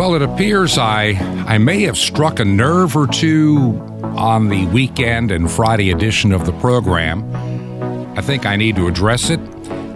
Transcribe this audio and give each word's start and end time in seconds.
Well, 0.00 0.14
it 0.14 0.22
appears 0.22 0.78
I 0.78 1.08
I 1.46 1.58
may 1.58 1.82
have 1.82 1.98
struck 1.98 2.40
a 2.40 2.44
nerve 2.46 2.96
or 2.96 3.06
two 3.06 3.78
on 4.02 4.48
the 4.48 4.64
weekend 4.68 5.30
and 5.30 5.52
Friday 5.52 5.90
edition 5.90 6.32
of 6.32 6.46
the 6.46 6.52
program. 6.52 7.22
I 8.16 8.22
think 8.22 8.46
I 8.46 8.56
need 8.56 8.76
to 8.76 8.86
address 8.86 9.28
it. 9.28 9.40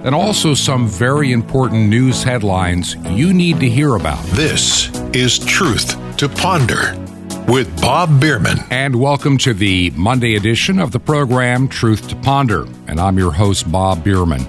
And 0.04 0.14
also 0.14 0.52
some 0.52 0.86
very 0.88 1.32
important 1.32 1.88
news 1.88 2.22
headlines 2.22 2.96
you 3.08 3.32
need 3.32 3.60
to 3.60 3.68
hear 3.70 3.94
about. 3.94 4.22
This 4.26 4.90
is 5.14 5.38
Truth 5.38 5.96
to 6.18 6.28
Ponder 6.28 6.94
with 7.48 7.80
Bob 7.80 8.20
Bierman. 8.20 8.58
And 8.68 8.96
welcome 8.96 9.38
to 9.38 9.54
the 9.54 9.88
Monday 9.92 10.36
edition 10.36 10.80
of 10.80 10.92
the 10.92 11.00
program 11.00 11.66
Truth 11.66 12.08
to 12.08 12.16
Ponder. 12.16 12.66
And 12.88 13.00
I'm 13.00 13.16
your 13.16 13.32
host, 13.32 13.72
Bob 13.72 14.04
Bierman. 14.04 14.46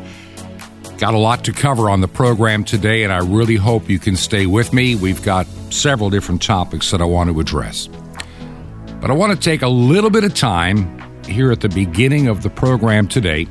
Got 0.98 1.14
a 1.14 1.18
lot 1.18 1.44
to 1.44 1.52
cover 1.52 1.90
on 1.90 2.00
the 2.00 2.08
program 2.08 2.64
today, 2.64 3.04
and 3.04 3.12
I 3.12 3.18
really 3.18 3.58
hope 3.58 3.90
you 3.90 4.00
can 4.00 4.16
stay 4.16 4.46
with 4.46 4.72
me. 4.72 4.96
We've 4.96 5.22
got 5.22 5.46
several 5.70 6.10
different 6.10 6.42
topics 6.42 6.92
that 6.92 7.02
I 7.02 7.06
want 7.06 7.30
to 7.30 7.38
address. 7.42 7.90
But 9.02 9.12
I 9.12 9.14
want 9.14 9.34
to 9.34 9.38
take 9.38 9.62
a 9.62 9.68
little 9.68 10.10
bit 10.10 10.24
of 10.24 10.34
time 10.34 11.02
here 11.26 11.52
at 11.52 11.60
the 11.60 11.68
beginning 11.68 12.30
of 12.30 12.44
the 12.44 12.50
program 12.50 13.10
today 13.10 13.46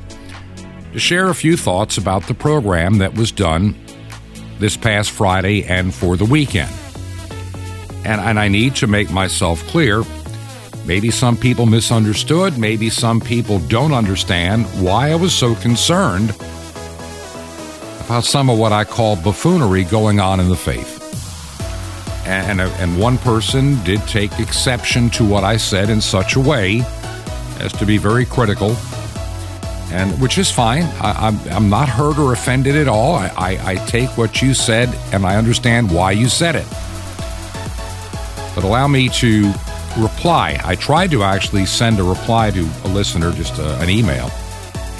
to 0.93 0.99
share 0.99 1.29
a 1.29 1.35
few 1.35 1.55
thoughts 1.55 1.99
about 1.99 2.25
the 2.25 2.33
program 2.33 2.97
that 2.97 3.13
was 3.13 3.31
done 3.31 3.75
this 4.57 4.75
past 4.75 5.11
Friday 5.11 5.63
and 5.65 5.93
for 5.93 6.17
the 6.17 6.25
weekend. 6.25 6.73
And, 8.05 8.21
and 8.21 8.39
I 8.39 8.47
need 8.47 8.75
to 8.77 8.87
make 8.87 9.11
myself 9.11 9.61
clear. 9.67 10.03
Maybe 10.87 11.11
some 11.11 11.37
people 11.37 11.67
misunderstood, 11.67 12.57
maybe 12.57 12.89
some 12.89 13.21
people 13.21 13.59
don't 13.59 13.93
understand 13.93 14.65
why 14.83 15.11
I 15.11 15.15
was 15.15 15.33
so 15.33 15.53
concerned 15.55 16.35
about 18.05 18.23
some 18.23 18.51
of 18.51 18.59
what 18.59 18.71
I 18.71 18.83
call 18.83 19.15
buffoonery 19.15 19.83
going 19.83 20.19
on 20.19 20.39
in 20.39 20.47
the 20.47 20.55
faith. 20.55 21.01
And, 22.27 22.61
and 22.61 22.99
one 22.99 23.17
person 23.17 23.83
did 23.83 23.99
take 24.01 24.39
exception 24.39 25.09
to 25.11 25.25
what 25.27 25.43
I 25.43 25.57
said 25.57 25.89
in 25.89 26.01
such 26.01 26.35
a 26.35 26.39
way 26.39 26.83
as 27.59 27.73
to 27.73 27.85
be 27.85 27.97
very 27.97 28.25
critical, 28.25 28.75
and 29.91 30.19
which 30.21 30.37
is 30.37 30.51
fine. 30.51 30.83
I, 31.01 31.27
am 31.27 31.39
I'm, 31.39 31.53
I'm 31.53 31.69
not 31.69 31.89
hurt 31.89 32.19
or 32.19 32.31
offended 32.31 32.75
at 32.75 32.87
all. 32.87 33.15
I, 33.15 33.27
I, 33.37 33.71
I 33.71 33.75
take 33.87 34.15
what 34.17 34.39
you 34.41 34.53
said 34.53 34.89
and 35.11 35.25
I 35.25 35.37
understand 35.37 35.91
why 35.91 36.11
you 36.11 36.29
said 36.29 36.55
it. 36.55 36.67
But 38.53 38.63
allow 38.63 38.87
me 38.87 39.09
to 39.09 39.51
reply. 39.97 40.59
I 40.63 40.75
tried 40.75 41.11
to 41.11 41.23
actually 41.23 41.65
send 41.65 41.99
a 41.99 42.03
reply 42.03 42.51
to 42.51 42.69
a 42.83 42.89
listener, 42.89 43.31
just 43.31 43.57
a, 43.57 43.79
an 43.79 43.89
email 43.89 44.29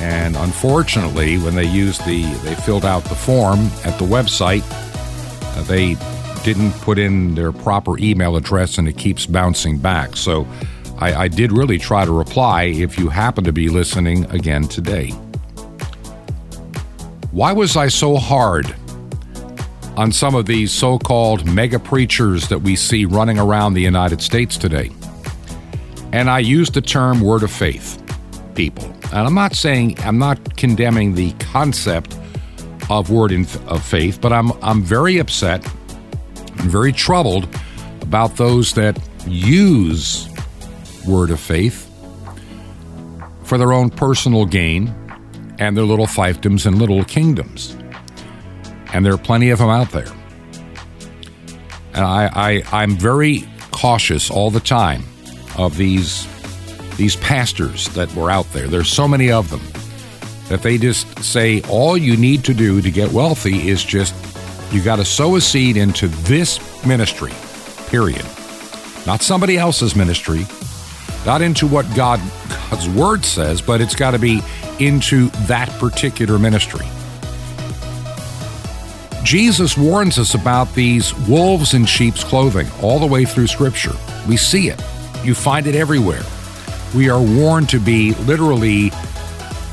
and 0.05 0.35
unfortunately, 0.35 1.39
when 1.39 1.55
they 1.55 1.65
used 1.65 2.05
the, 2.05 2.21
they 2.43 2.53
filled 2.53 2.85
out 2.85 3.03
the 3.05 3.15
form 3.15 3.59
at 3.83 3.97
the 3.97 4.05
website, 4.05 4.63
uh, 5.57 5.63
they 5.63 5.95
didn't 6.43 6.73
put 6.83 6.99
in 6.99 7.33
their 7.33 7.51
proper 7.51 7.97
email 7.97 8.35
address 8.35 8.77
and 8.77 8.87
it 8.87 8.99
keeps 8.99 9.25
bouncing 9.25 9.79
back. 9.79 10.15
So 10.15 10.47
I, 10.99 11.23
I 11.23 11.27
did 11.27 11.51
really 11.51 11.79
try 11.79 12.05
to 12.05 12.11
reply 12.11 12.65
if 12.65 12.99
you 12.99 13.09
happen 13.09 13.43
to 13.45 13.51
be 13.51 13.67
listening 13.67 14.25
again 14.25 14.67
today. 14.67 15.09
Why 17.31 17.51
was 17.51 17.75
I 17.75 17.87
so 17.87 18.17
hard 18.17 18.75
on 19.97 20.11
some 20.11 20.35
of 20.35 20.45
these 20.45 20.71
so 20.71 20.99
called 20.99 21.47
mega 21.47 21.79
preachers 21.79 22.47
that 22.49 22.59
we 22.59 22.75
see 22.75 23.05
running 23.05 23.39
around 23.39 23.73
the 23.73 23.81
United 23.81 24.21
States 24.21 24.55
today? 24.55 24.91
And 26.11 26.29
I 26.29 26.39
used 26.39 26.75
the 26.75 26.81
term 26.81 27.21
word 27.21 27.41
of 27.41 27.51
faith 27.51 28.03
people. 28.53 28.94
And 29.11 29.27
I'm 29.27 29.33
not 29.33 29.55
saying, 29.55 29.99
I'm 29.99 30.17
not 30.17 30.57
condemning 30.57 31.15
the 31.15 31.31
concept 31.33 32.17
of 32.89 33.09
word 33.09 33.31
in, 33.31 33.47
of 33.67 33.83
faith, 33.83 34.19
but 34.21 34.33
I'm, 34.33 34.51
I'm 34.63 34.83
very 34.83 35.17
upset 35.17 35.65
very 36.63 36.91
troubled 36.91 37.47
about 38.01 38.37
those 38.37 38.73
that 38.73 38.99
use 39.27 40.29
word 41.07 41.29
of 41.29 41.39
faith 41.39 41.89
for 43.43 43.57
their 43.57 43.73
own 43.73 43.89
personal 43.89 44.45
gain 44.45 44.93
and 45.59 45.77
their 45.77 45.83
little 45.83 46.07
fiefdoms 46.07 46.65
and 46.65 46.77
little 46.77 47.03
kingdoms. 47.03 47.77
And 48.93 49.05
there 49.05 49.13
are 49.13 49.17
plenty 49.17 49.49
of 49.49 49.59
them 49.59 49.69
out 49.69 49.91
there. 49.91 50.07
And 51.93 52.03
I, 52.03 52.29
I, 52.33 52.63
I'm 52.71 52.97
very 52.97 53.47
cautious 53.71 54.29
all 54.29 54.49
the 54.49 54.59
time 54.59 55.03
of 55.57 55.77
these 55.77 56.25
these 56.97 57.15
pastors 57.15 57.87
that 57.89 58.13
were 58.15 58.31
out 58.31 58.51
there. 58.53 58.67
There's 58.67 58.89
so 58.89 59.07
many 59.07 59.31
of 59.31 59.49
them 59.49 59.61
that 60.49 60.61
they 60.61 60.77
just 60.77 61.23
say 61.23 61.61
all 61.63 61.97
you 61.97 62.15
need 62.17 62.43
to 62.45 62.53
do 62.53 62.81
to 62.81 62.91
get 62.91 63.11
wealthy 63.11 63.69
is 63.69 63.83
just 63.83 64.13
you 64.71 64.81
got 64.83 64.97
to 64.97 65.05
sow 65.05 65.35
a 65.35 65.41
seed 65.41 65.77
into 65.77 66.07
this 66.07 66.59
ministry, 66.85 67.31
period. 67.87 68.25
Not 69.05 69.21
somebody 69.21 69.57
else's 69.57 69.95
ministry, 69.95 70.45
not 71.25 71.41
into 71.41 71.67
what 71.67 71.85
God 71.95 72.19
God's 72.69 72.89
word 72.89 73.23
says, 73.23 73.61
but 73.61 73.81
it's 73.81 73.95
got 73.95 74.11
to 74.11 74.19
be 74.19 74.41
into 74.79 75.29
that 75.47 75.69
particular 75.79 76.39
ministry. 76.39 76.85
Jesus 79.23 79.77
warns 79.77 80.19
us 80.19 80.35
about 80.35 80.73
these 80.75 81.13
wolves 81.27 81.73
in 81.73 81.85
sheep's 81.85 82.23
clothing 82.23 82.67
all 82.81 82.99
the 82.99 83.07
way 83.07 83.25
through 83.25 83.47
scripture. 83.47 83.93
We 84.27 84.37
see 84.37 84.69
it. 84.69 84.79
You 85.23 85.33
find 85.33 85.65
it 85.65 85.75
everywhere. 85.75 86.21
We 86.95 87.09
are 87.09 87.21
warned 87.21 87.67
to 87.69 87.79
be 87.79 88.13
literally 88.13 88.89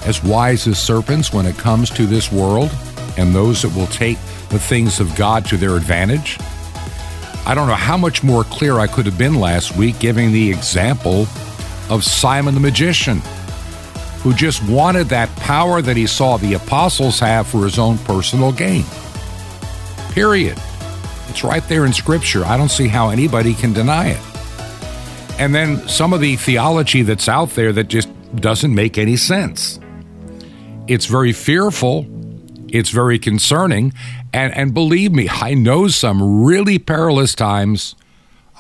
as 0.05 0.25
wise 0.25 0.67
as 0.67 0.83
serpents 0.83 1.33
when 1.33 1.47
it 1.47 1.57
comes 1.57 1.89
to 1.91 2.05
this 2.05 2.33
world 2.33 2.75
and 3.17 3.33
those 3.33 3.63
that 3.63 3.73
will 3.77 3.87
take 3.87 4.19
the 4.49 4.59
things 4.59 4.99
of 4.99 5.15
God 5.15 5.45
to 5.47 5.57
their 5.57 5.77
advantage. 5.77 6.37
I 7.47 7.55
don't 7.55 7.69
know 7.69 7.75
how 7.75 7.97
much 7.97 8.25
more 8.25 8.43
clear 8.43 8.81
I 8.81 8.89
could 8.89 9.07
have 9.07 9.19
been 9.19 9.37
last 9.37 9.77
week 9.77 10.01
giving 10.01 10.33
the 10.33 10.51
example 10.51 11.29
of 11.89 12.03
Simon 12.03 12.55
the 12.55 12.61
magician, 12.61 13.19
who 14.23 14.35
just 14.35 14.69
wanted 14.69 15.09
that 15.11 15.29
power 15.37 15.81
that 15.81 15.97
he 15.97 16.09
saw 16.09 16.39
the 16.39 16.55
apostles 16.55 17.21
have 17.21 17.47
for 17.47 17.63
his 17.63 17.79
own 17.79 17.99
personal 17.99 18.51
gain. 18.51 18.85
Period. 20.11 20.61
It's 21.29 21.45
right 21.45 21.67
there 21.69 21.87
in 21.87 21.93
Scripture. 21.93 22.45
I 22.45 22.57
don't 22.57 22.69
see 22.69 22.89
how 22.89 23.11
anybody 23.11 23.55
can 23.55 23.73
deny 23.73 24.09
it 24.09 24.32
and 25.43 25.53
then 25.53 25.89
some 25.89 26.13
of 26.13 26.21
the 26.21 26.37
theology 26.37 27.03
that's 27.03 27.29
out 27.29 27.51
there 27.51 27.73
that 27.73 27.89
just 27.89 28.09
doesn't 28.37 28.73
make 28.73 28.97
any 28.97 29.17
sense. 29.17 29.81
It's 30.87 31.07
very 31.07 31.33
fearful, 31.33 32.07
it's 32.69 32.91
very 32.91 33.19
concerning, 33.19 33.93
and, 34.33 34.57
and 34.57 34.73
believe 34.73 35.11
me, 35.11 35.29
I 35.29 35.55
know 35.55 35.89
some 35.89 36.45
really 36.45 36.79
perilous 36.79 37.35
times 37.35 37.97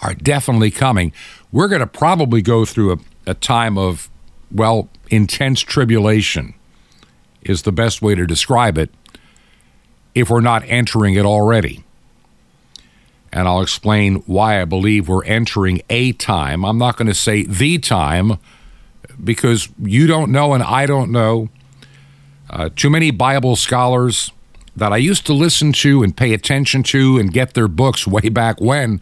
are 0.02 0.14
definitely 0.14 0.72
coming. 0.72 1.12
We're 1.52 1.68
going 1.68 1.82
to 1.82 1.86
probably 1.86 2.42
go 2.42 2.64
through 2.64 2.94
a, 2.94 2.98
a 3.28 3.34
time 3.34 3.78
of, 3.78 4.10
well, 4.50 4.88
intense 5.08 5.60
tribulation, 5.60 6.52
is 7.42 7.62
the 7.62 7.70
best 7.70 8.02
way 8.02 8.16
to 8.16 8.26
describe 8.26 8.76
it, 8.76 8.90
if 10.16 10.30
we're 10.30 10.40
not 10.40 10.64
entering 10.66 11.14
it 11.14 11.24
already 11.24 11.81
and 13.32 13.48
I'll 13.48 13.62
explain 13.62 14.16
why 14.26 14.60
I 14.60 14.64
believe 14.64 15.08
we're 15.08 15.24
entering 15.24 15.80
a 15.88 16.12
time. 16.12 16.64
I'm 16.64 16.78
not 16.78 16.96
going 16.96 17.08
to 17.08 17.14
say 17.14 17.44
the 17.44 17.78
time 17.78 18.38
because 19.22 19.68
you 19.80 20.06
don't 20.06 20.30
know 20.30 20.52
and 20.52 20.62
I 20.62 20.86
don't 20.86 21.10
know. 21.10 21.48
Uh, 22.50 22.68
too 22.74 22.90
many 22.90 23.10
Bible 23.10 23.56
scholars 23.56 24.30
that 24.76 24.92
I 24.92 24.98
used 24.98 25.26
to 25.26 25.32
listen 25.32 25.72
to 25.74 26.02
and 26.02 26.16
pay 26.16 26.34
attention 26.34 26.82
to 26.84 27.18
and 27.18 27.32
get 27.32 27.54
their 27.54 27.68
books 27.68 28.06
way 28.06 28.28
back 28.28 28.60
when 28.60 29.00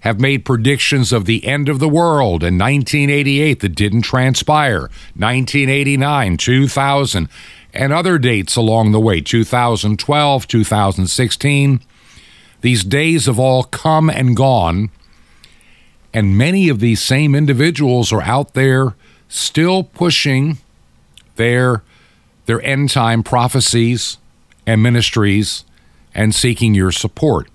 have 0.00 0.20
made 0.20 0.44
predictions 0.44 1.12
of 1.12 1.24
the 1.24 1.46
end 1.46 1.68
of 1.68 1.78
the 1.78 1.88
world 1.88 2.44
in 2.44 2.58
1988 2.58 3.60
that 3.60 3.70
didn't 3.70 4.02
transpire, 4.02 4.90
1989, 5.16 6.36
2000, 6.36 7.28
and 7.72 7.92
other 7.92 8.18
dates 8.18 8.54
along 8.54 8.92
the 8.92 9.00
way, 9.00 9.22
2012, 9.22 10.46
2016. 10.46 11.80
These 12.64 12.84
days 12.84 13.26
have 13.26 13.38
all 13.38 13.64
come 13.64 14.08
and 14.08 14.34
gone, 14.34 14.88
and 16.14 16.38
many 16.38 16.70
of 16.70 16.80
these 16.80 17.02
same 17.02 17.34
individuals 17.34 18.10
are 18.10 18.22
out 18.22 18.54
there 18.54 18.94
still 19.28 19.82
pushing 19.84 20.56
their 21.36 21.82
their 22.46 22.62
end 22.62 22.88
time 22.88 23.22
prophecies 23.22 24.16
and 24.66 24.82
ministries 24.82 25.64
and 26.14 26.34
seeking 26.34 26.74
your 26.74 26.90
support. 26.90 27.50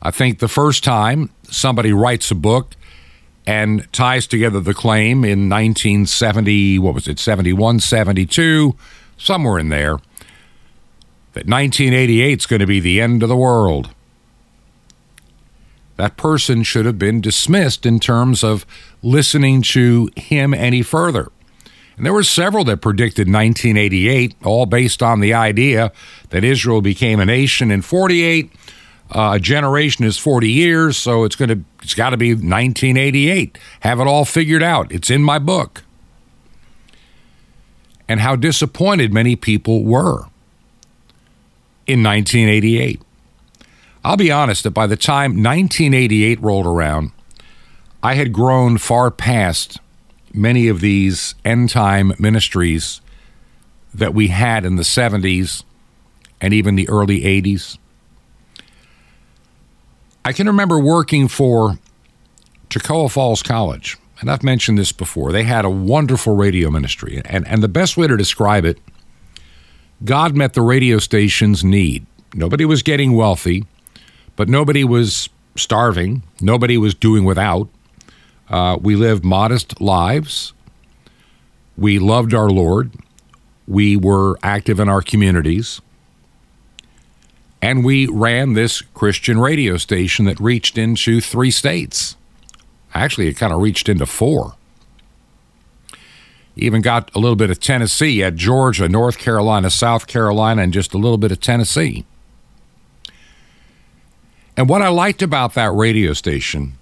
I 0.00 0.10
think 0.10 0.38
the 0.38 0.48
first 0.48 0.82
time 0.82 1.28
somebody 1.42 1.92
writes 1.92 2.30
a 2.30 2.34
book 2.34 2.76
and 3.46 3.92
ties 3.92 4.26
together 4.26 4.58
the 4.58 4.72
claim 4.72 5.22
in 5.22 5.50
1970, 5.50 6.78
what 6.78 6.94
was 6.94 7.06
it, 7.08 7.18
71, 7.18 7.80
72, 7.80 8.74
somewhere 9.18 9.58
in 9.58 9.68
there, 9.68 9.98
that 11.34 11.46
1988 11.46 12.38
is 12.40 12.46
going 12.46 12.60
to 12.60 12.66
be 12.66 12.80
the 12.80 13.00
end 13.00 13.22
of 13.22 13.28
the 13.28 13.36
world. 13.36 13.90
That 15.96 16.16
person 16.16 16.62
should 16.62 16.86
have 16.86 16.98
been 16.98 17.20
dismissed 17.20 17.86
in 17.86 18.00
terms 18.00 18.42
of 18.42 18.66
listening 19.02 19.62
to 19.62 20.10
him 20.16 20.52
any 20.54 20.82
further. 20.82 21.30
And 21.96 22.06
there 22.06 22.12
were 22.12 22.22
several 22.22 22.64
that 22.64 22.78
predicted 22.78 23.28
1988, 23.28 24.34
all 24.44 24.66
based 24.66 25.02
on 25.02 25.20
the 25.20 25.34
idea 25.34 25.92
that 26.30 26.42
Israel 26.42 26.80
became 26.80 27.20
a 27.20 27.26
nation 27.26 27.70
in 27.70 27.82
48, 27.82 28.50
Uh, 29.14 29.34
a 29.34 29.38
generation 29.38 30.06
is 30.06 30.16
40 30.16 30.50
years, 30.50 30.96
so 30.96 31.24
it's 31.24 31.36
going 31.36 31.50
to 31.50 31.60
it's 31.82 31.92
got 31.94 32.10
to 32.10 32.16
be 32.16 32.32
1988. 32.32 33.58
Have 33.80 34.00
it 34.00 34.06
all 34.06 34.24
figured 34.24 34.62
out. 34.62 34.90
It's 34.90 35.10
in 35.10 35.22
my 35.22 35.38
book. 35.38 35.82
And 38.08 38.20
how 38.20 38.36
disappointed 38.36 39.12
many 39.12 39.36
people 39.36 39.84
were 39.84 40.31
in 41.86 42.02
1988. 42.02 43.00
I'll 44.04 44.16
be 44.16 44.32
honest 44.32 44.64
that 44.64 44.72
by 44.72 44.86
the 44.86 44.96
time 44.96 45.32
1988 45.32 46.40
rolled 46.40 46.66
around, 46.66 47.12
I 48.02 48.14
had 48.14 48.32
grown 48.32 48.78
far 48.78 49.10
past 49.10 49.78
many 50.34 50.68
of 50.68 50.80
these 50.80 51.34
end 51.44 51.70
time 51.70 52.12
ministries 52.18 53.00
that 53.94 54.14
we 54.14 54.28
had 54.28 54.64
in 54.64 54.76
the 54.76 54.82
70s 54.82 55.62
and 56.40 56.52
even 56.52 56.74
the 56.74 56.88
early 56.88 57.20
80s. 57.20 57.78
I 60.24 60.32
can 60.32 60.46
remember 60.46 60.78
working 60.78 61.28
for 61.28 61.78
Toccoa 62.70 63.10
Falls 63.10 63.42
College, 63.42 63.98
and 64.20 64.30
I've 64.30 64.42
mentioned 64.42 64.78
this 64.78 64.92
before. 64.92 65.32
They 65.32 65.44
had 65.44 65.64
a 65.64 65.70
wonderful 65.70 66.34
radio 66.34 66.70
ministry, 66.70 67.20
and, 67.24 67.46
and 67.46 67.62
the 67.62 67.68
best 67.68 67.96
way 67.96 68.06
to 68.06 68.16
describe 68.16 68.64
it, 68.64 68.78
God 70.04 70.34
met 70.34 70.54
the 70.54 70.62
radio 70.62 70.98
station's 70.98 71.62
need. 71.62 72.06
Nobody 72.34 72.64
was 72.64 72.82
getting 72.82 73.14
wealthy, 73.14 73.64
but 74.36 74.48
nobody 74.48 74.84
was 74.84 75.28
starving, 75.56 76.22
nobody 76.40 76.78
was 76.78 76.94
doing 76.94 77.24
without. 77.24 77.68
Uh, 78.48 78.78
we 78.80 78.96
lived 78.96 79.24
modest 79.24 79.80
lives. 79.80 80.52
We 81.76 81.98
loved 81.98 82.34
our 82.34 82.50
Lord. 82.50 82.92
We 83.66 83.96
were 83.96 84.38
active 84.42 84.80
in 84.80 84.88
our 84.88 85.00
communities. 85.00 85.80
And 87.62 87.84
we 87.84 88.06
ran 88.08 88.54
this 88.54 88.82
Christian 88.82 89.38
radio 89.38 89.76
station 89.76 90.24
that 90.24 90.40
reached 90.40 90.76
into 90.76 91.20
three 91.20 91.50
states. 91.50 92.16
Actually, 92.92 93.28
it 93.28 93.34
kind 93.34 93.52
of 93.52 93.60
reached 93.60 93.88
into 93.88 94.04
four. 94.04 94.54
Even 96.56 96.82
got 96.82 97.10
a 97.14 97.18
little 97.18 97.36
bit 97.36 97.50
of 97.50 97.60
Tennessee 97.60 98.22
at 98.22 98.36
Georgia, 98.36 98.88
North 98.88 99.18
Carolina, 99.18 99.70
South 99.70 100.06
Carolina, 100.06 100.62
and 100.62 100.72
just 100.72 100.92
a 100.92 100.98
little 100.98 101.18
bit 101.18 101.32
of 101.32 101.40
Tennessee. 101.40 102.04
And 104.56 104.68
what 104.68 104.82
I 104.82 104.88
liked 104.88 105.22
about 105.22 105.54
that 105.54 105.72
radio 105.72 106.12
station, 106.12 106.74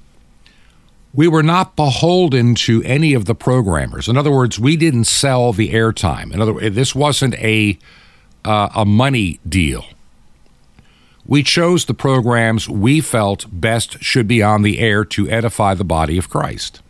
we 1.14 1.28
were 1.28 1.43
not 1.43 1.76
beholden 1.76 2.55
to 2.56 2.82
any 2.82 3.14
of 3.14 3.26
the 3.26 3.34
programmers. 3.34 4.08
In 4.08 4.17
other 4.17 4.31
words, 4.31 4.58
we 4.58 4.76
didn't 4.76 5.05
sell 5.05 5.52
the 5.52 5.72
airtime. 5.72 6.32
In 6.32 6.40
other 6.40 6.55
words, 6.55 6.75
this 6.75 6.94
wasn't 6.94 7.34
a 7.34 7.78
uh, 8.44 8.70
a 8.75 8.84
money 8.84 9.38
deal. 9.49 9.84
We 11.26 11.43
chose 11.43 11.84
the 11.84 11.94
programs 11.94 12.69
we 12.69 13.00
felt 13.00 13.46
best 13.52 14.02
should 14.02 14.26
be 14.26 14.43
on 14.43 14.62
the 14.62 14.78
air 14.78 15.05
to 15.05 15.28
edify 15.28 15.75
the 15.75 15.84
body 15.84 16.19
of 16.19 16.28
Christ. 16.28 16.81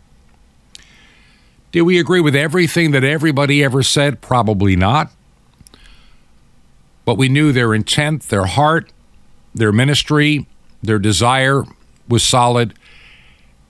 Did 1.73 1.83
we 1.83 1.99
agree 1.99 2.21
with 2.21 2.35
everything 2.35 2.91
that 2.93 3.05
everybody 3.05 3.63
ever 3.63 3.83
said? 3.83 4.21
Probably 4.21 4.75
not. 4.77 5.13
But 7.05 7.17
we 7.17 7.29
knew 7.29 7.53
their 7.53 7.75
intent, 7.75 8.25
their 8.25 8.47
heart, 8.47 8.93
their 9.55 9.73
ministry, 9.73 10.47
their 10.83 10.99
desire 10.99 11.65
was 12.09 12.23
solid, 12.23 12.75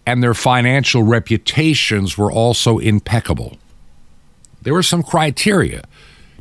and 0.07 0.23
their 0.23 0.35
financial 0.35 1.03
reputations 1.03 2.17
were 2.17 2.33
also 2.33 2.79
impeccable. 2.79 3.59
There 4.63 4.75
were 4.75 4.83
some 4.83 5.03
criteria 5.03 5.85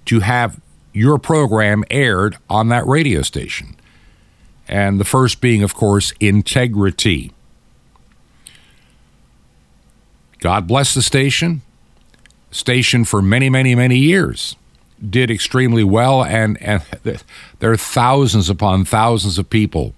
to 0.05 0.21
have 0.21 0.59
your 0.93 1.19
program 1.19 1.83
aired 1.91 2.37
on 2.49 2.69
that 2.69 2.85
radio 2.85 3.21
station 3.21 3.75
and 4.67 4.99
the 4.99 5.05
first 5.05 5.41
being, 5.41 5.63
of 5.63 5.73
course, 5.73 6.13
integrity. 6.19 7.31
God 10.39 10.67
bless 10.67 10.93
the 10.93 11.01
station. 11.01 11.61
Station 12.51 13.05
for 13.05 13.21
many, 13.21 13.49
many, 13.49 13.75
many 13.75 13.97
years 13.97 14.55
did 15.07 15.29
extremely 15.29 15.83
well, 15.83 16.23
and, 16.23 16.61
and 16.61 16.83
there 17.59 17.71
are 17.71 17.77
thousands 17.77 18.49
upon 18.49 18.85
thousands 18.85 19.37
of 19.37 19.49
people 19.49 19.93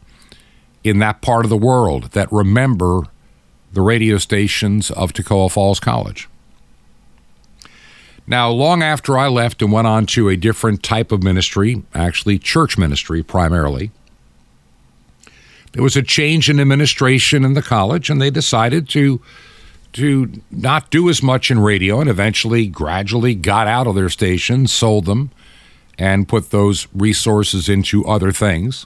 in 0.84 1.00
that 1.00 1.22
part 1.22 1.46
of 1.46 1.50
the 1.50 1.58
world 1.58 2.12
that 2.12 2.32
remember 2.32 3.04
the 3.72 3.82
radio 3.82 4.18
stations 4.18 4.92
of 4.92 5.14
Toccoa 5.14 5.50
Falls 5.50 5.80
College. 5.80 6.28
Now, 8.28 8.50
long 8.50 8.84
after 8.84 9.18
I 9.18 9.28
left 9.28 9.62
and 9.62 9.72
went 9.72 9.88
on 9.88 10.06
to 10.08 10.30
a 10.30 10.36
different 10.36 10.84
type 10.84 11.12
of 11.12 11.24
ministry, 11.24 11.84
actually 11.94 12.40
church 12.40 12.78
ministry 12.78 13.24
primarily, 13.24 13.92
there 15.74 15.84
was 15.84 15.96
a 15.96 16.02
change 16.02 16.50
in 16.50 16.60
administration 16.60 17.46
in 17.46 17.54
the 17.54 17.62
college, 17.62 18.10
and 18.10 18.22
they 18.22 18.30
decided 18.30 18.90
to 18.90 19.22
to 19.94 20.42
not 20.50 20.90
do 20.90 21.10
as 21.10 21.22
much 21.22 21.52
in 21.52 21.60
radio, 21.60 22.00
and 22.00 22.10
eventually, 22.10 22.68
gradually, 22.68 23.36
got 23.36 23.68
out 23.68 23.88
of 23.88 23.96
their 23.96 24.10
stations, 24.10 24.72
sold 24.72 25.06
them, 25.06 25.32
and 25.98 26.28
put 26.28 26.52
those 26.52 26.88
resources 26.94 27.68
into 27.68 28.06
other 28.06 28.32
things. 28.32 28.86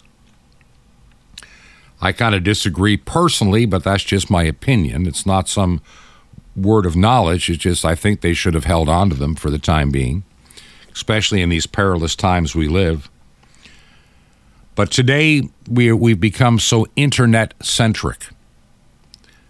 I 2.02 2.12
kind 2.12 2.36
of 2.36 2.44
disagree 2.44 2.98
personally, 2.98 3.66
but 3.66 3.84
that's 3.84 4.04
just 4.04 4.30
my 4.30 4.44
opinion. 4.44 5.08
It's 5.08 5.26
not 5.26 5.48
some 5.48 5.82
word 6.56 6.86
of 6.86 6.96
knowledge. 6.96 7.50
It's 7.50 7.60
just 7.60 7.86
I 7.86 7.96
think 7.96 8.22
they 8.22 8.34
should 8.34 8.54
have 8.54 8.66
held 8.66 8.90
on 8.90 9.10
to 9.10 9.16
them 9.16 9.36
for 9.36 9.50
the 9.50 9.60
time 9.60 9.92
being, 9.92 10.24
especially 10.94 11.42
in 11.42 11.50
these 11.50 11.68
perilous 11.68 12.16
times 12.16 12.56
we 12.56 12.68
live. 12.68 13.10
But 14.76 14.92
today 14.92 15.50
we 15.70 15.92
we've 15.94 16.20
become 16.20 16.60
so 16.60 16.86
internet 16.96 17.54
centric, 17.62 18.28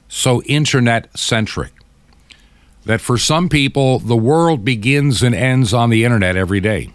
so 0.07 0.41
internet 0.43 1.17
centric 1.17 1.71
that 2.85 3.01
for 3.01 3.17
some 3.17 3.49
people 3.49 3.99
the 3.99 4.15
world 4.15 4.63
begins 4.63 5.23
and 5.23 5.35
ends 5.35 5.73
on 5.73 5.89
the 5.89 6.03
internet 6.05 6.35
every 6.35 6.59
day. 6.59 6.91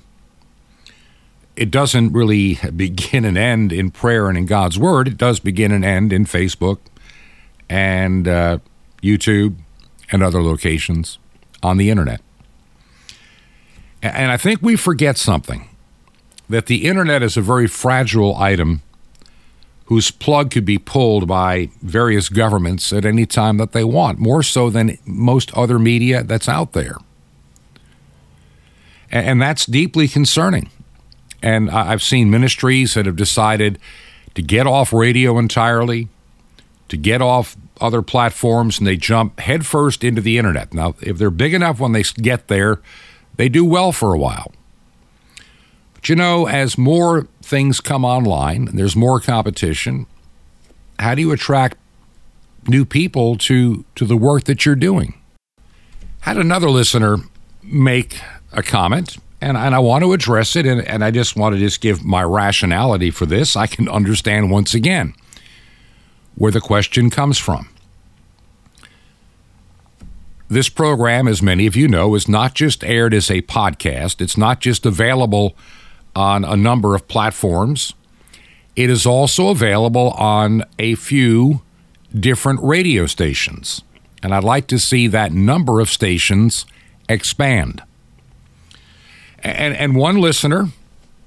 It 1.56 1.70
doesn't 1.70 2.12
really 2.12 2.58
begin 2.76 3.24
and 3.24 3.36
end 3.36 3.72
in 3.72 3.90
prayer 3.90 4.28
and 4.28 4.38
in 4.38 4.46
God's 4.46 4.78
word. 4.78 5.08
It 5.08 5.18
does 5.18 5.40
begin 5.40 5.72
and 5.72 5.84
end 5.84 6.12
in 6.12 6.24
Facebook 6.24 6.78
and 7.68 8.26
uh, 8.26 8.58
YouTube 9.02 9.56
and 10.10 10.22
other 10.22 10.42
locations 10.42 11.18
on 11.62 11.76
the 11.76 11.90
internet. 11.90 12.20
And 14.02 14.32
I 14.32 14.36
think 14.36 14.62
we 14.62 14.76
forget 14.76 15.18
something 15.18 15.68
that 16.48 16.66
the 16.66 16.86
internet 16.86 17.22
is 17.22 17.36
a 17.36 17.42
very 17.42 17.66
fragile 17.66 18.34
item 18.36 18.82
whose 19.90 20.12
plug 20.12 20.52
could 20.52 20.64
be 20.64 20.78
pulled 20.78 21.26
by 21.26 21.68
various 21.82 22.28
governments 22.28 22.92
at 22.92 23.04
any 23.04 23.26
time 23.26 23.56
that 23.56 23.72
they 23.72 23.82
want, 23.82 24.20
more 24.20 24.40
so 24.40 24.70
than 24.70 24.96
most 25.04 25.52
other 25.54 25.80
media 25.80 26.22
that's 26.22 26.48
out 26.48 26.74
there. 26.74 26.96
And 29.10 29.42
that's 29.42 29.66
deeply 29.66 30.06
concerning. 30.06 30.70
And 31.42 31.68
I've 31.68 32.04
seen 32.04 32.30
ministries 32.30 32.94
that 32.94 33.04
have 33.04 33.16
decided 33.16 33.80
to 34.36 34.42
get 34.42 34.64
off 34.64 34.92
radio 34.92 35.36
entirely, 35.40 36.06
to 36.88 36.96
get 36.96 37.20
off 37.20 37.56
other 37.80 38.00
platforms, 38.00 38.78
and 38.78 38.86
they 38.86 38.96
jump 38.96 39.40
headfirst 39.40 40.04
into 40.04 40.20
the 40.20 40.38
internet. 40.38 40.72
Now, 40.72 40.94
if 41.00 41.18
they're 41.18 41.30
big 41.30 41.52
enough 41.52 41.80
when 41.80 41.90
they 41.90 42.04
get 42.04 42.46
there, 42.46 42.80
they 43.34 43.48
do 43.48 43.64
well 43.64 43.90
for 43.90 44.14
a 44.14 44.18
while. 44.18 44.52
But 46.00 46.08
you 46.08 46.16
know, 46.16 46.46
as 46.48 46.78
more 46.78 47.28
things 47.42 47.78
come 47.78 48.06
online 48.06 48.68
and 48.68 48.78
there's 48.78 48.96
more 48.96 49.20
competition, 49.20 50.06
how 50.98 51.14
do 51.14 51.20
you 51.20 51.30
attract 51.30 51.76
new 52.66 52.86
people 52.86 53.36
to, 53.36 53.84
to 53.96 54.06
the 54.06 54.16
work 54.16 54.44
that 54.44 54.64
you're 54.64 54.76
doing? 54.76 55.20
Had 56.20 56.38
another 56.38 56.70
listener 56.70 57.18
make 57.62 58.18
a 58.50 58.62
comment, 58.62 59.18
and, 59.42 59.58
and 59.58 59.74
I 59.74 59.78
want 59.78 60.02
to 60.02 60.14
address 60.14 60.56
it, 60.56 60.64
and, 60.64 60.80
and 60.86 61.04
I 61.04 61.10
just 61.10 61.36
want 61.36 61.54
to 61.54 61.58
just 61.58 61.82
give 61.82 62.02
my 62.02 62.24
rationality 62.24 63.10
for 63.10 63.26
this. 63.26 63.54
I 63.54 63.66
can 63.66 63.86
understand 63.86 64.50
once 64.50 64.72
again 64.72 65.14
where 66.34 66.50
the 66.50 66.62
question 66.62 67.10
comes 67.10 67.36
from. 67.36 67.68
This 70.48 70.70
program, 70.70 71.28
as 71.28 71.42
many 71.42 71.66
of 71.66 71.76
you 71.76 71.88
know, 71.88 72.14
is 72.14 72.26
not 72.26 72.54
just 72.54 72.82
aired 72.84 73.12
as 73.12 73.30
a 73.30 73.42
podcast. 73.42 74.22
It's 74.22 74.38
not 74.38 74.60
just 74.60 74.86
available 74.86 75.54
on 76.14 76.44
a 76.44 76.56
number 76.56 76.94
of 76.94 77.08
platforms. 77.08 77.94
It 78.76 78.90
is 78.90 79.06
also 79.06 79.48
available 79.48 80.10
on 80.10 80.64
a 80.78 80.94
few 80.94 81.62
different 82.18 82.60
radio 82.62 83.06
stations. 83.06 83.82
And 84.22 84.34
I'd 84.34 84.44
like 84.44 84.66
to 84.68 84.78
see 84.78 85.06
that 85.08 85.32
number 85.32 85.80
of 85.80 85.88
stations 85.88 86.66
expand. 87.08 87.82
And, 89.42 89.74
and 89.74 89.96
one 89.96 90.18
listener 90.18 90.68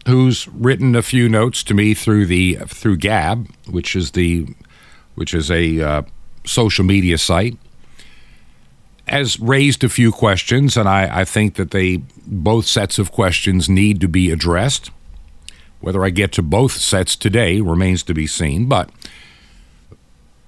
who's 0.08 0.48
written 0.50 0.96
a 0.96 1.02
few 1.02 1.30
notes 1.30 1.64
to 1.64 1.74
me 1.74 1.94
through 1.94 2.26
the 2.26 2.56
through 2.68 2.98
Gab, 2.98 3.48
which 3.68 3.96
is 3.96 4.12
the 4.12 4.48
which 5.16 5.34
is 5.34 5.50
a 5.50 5.82
uh, 5.82 6.02
social 6.46 6.84
media 6.84 7.18
site, 7.18 7.58
has 9.08 9.40
raised 9.40 9.84
a 9.84 9.90
few 9.90 10.12
questions, 10.12 10.78
and 10.78 10.88
I, 10.88 11.22
I 11.22 11.26
think 11.26 11.56
that 11.56 11.72
they 11.72 11.98
both 12.26 12.66
sets 12.66 12.98
of 12.98 13.12
questions 13.12 13.70
need 13.70 14.00
to 14.02 14.08
be 14.08 14.32
addressed. 14.32 14.92
Whether 15.82 16.06
I 16.06 16.12
get 16.12 16.32
to 16.34 16.42
both 16.42 16.74
sets 16.74 17.16
today 17.16 17.60
remains 17.60 18.04
to 18.04 18.14
be 18.14 18.26
seen, 18.26 18.68
but 18.68 18.90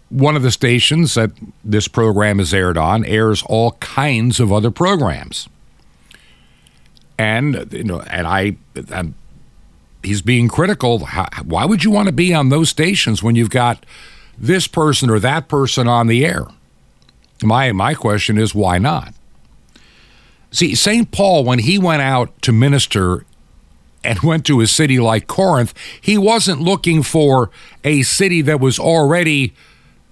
one 0.10 0.38
of 0.38 0.44
the 0.44 0.52
stations 0.52 1.16
that 1.16 1.32
this 1.64 1.90
program 1.90 2.40
is 2.40 2.54
aired 2.54 2.78
on 2.78 3.04
airs 3.04 3.44
all 3.44 3.74
kinds 3.74 4.40
of 4.40 4.54
other 4.54 4.72
programs. 4.72 5.50
And 7.18 7.72
you 7.74 7.84
know, 7.84 8.00
and 8.02 8.26
I, 8.26 8.56
I'm, 8.92 9.16
he's 10.04 10.22
being 10.22 10.48
critical. 10.48 11.06
How, 11.06 11.28
why 11.44 11.66
would 11.66 11.84
you 11.84 11.92
want 11.92 12.08
to 12.08 12.14
be 12.14 12.34
on 12.34 12.50
those 12.50 12.70
stations 12.70 13.22
when 13.22 13.36
you've 13.36 13.50
got 13.50 13.86
this 14.38 14.68
person 14.68 15.10
or 15.10 15.20
that 15.20 15.48
person 15.48 15.88
on 15.88 16.08
the 16.08 16.26
air? 16.26 16.46
My 17.44 17.72
my 17.72 17.94
question 17.94 18.38
is 18.38 18.56
why 18.56 18.78
not? 18.78 19.14
See, 20.52 20.74
St. 20.74 21.12
Paul, 21.12 21.44
when 21.44 21.60
he 21.60 21.78
went 21.78 22.02
out 22.02 22.42
to 22.44 22.54
minister 22.54 23.26
and 24.06 24.20
went 24.22 24.46
to 24.46 24.62
a 24.62 24.68
city 24.68 25.00
like 25.00 25.28
Corinth, 25.28 25.74
he 26.00 26.18
wasn't 26.18 26.62
looking 26.62 27.04
for 27.04 27.50
a 27.84 28.04
city 28.04 28.42
that 28.44 28.60
was 28.60 28.80
already 28.80 29.54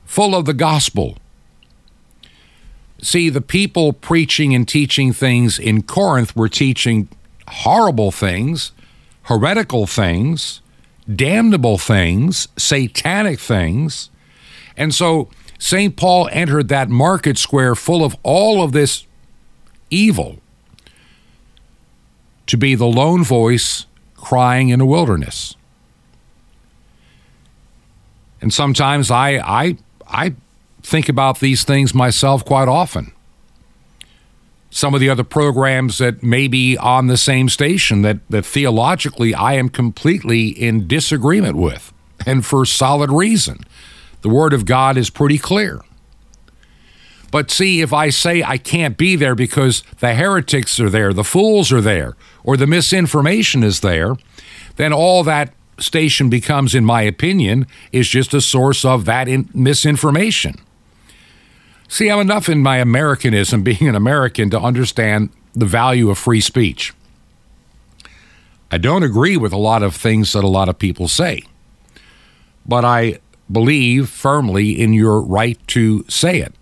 full 0.05 0.35
of 0.35 0.45
the 0.45 0.53
gospel. 0.53 1.17
See, 3.01 3.29
the 3.29 3.41
people 3.41 3.93
preaching 3.93 4.53
and 4.53 4.67
teaching 4.67 5.13
things 5.13 5.59
in 5.59 5.83
Corinth 5.83 6.35
were 6.35 6.49
teaching 6.49 7.07
horrible 7.47 8.11
things, 8.11 8.71
heretical 9.23 9.87
things, 9.87 10.61
damnable 11.13 11.77
things, 11.77 12.47
satanic 12.57 13.39
things. 13.39 14.09
And 14.75 14.93
so 14.93 15.29
St. 15.63 15.95
Paul 15.95 16.27
entered 16.33 16.67
that 16.67 16.89
market 16.89 17.37
square 17.37 17.73
full 17.73 18.03
of 18.03 18.17
all 18.21 18.61
of 18.61 18.73
this 18.73 19.07
evil 19.89 20.39
to 22.47 22.57
be 22.57 22.75
the 22.75 22.85
lone 22.85 23.23
voice 23.23 23.85
crying 24.17 24.67
in 24.67 24.81
a 24.81 24.85
wilderness. 24.85 25.55
And 28.41 28.53
sometimes 28.53 29.09
I, 29.09 29.37
I, 29.37 29.77
I 30.05 30.35
think 30.81 31.07
about 31.07 31.39
these 31.39 31.63
things 31.63 31.93
myself 31.93 32.43
quite 32.43 32.67
often. 32.67 33.13
Some 34.69 34.93
of 34.93 34.99
the 34.99 35.09
other 35.09 35.23
programs 35.23 35.97
that 35.97 36.21
may 36.21 36.49
be 36.49 36.77
on 36.77 37.07
the 37.07 37.15
same 37.15 37.47
station 37.47 38.01
that, 38.01 38.17
that 38.29 38.45
theologically 38.45 39.33
I 39.33 39.53
am 39.53 39.69
completely 39.69 40.49
in 40.49 40.89
disagreement 40.89 41.55
with, 41.55 41.93
and 42.25 42.45
for 42.45 42.65
solid 42.65 43.13
reason. 43.13 43.63
The 44.23 44.29
Word 44.29 44.53
of 44.53 44.65
God 44.65 44.97
is 44.97 45.09
pretty 45.09 45.37
clear. 45.37 45.81
But 47.29 47.51
see, 47.51 47.81
if 47.81 47.91
I 47.93 48.09
say 48.09 48.41
I 48.43 48.57
can't 48.57 48.97
be 48.97 49.15
there 49.15 49.35
because 49.35 49.83
the 49.99 50.13
heretics 50.13 50.79
are 50.79 50.89
there, 50.89 51.13
the 51.13 51.23
fools 51.23 51.71
are 51.71 51.81
there, 51.81 52.15
or 52.43 52.55
the 52.55 52.67
misinformation 52.67 53.63
is 53.63 53.79
there, 53.79 54.15
then 54.75 54.93
all 54.93 55.23
that 55.23 55.53
station 55.79 56.29
becomes, 56.29 56.75
in 56.75 56.85
my 56.85 57.01
opinion, 57.01 57.67
is 57.91 58.07
just 58.07 58.33
a 58.33 58.41
source 58.41 58.85
of 58.85 59.05
that 59.05 59.27
misinformation. 59.55 60.55
See, 61.87 62.09
I'm 62.09 62.19
enough 62.19 62.47
in 62.47 62.59
my 62.59 62.77
Americanism, 62.77 63.63
being 63.63 63.87
an 63.87 63.95
American, 63.95 64.49
to 64.51 64.59
understand 64.59 65.31
the 65.53 65.65
value 65.65 66.09
of 66.09 66.17
free 66.17 66.41
speech. 66.41 66.93
I 68.71 68.77
don't 68.77 69.03
agree 69.03 69.37
with 69.37 69.53
a 69.53 69.57
lot 69.57 69.83
of 69.83 69.95
things 69.95 70.33
that 70.33 70.43
a 70.43 70.47
lot 70.47 70.69
of 70.69 70.79
people 70.79 71.07
say, 71.07 71.41
but 72.65 72.85
I 72.85 73.19
believe 73.51 74.09
firmly 74.09 74.71
in 74.79 74.93
your 74.93 75.21
right 75.21 75.59
to 75.67 76.03
say 76.07 76.39
it 76.39 76.53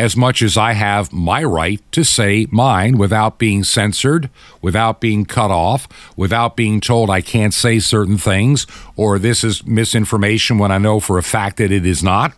as 0.00 0.16
much 0.16 0.40
as 0.40 0.56
I 0.56 0.72
have 0.72 1.12
my 1.12 1.44
right 1.44 1.80
to 1.92 2.04
say 2.04 2.46
mine 2.50 2.96
without 2.96 3.38
being 3.38 3.62
censored, 3.64 4.30
without 4.62 4.98
being 4.98 5.26
cut 5.26 5.50
off, 5.50 5.86
without 6.16 6.56
being 6.56 6.80
told 6.80 7.10
I 7.10 7.20
can't 7.20 7.52
say 7.52 7.80
certain 7.80 8.16
things 8.16 8.66
or 8.96 9.18
this 9.18 9.44
is 9.44 9.66
misinformation 9.66 10.56
when 10.56 10.72
I 10.72 10.78
know 10.78 11.00
for 11.00 11.18
a 11.18 11.22
fact 11.22 11.58
that 11.58 11.70
it 11.70 11.84
is 11.84 12.02
not. 12.02 12.32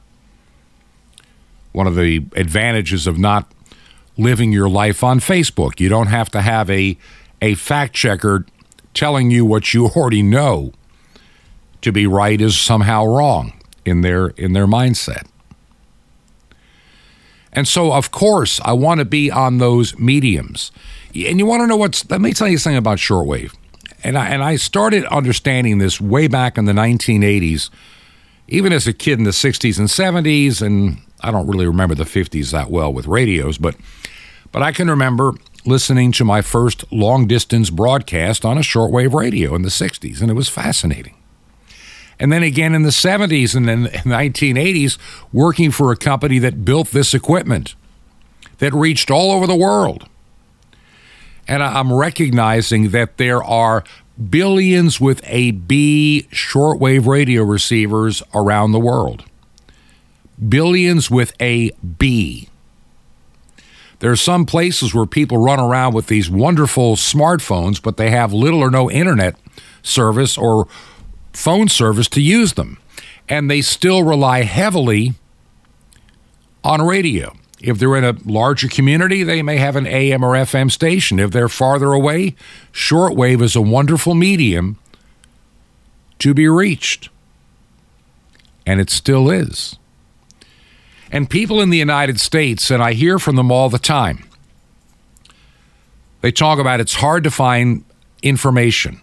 One 1.71 1.87
of 1.87 1.95
the 1.95 2.27
advantages 2.35 3.07
of 3.07 3.17
not 3.17 3.49
living 4.17 4.51
your 4.51 4.69
life 4.69 5.05
on 5.05 5.21
Facebook, 5.21 5.79
you 5.79 5.89
don't 5.89 6.09
have 6.09 6.31
to 6.33 6.43
have 6.43 6.69
a 6.69 6.99
a 7.41 7.55
fact 7.55 7.95
checker 7.95 8.45
telling 8.93 9.31
you 9.31 9.45
what 9.45 9.73
you 9.73 9.87
already 9.97 10.23
know 10.23 10.73
to 11.83 11.93
be 11.93 12.07
right 12.07 12.41
is 12.41 12.59
somehow 12.59 13.05
wrong 13.05 13.53
in 13.85 14.01
their 14.01 14.29
in 14.29 14.53
their 14.53 14.67
mindset. 14.67 15.27
And 17.53 17.69
so, 17.69 17.93
of 17.93 18.11
course, 18.11 18.61
I 18.65 18.73
want 18.73 19.01
to 19.01 19.05
be 19.05 19.31
on 19.31 19.59
those 19.59 19.99
mediums. 19.99 20.73
And 21.15 21.39
you 21.39 21.47
want 21.47 21.61
to 21.61 21.67
know 21.67 21.77
what's, 21.77 22.09
let 22.11 22.21
me 22.21 22.33
tell 22.33 22.49
you 22.49 22.57
something 22.57 22.79
about 22.79 22.99
shortwave. 22.99 23.55
And 24.03 24.17
I, 24.17 24.29
and 24.29 24.43
I 24.43 24.57
started 24.57 25.05
understanding 25.07 25.79
this 25.79 26.01
way 26.01 26.29
back 26.29 26.57
in 26.57 26.65
the 26.65 26.73
1980s, 26.73 27.69
even 28.49 28.73
as 28.73 28.87
a 28.87 28.93
kid 28.93 29.19
in 29.19 29.25
the 29.25 29.31
60s 29.31 29.79
and 29.79 29.89
70s. 29.89 30.63
And 30.63 31.03
I 31.21 31.31
don't 31.31 31.47
really 31.47 31.67
remember 31.67 31.95
the 31.95 32.05
50s 32.05 32.53
that 32.53 32.71
well 32.71 32.93
with 32.93 33.07
radios, 33.07 33.59
but, 33.59 33.77
but 34.51 34.63
I 34.63 34.73
can 34.73 34.89
remember 34.89 35.35
listening 35.67 36.11
to 36.13 36.25
my 36.25 36.41
first 36.41 36.91
long 36.91 37.27
distance 37.27 37.69
broadcast 37.69 38.45
on 38.47 38.57
a 38.57 38.63
shortwave 38.63 39.13
radio 39.13 39.55
in 39.55 39.63
the 39.63 39.69
60s, 39.69 40.21
and 40.21 40.31
it 40.31 40.35
was 40.35 40.49
fascinating 40.49 41.15
and 42.23 42.33
then 42.33 42.45
again 42.45 42.73
in 42.73 42.85
the 42.85 42.91
70s 42.91 43.57
and 43.57 43.67
then 43.69 43.87
1980s, 43.87 44.97
working 45.33 45.73
for 45.73 45.91
a 45.91 45.97
company 45.97 46.39
that 46.39 46.65
built 46.65 46.93
this 46.93 47.15
equipment 47.15 47.75
that 48.59 48.73
reached 48.73 49.11
all 49.11 49.33
over 49.33 49.45
the 49.45 49.57
world. 49.57 50.09
And 51.49 51.65
I'm 51.65 51.93
recognizing 51.93 52.91
that 52.91 53.17
there 53.17 53.43
are 53.43 53.83
billions 54.31 55.01
with 55.01 55.21
a 55.27 55.51
B 55.51 56.29
shortwave 56.31 57.09
radio 57.09 57.43
receivers 57.43 58.23
around 58.33 58.71
the 58.71 58.79
world. 58.79 59.25
Billions 60.49 61.11
with 61.11 61.33
a 61.41 61.73
B. 61.99 62.49
There 63.99 64.13
are 64.13 64.17
some 64.17 64.47
places 64.47 64.95
where 64.95 65.07
people 65.07 65.39
run 65.39 65.59
around 65.59 65.95
with 65.95 66.07
these 66.07 66.31
wonderful 66.31 66.95
smartphones, 66.95 67.83
but 67.83 67.97
they 67.97 68.11
have 68.11 68.33
little 68.33 68.61
or 68.61 68.71
no 68.71 68.89
internet 68.89 69.35
service 69.83 70.39
or 70.39 70.69
phone 71.33 71.69
service 71.69 72.09
to 72.09 72.21
use 72.21 72.55
them. 72.55 72.79
And 73.29 73.51
they 73.51 73.63
still 73.63 74.03
rely 74.03 74.43
heavily 74.43 75.15
on 76.65 76.83
radio. 76.83 77.35
If 77.61 77.79
they're 77.79 77.97
in 77.97 78.05
a 78.05 78.17
larger 78.25 78.69
community, 78.69 79.23
they 79.23 79.41
may 79.43 79.57
have 79.57 79.77
an 79.77 79.87
AM 79.87 80.25
or 80.25 80.33
FM 80.35 80.71
station. 80.71 81.21
If 81.21 81.31
they're 81.31 81.49
farther 81.49 81.93
away, 81.93 82.35
shortwave 82.73 83.41
is 83.41 83.55
a 83.55 83.63
wonderful 83.63 84.15
medium 84.15 84.79
to 86.19 86.35
be 86.35 86.49
reached. 86.49 87.09
And 88.67 88.81
it 88.81 88.91
still 88.91 89.31
is. 89.31 89.77
And 91.13 91.31
people 91.31 91.61
in 91.61 91.71
the 91.71 91.79
United 91.79 92.21
States, 92.21 92.71
and 92.71 92.83
I 92.83 92.95
hear 92.95 93.19
from 93.19 93.37
them 93.37 93.53
all 93.53 93.69
the 93.69 93.79
time, 93.79 94.25
they 96.21 96.33
talk 96.33 96.59
about 96.59 96.81
it's 96.81 96.95
hard 96.95 97.23
to 97.25 97.31
find 97.31 97.85
information 98.23 99.03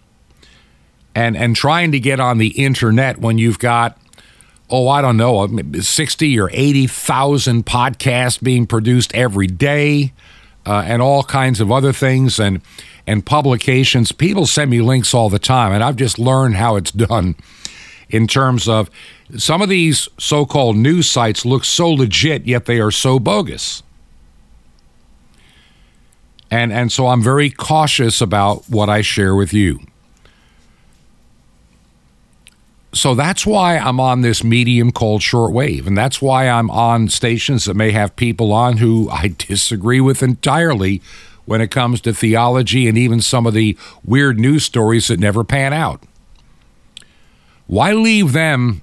and 1.15 1.35
and 1.35 1.55
trying 1.55 1.91
to 1.91 1.99
get 1.99 2.19
on 2.19 2.37
the 2.37 2.49
internet 2.49 3.19
when 3.19 3.37
you've 3.37 3.59
got 3.59 3.97
oh 4.69 4.87
I 4.87 5.01
don't 5.01 5.17
know 5.17 5.47
60 5.79 6.39
or 6.39 6.49
80,000 6.53 7.65
podcasts 7.65 8.41
being 8.41 8.67
produced 8.67 9.13
every 9.15 9.47
day 9.47 10.13
uh, 10.65 10.83
and 10.85 11.01
all 11.01 11.23
kinds 11.23 11.59
of 11.59 11.71
other 11.71 11.93
things 11.93 12.39
and 12.39 12.61
and 13.07 13.25
publications. 13.25 14.11
People 14.11 14.45
send 14.45 14.69
me 14.69 14.81
links 14.81 15.13
all 15.13 15.29
the 15.29 15.39
time 15.39 15.71
and 15.71 15.83
I've 15.83 15.95
just 15.95 16.19
learned 16.19 16.55
how 16.55 16.75
it's 16.75 16.91
done 16.91 17.35
in 18.09 18.27
terms 18.27 18.67
of 18.67 18.89
some 19.37 19.61
of 19.61 19.69
these 19.69 20.07
so-called 20.17 20.75
news 20.75 21.09
sites 21.09 21.45
look 21.45 21.63
so 21.63 21.89
legit 21.89 22.45
yet 22.45 22.65
they 22.65 22.79
are 22.79 22.91
so 22.91 23.19
bogus. 23.19 23.83
And 26.51 26.71
and 26.71 26.91
so 26.91 27.07
I'm 27.07 27.23
very 27.23 27.49
cautious 27.49 28.21
about 28.21 28.69
what 28.69 28.89
I 28.89 29.01
share 29.01 29.35
with 29.35 29.53
you 29.53 29.79
so 32.91 33.13
that's 33.13 33.45
why 33.45 33.77
I'm 33.77 33.99
on 33.99 34.21
this 34.21 34.43
medium 34.43 34.91
called 34.91 35.21
shortwave. 35.21 35.85
And 35.85 35.97
that's 35.97 36.21
why 36.21 36.49
I'm 36.49 36.71
on 36.71 37.07
stations 37.09 37.65
that 37.65 37.75
may 37.75 37.91
have 37.91 38.15
people 38.15 38.51
on 38.51 38.77
who 38.77 39.09
I 39.09 39.27
disagree 39.37 40.01
with 40.01 40.23
entirely 40.23 41.01
when 41.45 41.61
it 41.61 41.71
comes 41.71 42.01
to 42.01 42.13
theology 42.13 42.87
and 42.87 42.97
even 42.97 43.21
some 43.21 43.45
of 43.45 43.53
the 43.53 43.77
weird 44.03 44.39
news 44.39 44.63
stories 44.63 45.07
that 45.07 45.19
never 45.19 45.43
pan 45.43 45.73
out. 45.73 46.03
Why 47.67 47.93
leave 47.93 48.33
them 48.33 48.81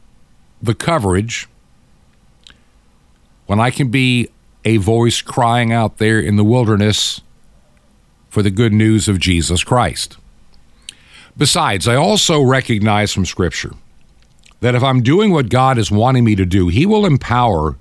the 0.63 0.75
coverage 0.75 1.49
when 3.47 3.59
I 3.61 3.71
can 3.71 3.89
be 3.89 4.29
a 4.65 4.77
voice 4.79 5.21
crying 5.23 5.73
out 5.73 5.99
there 5.99 6.21
in 6.21 6.37
the 6.37 6.45
wilderness 6.45 7.21
for 8.29 8.43
the 8.43 8.51
good 8.51 8.73
news 8.73 9.09
of 9.09 9.19
Jesus 9.19 9.65
Christ? 9.65 10.17
Besides, 11.37 11.87
I 11.89 11.97
also 11.97 12.41
recognize 12.41 13.13
from 13.13 13.27
Scripture 13.27 13.73
that 14.67 14.75
if 14.75 14.83
I'm 14.83 15.01
doing 15.01 15.31
what 15.31 15.49
God 15.49 15.79
is 15.79 15.93
wanting 15.93 16.25
me 16.25 16.35
to 16.35 16.45
do, 16.45 16.67
He 16.67 16.87
will 16.87 17.07
empower 17.07 17.77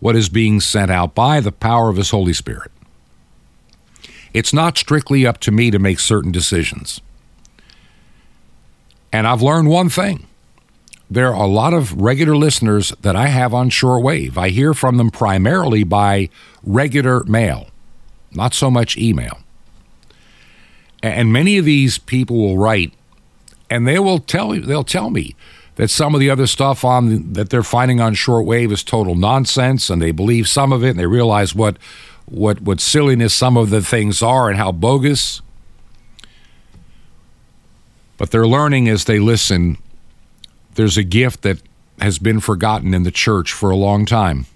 what 0.00 0.16
is 0.16 0.28
being 0.28 0.60
sent 0.60 0.90
out 0.90 1.14
by 1.14 1.38
the 1.38 1.52
power 1.52 1.90
of 1.90 1.96
His 1.96 2.10
Holy 2.10 2.32
Spirit. 2.32 2.72
It's 4.34 4.52
not 4.52 4.76
strictly 4.76 5.24
up 5.24 5.38
to 5.38 5.52
me 5.52 5.70
to 5.70 5.78
make 5.78 6.00
certain 6.00 6.32
decisions. 6.32 7.00
And 9.12 9.28
I've 9.28 9.42
learned 9.42 9.68
one 9.68 9.88
thing 9.90 10.26
there 11.08 11.28
are 11.28 11.44
a 11.44 11.46
lot 11.46 11.72
of 11.72 11.94
regular 12.00 12.34
listeners 12.34 12.92
that 13.00 13.14
I 13.14 13.28
have 13.28 13.54
on 13.54 13.70
shortwave. 13.70 14.36
I 14.36 14.48
hear 14.48 14.74
from 14.74 14.96
them 14.96 15.12
primarily 15.12 15.84
by 15.84 16.30
regular 16.64 17.22
mail, 17.26 17.68
not 18.32 18.54
so 18.54 18.72
much 18.72 18.98
email. 18.98 19.38
And 21.00 21.32
many 21.32 21.58
of 21.58 21.64
these 21.64 21.96
people 21.96 22.38
will 22.38 22.58
write 22.58 22.92
and 23.70 23.86
they 23.86 24.00
will 24.00 24.18
tell 24.18 24.50
they'll 24.60 24.82
tell 24.82 25.10
me 25.10 25.36
that 25.78 25.90
some 25.90 26.12
of 26.12 26.18
the 26.18 26.28
other 26.28 26.48
stuff 26.48 26.84
on 26.84 27.32
that 27.34 27.50
they're 27.50 27.62
finding 27.62 28.00
on 28.00 28.12
shortwave 28.12 28.72
is 28.72 28.82
total 28.82 29.14
nonsense 29.14 29.88
and 29.88 30.02
they 30.02 30.10
believe 30.10 30.48
some 30.48 30.72
of 30.72 30.82
it 30.82 30.90
and 30.90 30.98
they 30.98 31.06
realize 31.06 31.54
what 31.54 31.76
what 32.26 32.60
what 32.60 32.80
silliness 32.80 33.32
some 33.32 33.56
of 33.56 33.70
the 33.70 33.80
things 33.80 34.20
are 34.20 34.50
and 34.50 34.58
how 34.58 34.72
bogus. 34.72 35.40
But 38.16 38.32
they're 38.32 38.46
learning 38.46 38.88
as 38.88 39.04
they 39.04 39.20
listen. 39.20 39.78
There's 40.74 40.96
a 40.96 41.04
gift 41.04 41.42
that 41.42 41.62
has 42.00 42.18
been 42.18 42.40
forgotten 42.40 42.92
in 42.92 43.04
the 43.04 43.12
church 43.12 43.52
for 43.52 43.70
a 43.70 43.76
long 43.76 44.04
time. 44.04 44.46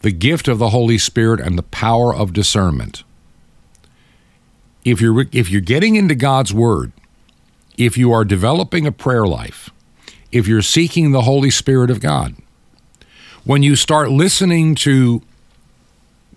The 0.00 0.12
gift 0.12 0.48
of 0.48 0.58
the 0.58 0.70
Holy 0.70 0.96
Spirit 0.96 1.40
and 1.40 1.58
the 1.58 1.62
power 1.62 2.14
of 2.14 2.32
discernment. 2.32 3.04
If 4.82 5.02
you're, 5.02 5.26
if 5.32 5.50
you're 5.50 5.60
getting 5.60 5.96
into 5.96 6.14
God's 6.14 6.54
Word, 6.54 6.92
if 7.78 7.96
you 7.96 8.12
are 8.12 8.24
developing 8.24 8.86
a 8.86 8.92
prayer 8.92 9.26
life, 9.26 9.70
if 10.30 10.46
you're 10.46 10.60
seeking 10.60 11.12
the 11.12 11.22
Holy 11.22 11.48
Spirit 11.48 11.90
of 11.90 12.00
God, 12.00 12.34
when 13.44 13.62
you 13.62 13.76
start 13.76 14.10
listening 14.10 14.74
to 14.74 15.22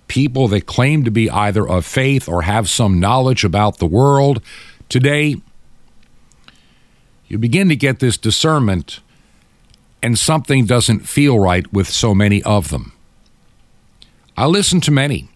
people 0.08 0.48
that 0.50 0.66
claim 0.66 1.04
to 1.04 1.12
be 1.12 1.30
either 1.30 1.68
of 1.68 1.86
faith 1.86 2.30
or 2.30 2.44
have 2.44 2.70
some 2.70 3.00
knowledge 3.00 3.44
about 3.44 3.80
the 3.80 3.86
world 3.86 4.42
today, 4.88 5.36
you 7.28 7.38
begin 7.38 7.70
to 7.70 7.76
get 7.76 8.00
this 8.00 8.18
discernment, 8.18 9.00
and 10.04 10.20
something 10.20 10.66
doesn't 10.66 11.08
feel 11.08 11.40
right 11.40 11.72
with 11.74 11.90
so 11.90 12.14
many 12.14 12.44
of 12.44 12.70
them. 12.70 12.94
I 14.38 14.46
listen 14.46 14.80
to 14.82 14.92
many, 14.92 15.30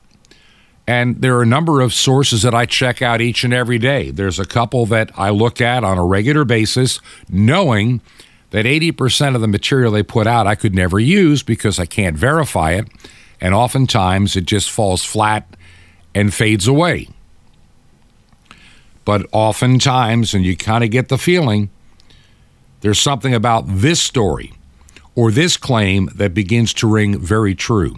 and 0.88 1.22
there 1.22 1.36
are 1.38 1.42
a 1.42 1.48
number 1.48 1.82
of 1.82 1.94
sources 1.94 2.44
that 2.44 2.54
I 2.54 2.66
check 2.66 3.02
out 3.02 3.22
each 3.22 3.44
and 3.44 3.54
every 3.54 3.80
day. 3.80 4.12
There's 4.12 4.40
a 4.40 4.46
couple 4.46 4.86
that 4.88 5.12
I 5.16 5.32
look 5.32 5.60
at 5.60 5.84
on 5.84 5.98
a 5.98 6.06
regular 6.06 6.46
basis, 6.46 7.00
knowing 7.28 8.02
that 8.52 8.66
80% 8.66 9.36
of 9.36 9.42
the 9.42 9.48
material 9.48 9.92
they 9.92 10.04
put 10.04 10.28
out 10.28 10.48
I 10.48 10.56
could 10.56 10.76
never 10.76 11.00
use 11.00 11.42
because 11.44 11.80
I 11.80 11.86
can't 11.86 12.16
verify 12.16 12.72
it, 12.72 12.88
and 13.42 13.54
oftentimes 13.54 14.36
it 14.36 14.46
just 14.46 14.70
falls 14.70 15.04
flat 15.04 15.56
and 16.14 16.34
fades 16.34 16.68
away. 16.68 17.10
But 19.04 19.28
oftentimes, 19.32 20.34
and 20.34 20.46
you 20.46 20.56
kind 20.56 20.84
of 20.84 20.90
get 20.90 21.10
the 21.10 21.18
feeling, 21.18 21.70
there's 22.82 23.00
something 23.00 23.34
about 23.34 23.66
this 23.68 24.02
story 24.02 24.54
or 25.16 25.32
this 25.32 25.58
claim 25.58 26.10
that 26.16 26.34
begins 26.34 26.74
to 26.76 26.88
ring 26.88 27.20
very 27.20 27.56
true. 27.56 27.96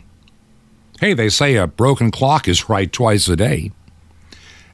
Hey, 0.99 1.13
they 1.13 1.29
say 1.29 1.55
a 1.55 1.67
broken 1.67 2.09
clock 2.09 2.47
is 2.47 2.69
right 2.69 2.91
twice 2.91 3.27
a 3.27 3.35
day. 3.35 3.71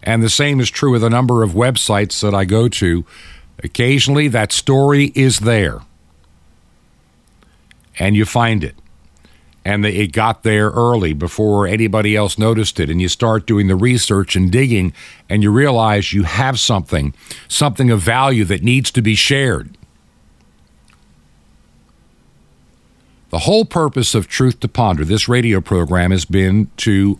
And 0.01 0.24
the 0.24 0.30
same 0.30 0.60
is 0.60 0.70
true 0.70 0.92
with 0.92 1.03
a 1.03 1.10
number 1.10 1.44
of 1.44 1.51
websites 1.51 2.22
that 2.22 2.34
I 2.34 2.46
go 2.46 2.68
to. 2.70 3.06
Occasionally, 3.63 4.27
that 4.30 4.51
story 4.51 5.12
is 5.15 5.39
there. 5.39 5.80
And 8.00 8.15
you 8.15 8.25
find 8.25 8.63
it. 8.63 8.75
And 9.65 9.86
it 9.86 10.12
got 10.12 10.44
there 10.44 10.70
early 10.72 11.13
before 11.13 11.68
anybody 11.68 12.18
else 12.18 12.38
noticed 12.38 12.80
it. 12.80 12.89
And 12.89 13.01
you 13.01 13.08
start 13.08 13.46
doing 13.46 13.68
the 13.68 13.75
research 13.75 14.36
and 14.36 14.51
digging, 14.51 14.94
and 15.30 15.42
you 15.42 15.51
realize 15.51 16.12
you 16.12 16.24
have 16.24 16.60
something, 16.60 17.13
something 17.48 17.90
of 17.90 18.01
value 18.01 18.44
that 18.46 18.64
needs 18.64 18.92
to 18.92 19.01
be 19.01 19.16
shared. 19.16 19.77
The 23.33 23.39
whole 23.39 23.65
purpose 23.65 24.13
of 24.13 24.27
Truth 24.27 24.59
to 24.59 24.67
Ponder, 24.67 25.03
this 25.03 25.27
radio 25.27 25.59
program, 25.59 26.11
has 26.11 26.24
been 26.24 26.69
to 26.77 27.17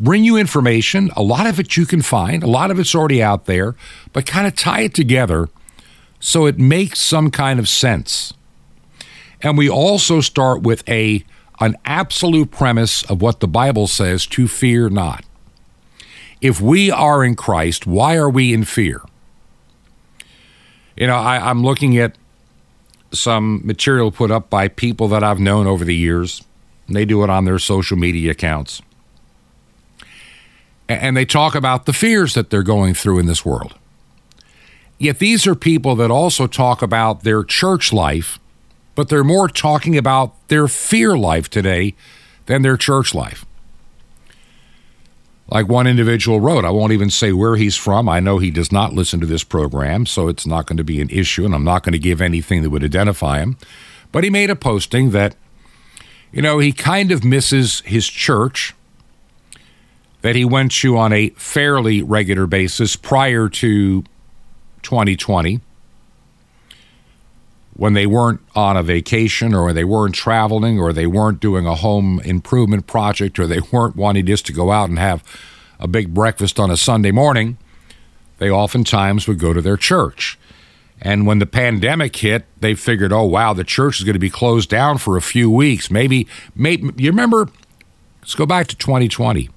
bring 0.00 0.24
you 0.24 0.36
information. 0.36 1.12
A 1.14 1.22
lot 1.22 1.46
of 1.46 1.60
it 1.60 1.76
you 1.76 1.86
can 1.86 2.02
find, 2.02 2.42
a 2.42 2.48
lot 2.48 2.72
of 2.72 2.80
it's 2.80 2.96
already 2.96 3.22
out 3.22 3.44
there, 3.44 3.76
but 4.12 4.26
kind 4.26 4.44
of 4.44 4.56
tie 4.56 4.80
it 4.80 4.92
together 4.92 5.50
so 6.18 6.46
it 6.46 6.58
makes 6.58 7.00
some 7.00 7.30
kind 7.30 7.60
of 7.60 7.68
sense. 7.68 8.34
And 9.40 9.56
we 9.56 9.70
also 9.70 10.20
start 10.20 10.62
with 10.62 10.82
a 10.88 11.24
an 11.60 11.76
absolute 11.84 12.50
premise 12.50 13.04
of 13.04 13.22
what 13.22 13.38
the 13.38 13.46
Bible 13.46 13.86
says 13.86 14.26
to 14.26 14.48
fear 14.48 14.88
not. 14.90 15.24
If 16.40 16.60
we 16.60 16.90
are 16.90 17.22
in 17.22 17.36
Christ, 17.36 17.86
why 17.86 18.16
are 18.16 18.28
we 18.28 18.52
in 18.52 18.64
fear? 18.64 19.00
You 20.96 21.06
know, 21.06 21.14
I, 21.14 21.48
am 21.48 21.62
looking 21.62 21.96
at 21.98 22.16
some 23.14 23.60
material 23.64 24.10
put 24.10 24.30
up 24.30 24.50
by 24.50 24.68
people 24.68 25.08
that 25.08 25.24
I've 25.24 25.40
known 25.40 25.66
over 25.66 25.84
the 25.84 25.94
years. 25.94 26.42
They 26.88 27.04
do 27.04 27.24
it 27.24 27.30
on 27.30 27.44
their 27.44 27.58
social 27.58 27.96
media 27.96 28.32
accounts. 28.32 28.82
And 30.88 31.16
they 31.16 31.24
talk 31.24 31.54
about 31.54 31.86
the 31.86 31.92
fears 31.92 32.34
that 32.34 32.50
they're 32.50 32.62
going 32.62 32.94
through 32.94 33.18
in 33.18 33.26
this 33.26 33.44
world. 33.44 33.74
Yet 34.98 35.18
these 35.18 35.46
are 35.46 35.54
people 35.54 35.96
that 35.96 36.10
also 36.10 36.46
talk 36.46 36.82
about 36.82 37.22
their 37.24 37.42
church 37.42 37.92
life, 37.92 38.38
but 38.94 39.08
they're 39.08 39.24
more 39.24 39.48
talking 39.48 39.96
about 39.96 40.34
their 40.48 40.68
fear 40.68 41.16
life 41.16 41.48
today 41.48 41.94
than 42.46 42.62
their 42.62 42.76
church 42.76 43.14
life. 43.14 43.44
Like 45.48 45.68
one 45.68 45.86
individual 45.86 46.40
wrote, 46.40 46.64
I 46.64 46.70
won't 46.70 46.92
even 46.92 47.10
say 47.10 47.32
where 47.32 47.56
he's 47.56 47.76
from. 47.76 48.08
I 48.08 48.18
know 48.18 48.38
he 48.38 48.50
does 48.50 48.72
not 48.72 48.94
listen 48.94 49.20
to 49.20 49.26
this 49.26 49.44
program, 49.44 50.06
so 50.06 50.28
it's 50.28 50.46
not 50.46 50.66
going 50.66 50.78
to 50.78 50.84
be 50.84 51.00
an 51.00 51.10
issue, 51.10 51.44
and 51.44 51.54
I'm 51.54 51.64
not 51.64 51.82
going 51.82 51.92
to 51.92 51.98
give 51.98 52.20
anything 52.20 52.62
that 52.62 52.70
would 52.70 52.84
identify 52.84 53.40
him. 53.40 53.58
But 54.10 54.24
he 54.24 54.30
made 54.30 54.48
a 54.48 54.56
posting 54.56 55.10
that, 55.10 55.36
you 56.32 56.40
know, 56.40 56.58
he 56.58 56.72
kind 56.72 57.12
of 57.12 57.24
misses 57.24 57.80
his 57.80 58.06
church 58.06 58.74
that 60.22 60.34
he 60.34 60.44
went 60.44 60.72
to 60.72 60.96
on 60.96 61.12
a 61.12 61.28
fairly 61.30 62.02
regular 62.02 62.46
basis 62.46 62.96
prior 62.96 63.48
to 63.50 64.02
2020 64.82 65.60
when 67.76 67.94
they 67.94 68.06
weren't 68.06 68.40
on 68.54 68.76
a 68.76 68.82
vacation 68.82 69.52
or 69.52 69.72
they 69.72 69.84
weren't 69.84 70.14
traveling 70.14 70.78
or 70.78 70.92
they 70.92 71.06
weren't 71.06 71.40
doing 71.40 71.66
a 71.66 71.74
home 71.74 72.20
improvement 72.20 72.86
project 72.86 73.38
or 73.38 73.46
they 73.46 73.60
weren't 73.72 73.96
wanting 73.96 74.26
just 74.26 74.46
to 74.46 74.52
go 74.52 74.70
out 74.70 74.88
and 74.88 74.98
have 74.98 75.22
a 75.80 75.88
big 75.88 76.14
breakfast 76.14 76.60
on 76.60 76.70
a 76.70 76.76
Sunday 76.76 77.10
morning, 77.10 77.58
they 78.38 78.48
oftentimes 78.48 79.26
would 79.26 79.38
go 79.38 79.52
to 79.52 79.60
their 79.60 79.76
church. 79.76 80.38
And 81.00 81.26
when 81.26 81.40
the 81.40 81.46
pandemic 81.46 82.14
hit, 82.14 82.46
they 82.60 82.74
figured, 82.74 83.12
oh, 83.12 83.24
wow, 83.24 83.52
the 83.52 83.64
church 83.64 83.98
is 83.98 84.04
going 84.04 84.14
to 84.14 84.20
be 84.20 84.30
closed 84.30 84.70
down 84.70 84.98
for 84.98 85.16
a 85.16 85.22
few 85.22 85.50
weeks. 85.50 85.90
Maybe, 85.90 86.28
maybe 86.54 86.90
you 86.96 87.10
remember, 87.10 87.48
let's 88.22 88.34
go 88.36 88.46
back 88.46 88.68
to 88.68 88.76
2020. 88.76 89.50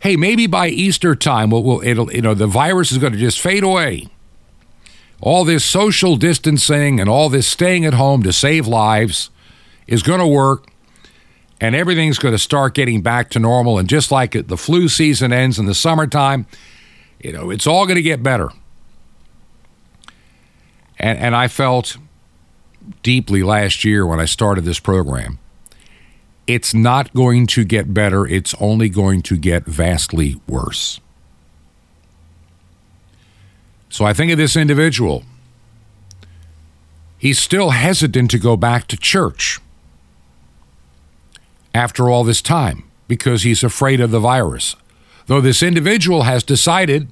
Hey, 0.00 0.16
maybe 0.16 0.46
by 0.48 0.68
Easter 0.68 1.14
time, 1.14 1.50
we'll, 1.50 1.62
we'll, 1.62 1.80
it'll, 1.82 2.12
you 2.12 2.22
know, 2.22 2.34
the 2.34 2.46
virus 2.48 2.90
is 2.90 2.98
going 2.98 3.12
to 3.12 3.18
just 3.18 3.40
fade 3.40 3.62
away 3.62 4.08
all 5.20 5.44
this 5.44 5.64
social 5.64 6.16
distancing 6.16 6.98
and 6.98 7.08
all 7.08 7.28
this 7.28 7.46
staying 7.46 7.84
at 7.84 7.94
home 7.94 8.22
to 8.22 8.32
save 8.32 8.66
lives 8.66 9.30
is 9.86 10.02
going 10.02 10.20
to 10.20 10.26
work 10.26 10.66
and 11.60 11.74
everything's 11.74 12.18
going 12.18 12.32
to 12.32 12.38
start 12.38 12.74
getting 12.74 13.02
back 13.02 13.28
to 13.30 13.38
normal. 13.38 13.78
And 13.78 13.88
just 13.88 14.10
like 14.10 14.32
the 14.32 14.56
flu 14.56 14.88
season 14.88 15.32
ends 15.32 15.58
in 15.58 15.66
the 15.66 15.74
summertime 15.74 16.46
you 17.22 17.32
know 17.32 17.50
it's 17.50 17.66
all 17.66 17.86
going 17.86 17.96
to 17.96 18.02
get 18.02 18.22
better. 18.22 18.50
And 20.98 21.18
and 21.18 21.36
I 21.36 21.48
felt 21.48 21.98
deeply 23.02 23.42
last 23.42 23.84
year 23.84 24.06
when 24.06 24.20
I 24.20 24.24
started 24.24 24.64
this 24.64 24.80
program 24.80 25.38
it's 26.46 26.74
not 26.74 27.14
going 27.14 27.46
to 27.46 27.62
get 27.62 27.94
better. 27.94 28.26
It's 28.26 28.54
only 28.58 28.88
going 28.88 29.22
to 29.22 29.36
get 29.36 29.66
vastly 29.66 30.40
worse 30.48 31.00
so 33.90 34.04
I 34.04 34.14
think 34.14 34.30
of 34.32 34.38
this 34.38 34.56
individual. 34.56 35.24
He's 37.18 37.38
still 37.38 37.70
hesitant 37.70 38.30
to 38.30 38.38
go 38.38 38.56
back 38.56 38.86
to 38.86 38.96
church 38.96 39.60
after 41.74 42.08
all 42.08 42.24
this 42.24 42.40
time 42.40 42.84
because 43.08 43.42
he's 43.42 43.62
afraid 43.62 44.00
of 44.00 44.12
the 44.12 44.20
virus. 44.20 44.76
Though 45.26 45.40
this 45.40 45.62
individual 45.62 46.22
has 46.22 46.42
decided 46.42 47.08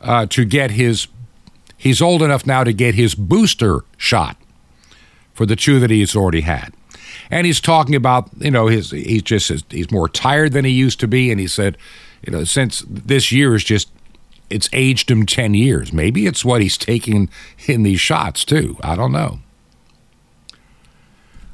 uh, 0.00 0.26
to 0.26 0.44
get 0.44 0.70
his, 0.70 1.08
he's 1.76 2.00
old 2.00 2.22
enough 2.22 2.46
now 2.46 2.64
to 2.64 2.72
get 2.72 2.94
his 2.94 3.14
booster 3.14 3.80
shot 3.96 4.36
for 5.34 5.44
the 5.44 5.56
two 5.56 5.80
that 5.80 5.90
he's 5.90 6.16
already 6.16 6.40
had. 6.42 6.72
And 7.30 7.46
he's 7.46 7.60
talking 7.60 7.94
about, 7.94 8.30
you 8.38 8.50
know, 8.50 8.68
his 8.68 8.90
he's 8.90 9.22
just 9.22 9.50
he's 9.70 9.90
more 9.90 10.08
tired 10.08 10.52
than 10.52 10.64
he 10.64 10.70
used 10.70 11.00
to 11.00 11.08
be, 11.08 11.30
and 11.30 11.40
he 11.40 11.46
said, 11.46 11.78
you 12.24 12.32
know, 12.32 12.44
since 12.44 12.84
this 12.88 13.32
year 13.32 13.54
is 13.54 13.64
just 13.64 13.88
it's 14.52 14.68
aged 14.72 15.10
him 15.10 15.24
10 15.26 15.54
years. 15.54 15.92
Maybe 15.92 16.26
it's 16.26 16.44
what 16.44 16.60
he's 16.60 16.76
taking 16.76 17.30
in 17.66 17.82
these 17.82 18.00
shots, 18.00 18.44
too. 18.44 18.76
I 18.82 18.94
don't 18.94 19.12
know. 19.12 19.40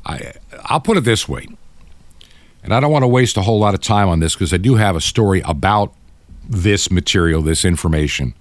I, 0.05 0.33
I'll 0.65 0.81
put 0.81 0.97
it 0.97 1.05
this 1.05 1.29
way, 1.29 1.47
and 2.63 2.75
I 2.75 2.81
don't 2.81 2.91
want 2.91 3.03
to 3.03 3.09
waste 3.09 3.37
a 3.37 3.43
whole 3.43 3.61
lot 3.61 3.75
of 3.75 3.81
time 3.81 4.09
on 4.09 4.21
this 4.21 4.35
because 4.35 4.53
I 4.53 4.57
do 4.57 4.77
have 4.77 4.97
a 4.97 5.01
story 5.01 5.43
about 5.45 5.93
this 6.49 6.91
material, 6.91 7.43
this 7.43 7.65
information. 7.65 8.35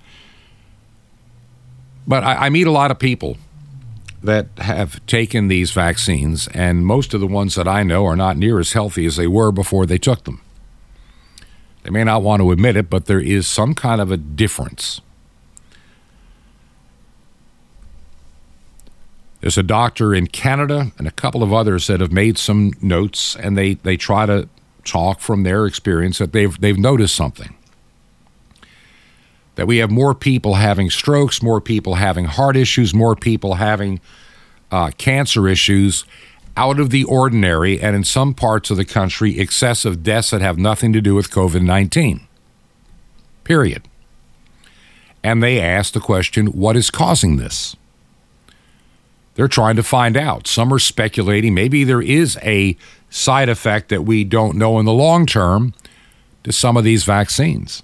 But 2.07 2.23
I, 2.23 2.45
I 2.45 2.49
meet 2.49 2.67
a 2.67 2.71
lot 2.71 2.89
of 2.89 2.99
people 2.99 3.37
that 4.23 4.47
have 4.57 5.05
taken 5.05 5.49
these 5.49 5.71
vaccines, 5.71 6.47
and 6.49 6.85
most 6.85 7.13
of 7.13 7.19
the 7.19 7.27
ones 7.27 7.55
that 7.55 7.67
I 7.67 7.83
know 7.83 8.05
are 8.05 8.15
not 8.15 8.37
near 8.37 8.59
as 8.59 8.71
healthy 8.73 9.05
as 9.05 9.17
they 9.17 9.27
were 9.27 9.51
before 9.51 9.85
they 9.85 9.97
took 9.97 10.23
them. 10.23 10.41
They 11.87 11.91
may 11.91 12.03
not 12.03 12.21
want 12.21 12.41
to 12.41 12.51
admit 12.51 12.75
it, 12.75 12.89
but 12.89 13.05
there 13.05 13.21
is 13.21 13.47
some 13.47 13.73
kind 13.73 14.01
of 14.01 14.11
a 14.11 14.17
difference. 14.17 14.99
There's 19.39 19.57
a 19.57 19.63
doctor 19.63 20.13
in 20.13 20.27
Canada 20.27 20.91
and 20.97 21.07
a 21.07 21.11
couple 21.11 21.43
of 21.43 21.53
others 21.53 21.87
that 21.87 22.01
have 22.01 22.11
made 22.11 22.37
some 22.37 22.73
notes, 22.81 23.37
and 23.37 23.57
they, 23.57 23.75
they 23.75 23.95
try 23.95 24.25
to 24.25 24.49
talk 24.83 25.21
from 25.21 25.43
their 25.43 25.65
experience 25.65 26.17
that 26.17 26.33
they've 26.33 26.59
they've 26.59 26.77
noticed 26.77 27.15
something. 27.15 27.55
That 29.55 29.65
we 29.65 29.77
have 29.77 29.89
more 29.89 30.13
people 30.13 30.55
having 30.55 30.89
strokes, 30.89 31.41
more 31.41 31.61
people 31.61 31.95
having 31.95 32.25
heart 32.25 32.57
issues, 32.57 32.93
more 32.93 33.15
people 33.15 33.53
having 33.53 34.01
uh, 34.73 34.91
cancer 34.97 35.47
issues 35.47 36.03
out 36.57 36.79
of 36.79 36.89
the 36.89 37.03
ordinary, 37.03 37.79
and 37.79 37.95
in 37.95 38.03
some 38.03 38.33
parts 38.33 38.71
of 38.71 38.77
the 38.77 38.83
country, 38.83 39.39
excessive 39.39 40.03
deaths 40.03 40.31
that 40.31 40.41
have 40.41 40.57
nothing 40.57 40.91
to 40.91 40.99
do 40.99 41.15
with 41.15 41.29
COVID 41.29 41.61
19. 41.61 42.27
Period. 43.43 43.83
And 45.23 45.41
they 45.41 45.61
ask 45.61 45.93
the 45.93 45.99
question 45.99 46.47
what 46.47 46.75
is 46.75 46.89
causing 46.89 47.37
this? 47.37 47.75
They're 49.35 49.47
trying 49.47 49.75
to 49.75 49.83
find 49.83 50.17
out. 50.17 50.47
Some 50.47 50.73
are 50.73 50.79
speculating 50.79 51.53
maybe 51.53 51.83
there 51.83 52.01
is 52.01 52.37
a 52.41 52.75
side 53.09 53.49
effect 53.49 53.89
that 53.89 54.03
we 54.03 54.23
don't 54.23 54.57
know 54.57 54.79
in 54.79 54.85
the 54.85 54.93
long 54.93 55.27
term 55.27 55.75
to 56.43 56.51
some 56.51 56.75
of 56.75 56.83
these 56.83 57.03
vaccines. 57.03 57.83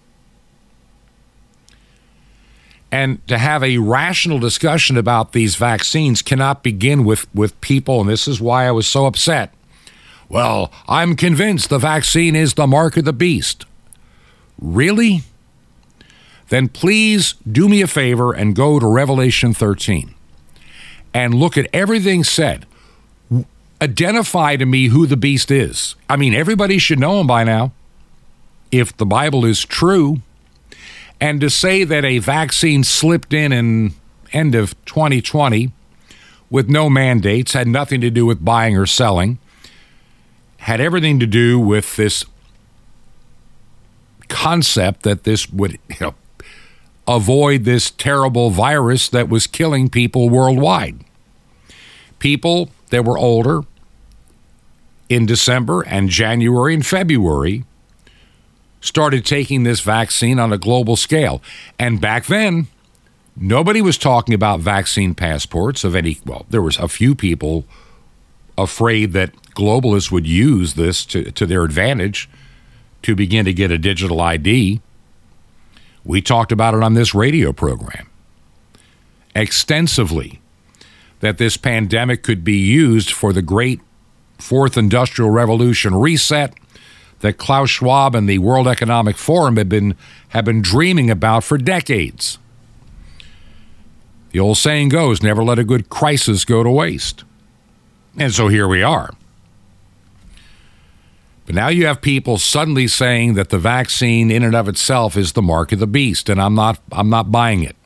And 2.94 3.28
to 3.28 3.40
have 3.40 3.64
a 3.64 3.80
rational 3.80 4.38
discussion 4.38 4.98
about 4.98 5.32
these 5.32 5.56
vaccines 5.56 6.22
cannot 6.22 6.62
begin 6.62 7.04
with, 7.04 7.26
with 7.34 7.60
people, 7.60 8.00
and 8.00 8.08
this 8.08 8.28
is 8.28 8.40
why 8.40 8.68
I 8.68 8.72
was 8.72 8.86
so 8.86 9.08
upset. 9.08 9.52
Well, 10.30 10.72
I'm 10.88 11.16
convinced 11.16 11.72
the 11.72 11.80
vaccine 11.80 12.36
is 12.36 12.54
the 12.54 12.68
mark 12.68 12.96
of 12.96 13.06
the 13.06 13.12
beast. 13.12 13.66
Really? 14.60 15.24
Then 16.50 16.68
please 16.70 17.34
do 17.52 17.68
me 17.68 17.82
a 17.82 17.88
favor 17.88 18.32
and 18.32 18.56
go 18.56 18.80
to 18.80 18.86
Revelation 18.86 19.56
13 19.56 20.14
and 21.16 21.34
look 21.34 21.58
at 21.58 21.68
everything 21.74 22.24
said. 22.24 22.68
Identify 23.82 24.58
to 24.58 24.68
me 24.68 24.90
who 24.90 25.08
the 25.08 25.18
beast 25.18 25.50
is. 25.50 25.96
I 26.08 26.16
mean, 26.16 26.36
everybody 26.36 26.78
should 26.78 27.00
know 27.00 27.20
him 27.20 27.26
by 27.26 27.44
now. 27.44 27.72
If 28.72 28.96
the 28.96 29.08
Bible 29.08 29.46
is 29.46 29.66
true, 29.66 30.22
and 31.24 31.40
to 31.40 31.50
say 31.50 31.86
that 31.86 32.04
a 32.04 32.18
vaccine 32.20 32.84
slipped 32.84 33.32
in 33.32 33.54
in 33.54 33.94
end 34.34 34.56
of 34.56 34.76
2020 34.84 35.72
with 36.50 36.70
no 36.70 36.90
mandates 36.90 37.54
had 37.54 37.66
nothing 37.66 38.02
to 38.02 38.10
do 38.10 38.26
with 38.26 38.44
buying 38.44 38.76
or 38.76 38.86
selling, 38.86 39.40
had 40.58 40.82
everything 40.82 41.22
to 41.22 41.26
do 41.26 41.58
with 41.58 41.96
this 41.96 42.26
concept 44.28 45.04
that 45.04 45.24
this 45.24 45.50
would 45.50 45.80
you 45.88 45.96
know, 46.02 46.16
avoid 47.08 47.64
this 47.64 47.90
terrible 47.90 48.50
virus 48.50 49.08
that 49.08 49.30
was 49.30 49.48
killing 49.48 49.90
people 49.90 50.30
worldwide. 50.30 51.06
People 52.20 52.70
that 52.90 53.06
were 53.06 53.18
older 53.18 53.62
in 55.08 55.26
December 55.26 55.84
and 55.84 56.10
January 56.10 56.74
and 56.74 56.86
February 56.86 57.64
started 58.84 59.26
taking 59.26 59.64
this 59.64 59.80
vaccine 59.80 60.38
on 60.40 60.52
a 60.52 60.58
global 60.58 60.98
scale. 60.98 61.42
And 61.80 62.02
back 62.02 62.26
then, 62.26 62.68
nobody 63.38 63.82
was 63.82 63.98
talking 63.98 64.36
about 64.36 64.60
vaccine 64.60 65.16
passports 65.16 65.86
of 65.86 65.96
any, 65.96 66.20
well, 66.26 66.46
there 66.50 66.62
was 66.62 66.78
a 66.78 66.90
few 66.90 67.16
people 67.16 67.64
afraid 68.58 69.14
that 69.14 69.34
globalists 69.56 70.12
would 70.12 70.28
use 70.28 70.74
this 70.74 71.06
to, 71.06 71.32
to 71.32 71.46
their 71.46 71.64
advantage 71.64 72.30
to 73.04 73.16
begin 73.16 73.46
to 73.46 73.54
get 73.54 73.72
a 73.72 73.78
digital 73.78 74.20
ID. 74.20 74.82
We 76.04 76.22
talked 76.22 76.52
about 76.52 76.74
it 76.74 76.84
on 76.84 76.94
this 76.94 77.16
radio 77.16 77.54
program 77.54 78.10
extensively 79.34 80.42
that 81.22 81.38
this 81.38 81.56
pandemic 81.56 82.22
could 82.22 82.44
be 82.44 82.58
used 82.58 83.14
for 83.14 83.32
the 83.32 83.42
great 83.42 83.80
fourth 84.38 84.78
industrial 84.78 85.32
revolution 85.32 85.96
reset 85.96 86.54
that 87.24 87.38
Klaus 87.38 87.70
Schwab 87.70 88.16
and 88.16 88.28
the 88.28 88.38
World 88.38 88.68
Economic 88.68 89.16
Forum 89.16 89.56
have 89.56 89.70
been 89.70 89.96
have 90.30 90.44
been 90.44 90.62
dreaming 90.62 91.10
about 91.10 91.46
for 91.46 91.58
decades. 91.58 92.38
The 94.32 94.42
old 94.42 94.58
saying 94.58 94.90
goes, 94.90 95.24
never 95.24 95.42
let 95.42 95.58
a 95.58 95.64
good 95.64 95.90
crisis 95.90 96.44
go 96.44 96.64
to 96.64 96.70
waste. 96.70 97.24
And 98.18 98.34
so 98.34 98.50
here 98.50 98.68
we 98.68 98.84
are. 98.84 99.12
But 101.46 101.56
now 101.56 101.70
you 101.70 101.86
have 101.86 102.02
people 102.02 102.38
suddenly 102.38 102.88
saying 102.88 103.36
that 103.36 103.50
the 103.50 103.58
vaccine 103.58 104.30
in 104.30 104.44
and 104.44 104.56
of 104.56 104.68
itself 104.68 105.16
is 105.16 105.32
the 105.32 105.42
mark 105.42 105.72
of 105.72 105.80
the 105.80 105.88
beast, 105.88 106.28
and 106.28 106.42
I'm 106.42 106.56
not 106.56 106.82
I'm 106.92 107.10
not 107.10 107.32
buying 107.32 107.64
it. 107.64 107.78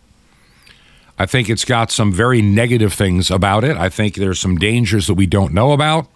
I 1.19 1.27
think 1.27 1.47
it's 1.47 1.65
got 1.65 1.91
some 1.91 2.11
very 2.11 2.41
negative 2.41 2.93
things 2.93 3.29
about 3.29 3.63
it. 3.63 3.77
I 3.77 3.89
think 3.89 4.15
there's 4.15 4.39
some 4.39 4.57
dangers 4.57 5.05
that 5.07 5.13
we 5.13 5.27
don't 5.27 5.53
know 5.53 5.73
about. 5.73 6.07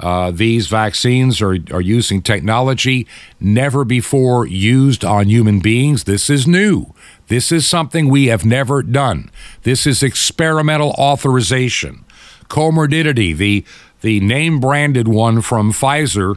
Uh, 0.00 0.30
these 0.30 0.66
vaccines 0.66 1.42
are, 1.42 1.58
are 1.70 1.80
using 1.80 2.22
technology 2.22 3.06
never 3.38 3.84
before 3.84 4.46
used 4.46 5.04
on 5.04 5.28
human 5.28 5.60
beings. 5.60 6.04
This 6.04 6.30
is 6.30 6.46
new. 6.46 6.94
This 7.28 7.52
is 7.52 7.66
something 7.66 8.08
we 8.08 8.26
have 8.26 8.44
never 8.44 8.82
done. 8.82 9.30
This 9.62 9.86
is 9.86 10.02
experimental 10.02 10.90
authorization. 10.92 12.04
Comirnaty, 12.48 13.36
the, 13.36 13.64
the 14.00 14.20
name 14.20 14.58
branded 14.58 15.06
one 15.06 15.42
from 15.42 15.70
Pfizer, 15.70 16.36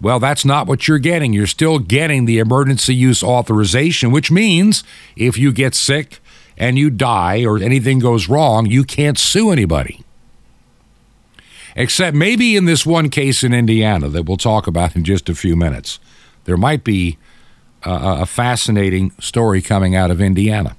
well, 0.00 0.18
that's 0.18 0.44
not 0.44 0.66
what 0.66 0.88
you're 0.88 0.98
getting. 0.98 1.32
You're 1.32 1.46
still 1.46 1.78
getting 1.78 2.24
the 2.24 2.38
emergency 2.38 2.94
use 2.94 3.22
authorization, 3.22 4.10
which 4.10 4.30
means 4.30 4.82
if 5.16 5.36
you 5.36 5.52
get 5.52 5.74
sick 5.74 6.20
and 6.56 6.78
you 6.78 6.90
die 6.90 7.44
or 7.44 7.58
anything 7.58 7.98
goes 7.98 8.28
wrong, 8.28 8.66
you 8.66 8.84
can't 8.84 9.18
sue 9.18 9.50
anybody. 9.50 10.04
Except 11.76 12.16
maybe 12.16 12.56
in 12.56 12.64
this 12.64 12.84
one 12.84 13.10
case 13.10 13.44
in 13.44 13.54
Indiana 13.54 14.08
that 14.08 14.24
we'll 14.24 14.36
talk 14.36 14.66
about 14.66 14.96
in 14.96 15.04
just 15.04 15.28
a 15.28 15.34
few 15.34 15.56
minutes. 15.56 15.98
There 16.44 16.56
might 16.56 16.84
be 16.84 17.18
a, 17.82 18.26
fascinating 18.26 19.12
story 19.20 19.62
coming 19.62 19.94
out 19.96 20.10
of 20.10 20.20
Indiana, 20.20 20.76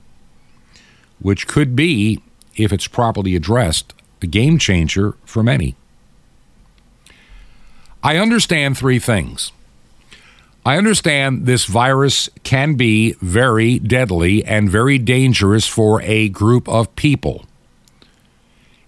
which 1.19 1.47
could 1.47 1.75
be, 1.75 2.21
if 2.55 2.71
it's 2.71 2.87
properly 2.87 3.35
addressed, 3.35 3.93
a 4.21 4.27
game 4.27 4.57
changer 4.57 5.15
for 5.25 5.41
many. 5.43 5.75
I 8.03 8.17
understand 8.17 8.77
three 8.77 8.99
things. 8.99 9.51
I 10.63 10.77
understand 10.77 11.47
this 11.47 11.65
virus 11.65 12.29
can 12.43 12.75
be 12.75 13.13
very 13.13 13.79
deadly 13.79 14.43
and 14.45 14.69
very 14.69 14.99
dangerous 14.99 15.67
for 15.67 16.01
a 16.03 16.29
group 16.29 16.69
of 16.69 16.95
people. 16.95 17.45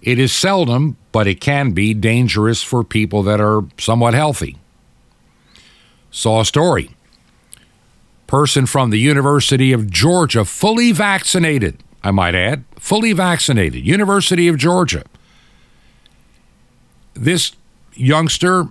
It 0.01 0.19
is 0.19 0.31
seldom, 0.31 0.97
but 1.13 1.27
it 1.27 1.39
can 1.39 1.71
be 1.71 1.93
dangerous 1.93 2.61
for 2.61 2.83
people 2.83 3.23
that 3.23 3.39
are 3.39 3.61
somewhat 3.77 4.13
healthy. 4.15 4.57
Saw 6.11 6.41
a 6.41 6.45
story. 6.45 6.89
Person 8.27 8.65
from 8.65 8.89
the 8.89 8.97
University 8.97 9.71
of 9.71 9.89
Georgia, 9.89 10.43
fully 10.43 10.91
vaccinated, 10.91 11.77
I 12.03 12.09
might 12.09 12.33
add, 12.33 12.65
fully 12.79 13.13
vaccinated, 13.13 13.85
University 13.85 14.47
of 14.47 14.57
Georgia. 14.57 15.03
This 17.13 17.51
youngster 17.93 18.69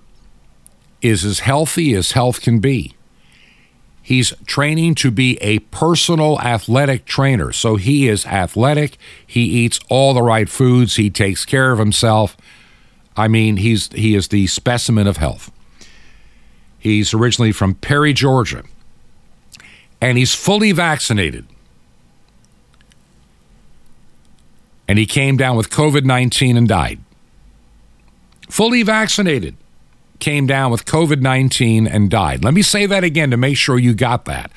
is 1.01 1.25
as 1.25 1.41
healthy 1.41 1.95
as 1.95 2.11
health 2.11 2.41
can 2.41 2.59
be. 2.59 2.95
He's 4.03 4.33
training 4.47 4.97
to 4.97 5.13
be 5.13 5.39
a 5.41 5.61
personal 5.61 6.41
athletic 6.41 7.05
trainer. 7.05 7.53
So 7.53 7.77
he 7.77 8.09
is 8.09 8.27
athletic. 8.27 8.99
He 9.25 9.43
eats 9.43 9.79
all 9.89 10.13
the 10.13 10.23
right 10.23 10.49
foods. 10.49 10.97
He 10.97 11.09
takes 11.09 11.45
care 11.45 11.71
of 11.71 11.79
himself. 11.79 12.37
I 13.17 13.29
mean, 13.29 13.59
he's 13.59 13.93
he 13.93 14.17
is 14.17 14.29
the 14.29 14.49
specimen 14.49 15.07
of 15.07 15.19
health. 15.19 15.53
He's 16.79 17.15
originally 17.15 17.53
from 17.53 17.75
Perry, 17.75 18.13
Georgia. 18.13 18.65
And 20.01 20.19
he's 20.19 20.35
fully 20.35 20.73
vaccinated. 20.73 21.47
And 24.89 24.99
he 24.99 25.07
came 25.07 25.37
down 25.37 25.57
with 25.57 25.71
COVID 25.71 26.05
19 26.05 26.57
and 26.57 26.67
died. 26.67 26.99
Fully 28.49 28.83
vaccinated 28.83 29.57
came 30.23 30.47
down 30.47 30.71
with 30.71 30.87
COVID 30.87 31.21
19 31.21 31.87
and 31.87 32.09
died. 32.09 32.43
Let 32.43 32.55
me 32.55 32.63
say 32.63 32.87
that 32.87 33.05
again 33.05 33.31
to 33.33 33.37
make 33.37 33.59
sure 33.59 33.79
you 33.79 33.93
got 33.93 34.25
that. 34.25 34.51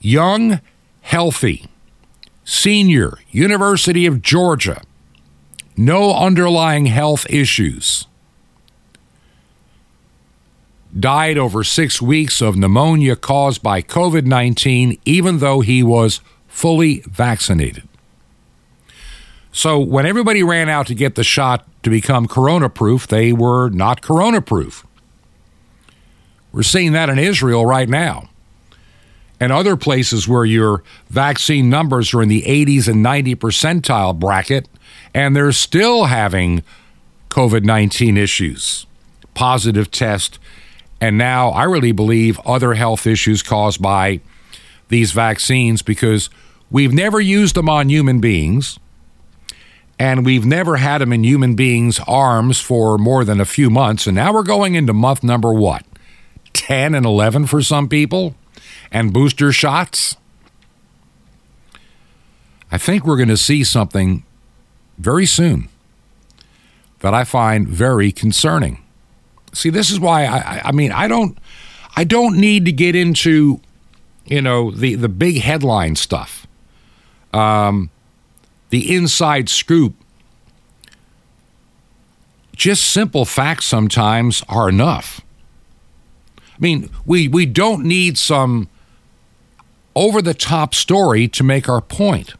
Young, 0.00 0.60
healthy, 1.02 1.66
senior, 2.42 3.18
University 3.30 4.06
of 4.06 4.22
Georgia, 4.22 4.80
no 5.76 6.14
underlying 6.14 6.86
health 6.86 7.26
issues. 7.28 8.06
Died 10.98 11.38
over 11.38 11.62
six 11.62 12.02
weeks 12.02 12.40
of 12.40 12.56
pneumonia 12.56 13.14
caused 13.16 13.62
by 13.62 13.82
COVID 13.82 14.24
19, 14.24 14.98
even 15.04 15.38
though 15.38 15.60
he 15.60 15.82
was 15.82 16.20
fully 16.48 17.02
vaccinated. 17.06 17.86
So 19.52 19.78
when 19.80 20.06
everybody 20.06 20.42
ran 20.42 20.68
out 20.68 20.86
to 20.88 20.94
get 20.94 21.16
the 21.16 21.24
shot 21.24 21.66
to 21.82 21.90
become 21.90 22.28
corona 22.28 22.68
proof, 22.68 23.06
they 23.06 23.32
were 23.32 23.68
not 23.70 24.00
corona 24.00 24.40
proof. 24.40 24.86
We're 26.52 26.62
seeing 26.62 26.92
that 26.92 27.08
in 27.08 27.18
Israel 27.18 27.66
right 27.66 27.88
now. 27.88 28.28
And 29.40 29.52
other 29.52 29.76
places 29.76 30.28
where 30.28 30.44
your 30.44 30.82
vaccine 31.08 31.70
numbers 31.70 32.12
are 32.12 32.22
in 32.22 32.28
the 32.28 32.42
80s 32.42 32.88
and 32.88 33.02
90 33.02 33.36
percentile 33.36 34.18
bracket, 34.18 34.68
and 35.14 35.34
they're 35.34 35.52
still 35.52 36.04
having 36.04 36.62
COVID 37.30 37.64
19 37.64 38.16
issues, 38.16 38.86
positive 39.34 39.90
test, 39.90 40.38
and 41.00 41.16
now 41.16 41.50
I 41.50 41.64
really 41.64 41.92
believe 41.92 42.38
other 42.40 42.74
health 42.74 43.06
issues 43.06 43.42
caused 43.42 43.80
by 43.80 44.20
these 44.88 45.12
vaccines 45.12 45.80
because 45.80 46.28
we've 46.70 46.92
never 46.92 47.20
used 47.20 47.54
them 47.54 47.68
on 47.68 47.88
human 47.88 48.20
beings 48.20 48.78
and 50.00 50.24
we've 50.24 50.46
never 50.46 50.78
had 50.78 51.02
them 51.02 51.12
in 51.12 51.24
human 51.24 51.54
beings' 51.54 52.00
arms 52.08 52.58
for 52.58 52.96
more 52.96 53.22
than 53.22 53.38
a 53.38 53.44
few 53.44 53.68
months. 53.68 54.06
And 54.06 54.14
now 54.14 54.32
we're 54.32 54.42
going 54.42 54.74
into 54.74 54.94
month 54.94 55.22
number 55.22 55.52
what? 55.52 55.84
10 56.54 56.94
and 56.94 57.04
11 57.04 57.46
for 57.46 57.60
some 57.60 57.86
people? 57.86 58.34
And 58.90 59.12
booster 59.12 59.52
shots? 59.52 60.16
I 62.72 62.78
think 62.78 63.04
we're 63.04 63.18
going 63.18 63.28
to 63.28 63.36
see 63.36 63.62
something 63.62 64.24
very 64.96 65.26
soon 65.26 65.68
that 67.00 67.12
I 67.12 67.24
find 67.24 67.68
very 67.68 68.10
concerning. 68.10 68.82
See, 69.52 69.68
this 69.68 69.90
is 69.90 70.00
why 70.00 70.24
I, 70.24 70.62
I 70.64 70.72
mean 70.72 70.92
I 70.92 71.08
don't 71.08 71.36
I 71.94 72.04
don't 72.04 72.38
need 72.38 72.64
to 72.64 72.72
get 72.72 72.96
into 72.96 73.60
you 74.24 74.40
know 74.40 74.70
the 74.70 74.94
the 74.94 75.08
big 75.10 75.40
headline 75.42 75.96
stuff, 75.96 76.46
um, 77.34 77.90
the 78.70 78.94
inside 78.94 79.48
scoop. 79.48 79.94
Just 82.56 82.84
simple 82.84 83.24
facts 83.24 83.66
sometimes 83.66 84.42
are 84.48 84.68
enough. 84.68 85.20
I 86.38 86.58
mean, 86.60 86.90
we 87.06 87.28
we 87.28 87.46
don't 87.46 87.84
need 87.84 88.18
some 88.18 88.68
over 89.94 90.20
the 90.20 90.34
top 90.34 90.74
story 90.74 91.26
to 91.28 91.42
make 91.42 91.68
our 91.68 91.80
point. 91.80 92.34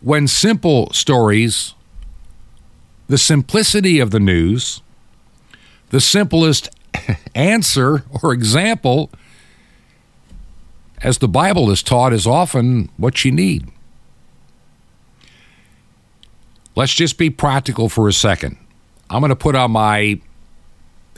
When 0.00 0.28
simple 0.28 0.92
stories, 0.92 1.74
the 3.08 3.18
simplicity 3.18 4.00
of 4.00 4.10
the 4.10 4.20
news 4.20 4.82
the 5.94 6.00
simplest 6.00 6.70
answer 7.36 8.02
or 8.20 8.32
example, 8.32 9.12
as 11.02 11.18
the 11.18 11.28
Bible 11.28 11.70
is 11.70 11.84
taught, 11.84 12.12
is 12.12 12.26
often 12.26 12.88
what 12.96 13.24
you 13.24 13.30
need. 13.30 13.68
Let's 16.76 16.94
just 16.94 17.18
be 17.18 17.30
practical 17.30 17.88
for 17.88 18.08
a 18.08 18.12
second. 18.12 18.56
I'm 19.08 19.20
going 19.20 19.30
to 19.30 19.36
put 19.36 19.54
on 19.54 19.70
my 19.70 20.20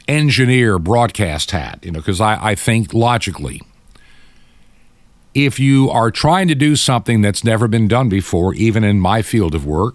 engineer 0.07 0.79
broadcast 0.79 1.51
hat, 1.51 1.81
you 1.83 1.93
know, 1.93 2.01
because 2.01 2.21
I, 2.21 2.51
I 2.51 2.55
think 2.55 2.93
logically. 2.93 3.63
If 5.35 5.59
you 5.59 5.91
are 5.91 6.11
trying 6.11 6.49
to 6.49 6.55
do 6.55 6.77
something 6.77 7.21
that's 7.21 7.45
never 7.45 7.69
been 7.69 7.89
done 7.89 8.09
before, 8.09 8.55
even 8.55 8.85
in 8.85 9.01
my 9.01 9.23
field 9.23 9.55
of 9.55 9.67
work, 9.67 9.95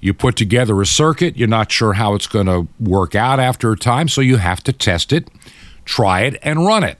you 0.00 0.14
put 0.14 0.36
together 0.36 0.80
a 0.80 0.86
circuit, 0.86 1.36
you're 1.36 1.48
not 1.48 1.72
sure 1.72 1.94
how 1.94 2.14
it's 2.14 2.26
going 2.26 2.46
to 2.46 2.68
work 2.78 3.14
out 3.14 3.40
after 3.40 3.72
a 3.72 3.76
time, 3.76 4.08
so 4.08 4.20
you 4.20 4.36
have 4.36 4.62
to 4.64 4.72
test 4.72 5.12
it, 5.12 5.28
try 5.84 6.20
it, 6.20 6.38
and 6.42 6.64
run 6.64 6.84
it. 6.84 6.98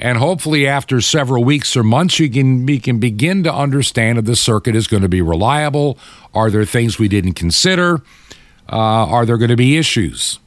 And 0.00 0.16
hopefully, 0.16 0.66
after 0.66 1.02
several 1.02 1.44
weeks 1.44 1.76
or 1.76 1.82
months, 1.82 2.18
you 2.18 2.30
can, 2.30 2.66
you 2.66 2.80
can 2.80 2.98
begin 2.98 3.42
to 3.42 3.52
understand 3.52 4.18
if 4.18 4.24
the 4.24 4.34
circuit 4.34 4.74
is 4.74 4.86
going 4.86 5.02
to 5.02 5.10
be 5.10 5.20
reliable. 5.20 5.98
Are 6.32 6.50
there 6.50 6.64
things 6.64 6.98
we 6.98 7.06
didn't 7.06 7.34
consider? 7.34 8.00
Uh, 8.72 8.76
are 8.76 9.26
there 9.26 9.36
going 9.36 9.50
to 9.50 9.56
be 9.56 9.76
issues? 9.76 10.38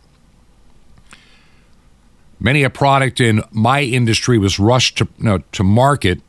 Many 2.40 2.64
a 2.64 2.70
product 2.72 3.22
in 3.22 3.44
my 3.52 3.84
industry 3.84 4.40
was 4.40 4.58
rushed 4.58 4.98
to, 4.98 5.08
you 5.20 5.24
know, 5.24 5.38
to 5.52 5.64
market 5.64 6.20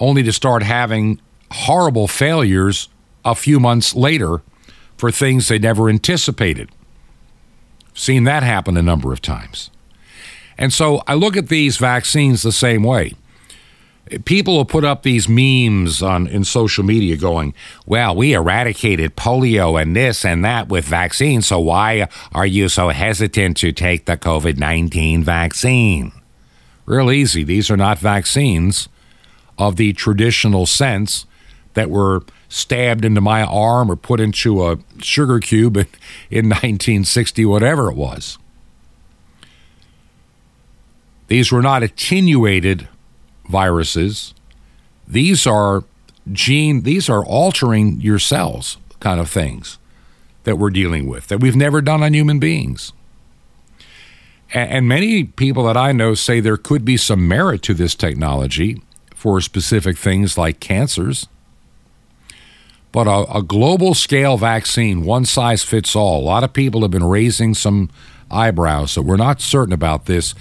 only 0.00 0.24
to 0.24 0.32
start 0.32 0.64
having 0.64 1.20
horrible 1.52 2.08
failures 2.08 2.88
a 3.24 3.36
few 3.36 3.60
months 3.60 3.94
later 3.94 4.42
for 4.96 5.12
things 5.12 5.46
they 5.46 5.60
never 5.60 5.88
anticipated. 5.88 6.70
Seen 7.94 8.24
that 8.24 8.42
happen 8.42 8.76
a 8.76 8.82
number 8.82 9.12
of 9.12 9.22
times. 9.22 9.70
And 10.58 10.72
so 10.72 11.02
I 11.06 11.14
look 11.14 11.36
at 11.36 11.48
these 11.48 11.76
vaccines 11.76 12.42
the 12.42 12.52
same 12.52 12.82
way. 12.82 13.14
People 14.24 14.56
will 14.56 14.64
put 14.64 14.84
up 14.84 15.02
these 15.02 15.28
memes 15.28 16.02
on 16.02 16.26
in 16.26 16.42
social 16.42 16.82
media 16.82 17.16
going, 17.16 17.52
"Well, 17.84 18.16
we 18.16 18.32
eradicated 18.32 19.16
polio 19.16 19.80
and 19.80 19.94
this 19.94 20.24
and 20.24 20.42
that 20.44 20.68
with 20.68 20.86
vaccines, 20.86 21.46
so 21.46 21.60
why 21.60 22.08
are 22.32 22.46
you 22.46 22.70
so 22.70 22.88
hesitant 22.88 23.58
to 23.58 23.70
take 23.70 24.06
the 24.06 24.16
COVID-19 24.16 25.22
vaccine?" 25.22 26.12
Real 26.86 27.12
easy. 27.12 27.44
These 27.44 27.70
are 27.70 27.76
not 27.76 27.98
vaccines 27.98 28.88
of 29.58 29.76
the 29.76 29.92
traditional 29.92 30.64
sense 30.64 31.26
that 31.74 31.90
were 31.90 32.22
stabbed 32.48 33.04
into 33.04 33.20
my 33.20 33.42
arm 33.42 33.90
or 33.90 33.96
put 33.96 34.20
into 34.20 34.66
a 34.66 34.78
sugar 35.02 35.38
cube 35.38 35.76
in, 35.76 35.86
in 36.30 36.48
1960, 36.48 37.44
whatever 37.44 37.90
it 37.90 37.96
was. 37.96 38.38
These 41.28 41.52
were 41.52 41.62
not 41.62 41.82
attenuated 41.82 42.88
viruses. 43.48 44.34
These 45.06 45.46
are 45.46 45.84
gene, 46.30 46.82
these 46.82 47.08
are 47.08 47.24
altering 47.24 48.00
your 48.00 48.18
cells 48.18 48.76
kind 49.00 49.20
of 49.20 49.30
things 49.30 49.78
that 50.44 50.56
we're 50.56 50.70
dealing 50.70 51.06
with 51.06 51.28
that 51.28 51.40
we've 51.40 51.56
never 51.56 51.80
done 51.80 52.02
on 52.02 52.14
human 52.14 52.38
beings. 52.38 52.92
And 54.52 54.88
many 54.88 55.24
people 55.24 55.64
that 55.64 55.76
I 55.76 55.92
know 55.92 56.14
say 56.14 56.40
there 56.40 56.56
could 56.56 56.84
be 56.84 56.96
some 56.96 57.28
merit 57.28 57.62
to 57.64 57.74
this 57.74 57.94
technology 57.94 58.82
for 59.14 59.40
specific 59.42 59.98
things 59.98 60.38
like 60.38 60.58
cancers. 60.58 61.28
But 62.92 63.06
a, 63.06 63.38
a, 63.38 63.42
global 63.42 63.92
scale 63.92 64.38
vaccine, 64.38 65.04
one 65.04 65.26
size 65.26 65.62
fits 65.62 65.94
all. 65.94 66.22
A 66.22 66.24
lot 66.24 66.44
of 66.44 66.54
people 66.54 66.80
have 66.80 66.90
been 66.90 67.04
raising 67.04 67.52
some 67.52 67.90
eyebrows, 68.30 68.92
so 68.92 69.02
we're 69.02 69.16
not 69.16 69.42
certain 69.42 69.74
about 69.74 70.06
this. 70.06 70.34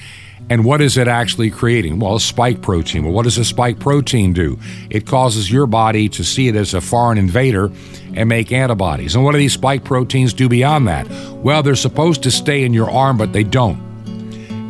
And 0.49 0.63
what 0.63 0.81
is 0.81 0.97
it 0.97 1.07
actually 1.07 1.49
creating? 1.49 1.99
Well, 1.99 2.15
a 2.15 2.19
spike 2.21 2.61
protein. 2.61 3.03
Well, 3.03 3.11
what 3.11 3.23
does 3.23 3.37
a 3.37 3.43
spike 3.43 3.79
protein 3.79 4.31
do? 4.31 4.57
It 4.89 5.05
causes 5.05 5.51
your 5.51 5.67
body 5.67 6.07
to 6.09 6.23
see 6.23 6.47
it 6.47 6.55
as 6.55 6.73
a 6.73 6.79
foreign 6.79 7.17
invader 7.17 7.69
and 8.13 8.29
make 8.29 8.51
antibodies. 8.53 9.13
And 9.15 9.25
what 9.25 9.33
do 9.33 9.39
these 9.39 9.53
spike 9.53 9.83
proteins 9.83 10.33
do 10.33 10.47
beyond 10.47 10.87
that? 10.87 11.09
Well, 11.33 11.63
they're 11.63 11.75
supposed 11.75 12.23
to 12.23 12.31
stay 12.31 12.63
in 12.63 12.73
your 12.73 12.89
arm, 12.89 13.17
but 13.17 13.33
they 13.33 13.43
don't. 13.43 13.85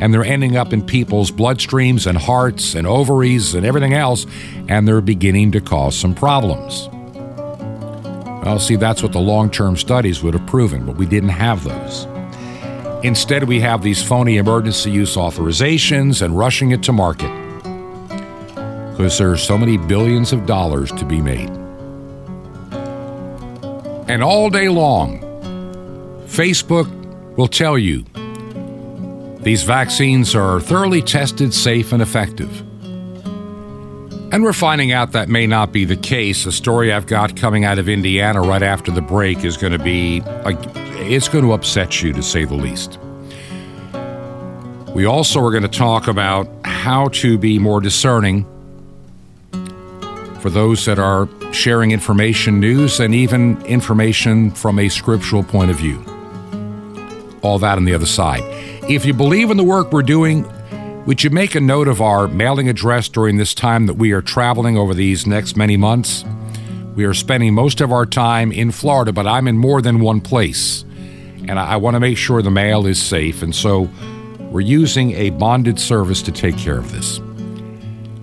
And 0.00 0.12
they're 0.12 0.24
ending 0.24 0.56
up 0.56 0.72
in 0.72 0.84
people's 0.84 1.30
bloodstreams 1.30 2.06
and 2.06 2.18
hearts 2.18 2.74
and 2.74 2.86
ovaries 2.86 3.54
and 3.54 3.64
everything 3.64 3.94
else, 3.94 4.26
and 4.68 4.86
they're 4.86 5.00
beginning 5.00 5.52
to 5.52 5.60
cause 5.60 5.96
some 5.96 6.14
problems. 6.14 6.88
Well, 8.44 8.58
see, 8.58 8.76
that's 8.76 9.02
what 9.02 9.12
the 9.12 9.20
long 9.20 9.50
term 9.50 9.76
studies 9.76 10.22
would 10.22 10.34
have 10.34 10.46
proven, 10.46 10.86
but 10.86 10.96
we 10.96 11.06
didn't 11.06 11.30
have 11.30 11.64
those. 11.64 12.06
Instead, 13.04 13.44
we 13.44 13.60
have 13.60 13.82
these 13.82 14.02
phony 14.02 14.38
emergency 14.38 14.90
use 14.90 15.14
authorizations 15.14 16.20
and 16.20 16.36
rushing 16.36 16.72
it 16.72 16.82
to 16.82 16.92
market 16.92 17.32
because 18.90 19.16
there 19.18 19.30
are 19.30 19.36
so 19.36 19.56
many 19.56 19.76
billions 19.76 20.32
of 20.32 20.44
dollars 20.46 20.90
to 20.90 21.04
be 21.04 21.20
made. 21.20 21.48
And 24.08 24.20
all 24.22 24.50
day 24.50 24.68
long, 24.68 25.20
Facebook 26.26 26.88
will 27.36 27.46
tell 27.46 27.78
you 27.78 28.04
these 29.42 29.62
vaccines 29.62 30.34
are 30.34 30.60
thoroughly 30.60 31.00
tested, 31.00 31.54
safe, 31.54 31.92
and 31.92 32.02
effective. 32.02 32.67
And 34.30 34.42
we're 34.42 34.52
finding 34.52 34.92
out 34.92 35.12
that 35.12 35.30
may 35.30 35.46
not 35.46 35.72
be 35.72 35.86
the 35.86 35.96
case. 35.96 36.44
A 36.44 36.52
story 36.52 36.92
I've 36.92 37.06
got 37.06 37.34
coming 37.34 37.64
out 37.64 37.78
of 37.78 37.88
Indiana 37.88 38.42
right 38.42 38.62
after 38.62 38.92
the 38.92 39.00
break 39.00 39.42
is 39.42 39.56
going 39.56 39.72
to 39.72 39.78
be, 39.78 40.22
it's 40.26 41.28
going 41.28 41.44
to 41.44 41.52
upset 41.52 42.02
you 42.02 42.12
to 42.12 42.22
say 42.22 42.44
the 42.44 42.54
least. 42.54 42.98
We 44.94 45.06
also 45.06 45.42
are 45.42 45.50
going 45.50 45.62
to 45.62 45.68
talk 45.68 46.08
about 46.08 46.46
how 46.62 47.08
to 47.08 47.38
be 47.38 47.58
more 47.58 47.80
discerning 47.80 48.44
for 50.40 50.50
those 50.50 50.84
that 50.84 50.98
are 50.98 51.26
sharing 51.52 51.92
information, 51.92 52.60
news, 52.60 53.00
and 53.00 53.14
even 53.14 53.64
information 53.64 54.50
from 54.50 54.78
a 54.78 54.90
scriptural 54.90 55.42
point 55.42 55.70
of 55.70 55.78
view. 55.78 56.04
All 57.40 57.58
that 57.60 57.78
on 57.78 57.86
the 57.86 57.94
other 57.94 58.06
side. 58.06 58.42
If 58.90 59.06
you 59.06 59.14
believe 59.14 59.50
in 59.50 59.56
the 59.56 59.64
work 59.64 59.90
we're 59.90 60.02
doing, 60.02 60.44
would 61.08 61.24
you 61.24 61.30
make 61.30 61.54
a 61.54 61.60
note 61.60 61.88
of 61.88 62.02
our 62.02 62.28
mailing 62.28 62.68
address 62.68 63.08
during 63.08 63.38
this 63.38 63.54
time 63.54 63.86
that 63.86 63.94
we 63.94 64.12
are 64.12 64.20
traveling 64.20 64.76
over 64.76 64.92
these 64.92 65.26
next 65.26 65.56
many 65.56 65.74
months? 65.74 66.22
We 66.94 67.06
are 67.06 67.14
spending 67.14 67.54
most 67.54 67.80
of 67.80 67.90
our 67.90 68.04
time 68.04 68.52
in 68.52 68.70
Florida, 68.72 69.10
but 69.10 69.26
I'm 69.26 69.48
in 69.48 69.56
more 69.56 69.80
than 69.80 70.00
one 70.00 70.20
place. 70.20 70.84
And 71.48 71.52
I, 71.58 71.76
want 71.78 71.94
to 71.94 72.00
make 72.00 72.18
sure 72.18 72.42
the 72.42 72.50
mail 72.50 72.84
is 72.84 73.00
safe. 73.00 73.40
And 73.40 73.54
so 73.56 73.88
we're 74.50 74.60
using 74.60 75.12
a 75.12 75.30
bonded 75.30 75.80
service 75.80 76.20
to 76.20 76.30
take 76.30 76.58
care 76.58 76.76
of 76.76 76.92
this. 76.92 77.16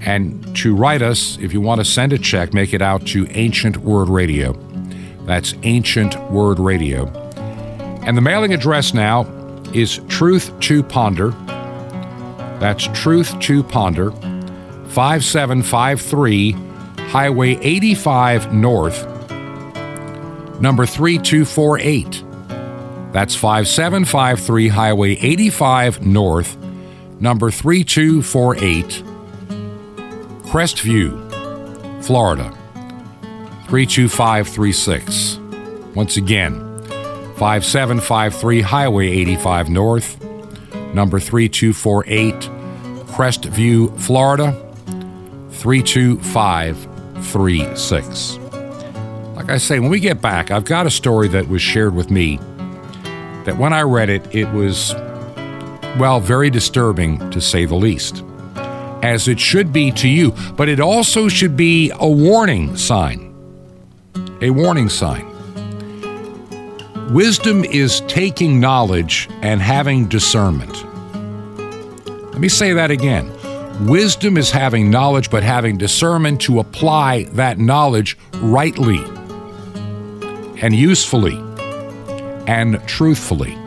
And 0.01 0.55
to 0.57 0.75
write 0.75 1.01
us, 1.01 1.39
if 1.39 1.53
you 1.53 1.61
want 1.61 1.81
to 1.81 1.85
send 1.85 2.13
a 2.13 2.19
check, 2.19 2.53
make 2.53 2.71
it 2.71 2.83
out 2.83 3.07
to 3.07 3.25
Ancient 3.31 3.77
Word 3.77 4.09
Radio. 4.09 4.53
That's 5.25 5.55
Ancient 5.63 6.21
Word 6.29 6.59
Radio. 6.59 7.07
And 8.05 8.15
the 8.15 8.21
mailing 8.21 8.53
address 8.53 8.93
now 8.93 9.23
is 9.73 10.01
Truth 10.07 10.59
to 10.59 10.83
Ponder. 10.83 11.33
That's 12.65 12.87
Truth 12.99 13.39
to 13.41 13.61
Ponder, 13.61 14.09
5753 14.89 16.53
Highway 17.09 17.57
85 17.57 18.53
North, 18.53 19.05
number 20.59 20.87
3248. 20.87 22.23
That's 23.13 23.35
5753 23.35 24.67
Highway 24.69 25.11
85 25.11 26.07
North, 26.07 26.57
number 27.19 27.51
3248, 27.51 29.03
Crestview, 30.49 32.03
Florida 32.03 32.51
32536. 33.67 35.37
Once 35.93 36.17
again, 36.17 36.59
5753 37.37 38.61
Highway 38.61 39.07
85 39.07 39.69
North, 39.69 40.19
number 40.95 41.19
3248, 41.19 42.54
Crestview, 43.15 43.97
Florida 43.97 44.53
32536. 45.51 48.37
Like 49.37 49.49
I 49.49 49.57
say, 49.57 49.79
when 49.79 49.89
we 49.89 50.01
get 50.01 50.21
back, 50.21 50.51
I've 50.51 50.65
got 50.65 50.85
a 50.85 50.89
story 50.89 51.29
that 51.29 51.47
was 51.47 51.61
shared 51.61 51.95
with 51.95 52.11
me 52.11 52.35
that 53.45 53.57
when 53.57 53.71
I 53.71 53.83
read 53.83 54.09
it, 54.09 54.35
it 54.35 54.51
was, 54.51 54.93
well, 55.97 56.19
very 56.19 56.49
disturbing 56.49 57.31
to 57.31 57.39
say 57.39 57.63
the 57.63 57.75
least, 57.75 58.21
as 59.01 59.29
it 59.29 59.39
should 59.39 59.71
be 59.71 59.91
to 59.91 60.09
you, 60.09 60.33
but 60.57 60.67
it 60.67 60.81
also 60.81 61.29
should 61.29 61.55
be 61.55 61.93
a 61.97 62.09
warning 62.09 62.75
sign. 62.75 63.33
A 64.41 64.49
warning 64.49 64.89
sign. 64.89 65.25
Wisdom 67.13 67.63
is 67.63 68.01
taking 68.09 68.59
knowledge 68.59 69.29
and 69.41 69.61
having 69.61 70.09
discernment. 70.09 70.83
Let 72.35 72.41
me 72.41 72.49
say 72.49 72.73
that 72.73 72.91
again. 72.91 73.31
Wisdom 73.87 74.35
is 74.35 74.51
having 74.51 74.89
knowledge, 74.89 75.29
but 75.29 75.41
having 75.41 75.77
discernment 75.77 76.41
to 76.41 76.59
apply 76.59 77.23
that 77.31 77.59
knowledge 77.59 78.17
rightly 78.39 78.97
and 80.61 80.75
usefully 80.75 81.37
and 82.45 82.85
truthfully. 82.89 83.57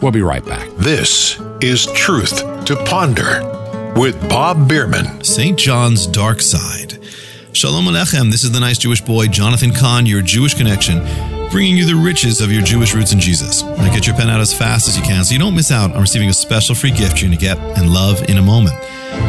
We'll 0.00 0.12
be 0.12 0.22
right 0.22 0.42
back. 0.46 0.66
This 0.78 1.38
is 1.60 1.84
Truth 1.92 2.64
to 2.64 2.82
Ponder 2.86 3.92
with 3.94 4.18
Bob 4.30 4.66
Bierman. 4.66 5.22
St. 5.22 5.58
John's 5.58 6.06
Dark 6.06 6.40
Side. 6.40 7.04
Shalom 7.52 7.84
Aleichem. 7.84 8.30
This 8.30 8.44
is 8.44 8.52
the 8.52 8.60
nice 8.60 8.78
Jewish 8.78 9.02
boy, 9.02 9.26
Jonathan 9.26 9.72
Cahn, 9.74 10.06
your 10.06 10.22
Jewish 10.22 10.54
connection, 10.54 11.02
bringing 11.54 11.76
you 11.76 11.86
the 11.86 11.94
riches 11.94 12.40
of 12.40 12.50
your 12.50 12.62
Jewish 12.62 12.96
roots 12.96 13.12
in 13.12 13.20
Jesus. 13.20 13.62
Now 13.62 13.88
get 13.94 14.08
your 14.08 14.16
pen 14.16 14.28
out 14.28 14.40
as 14.40 14.52
fast 14.52 14.88
as 14.88 14.98
you 14.98 15.04
can 15.04 15.24
so 15.24 15.32
you 15.32 15.38
don't 15.38 15.54
miss 15.54 15.70
out 15.70 15.94
on 15.94 16.00
receiving 16.00 16.28
a 16.28 16.32
special 16.32 16.74
free 16.74 16.90
gift 16.90 17.22
you're 17.22 17.28
going 17.30 17.38
to 17.38 17.40
get 17.40 17.56
and 17.78 17.92
love 17.92 18.28
in 18.28 18.38
a 18.38 18.42
moment. 18.42 18.74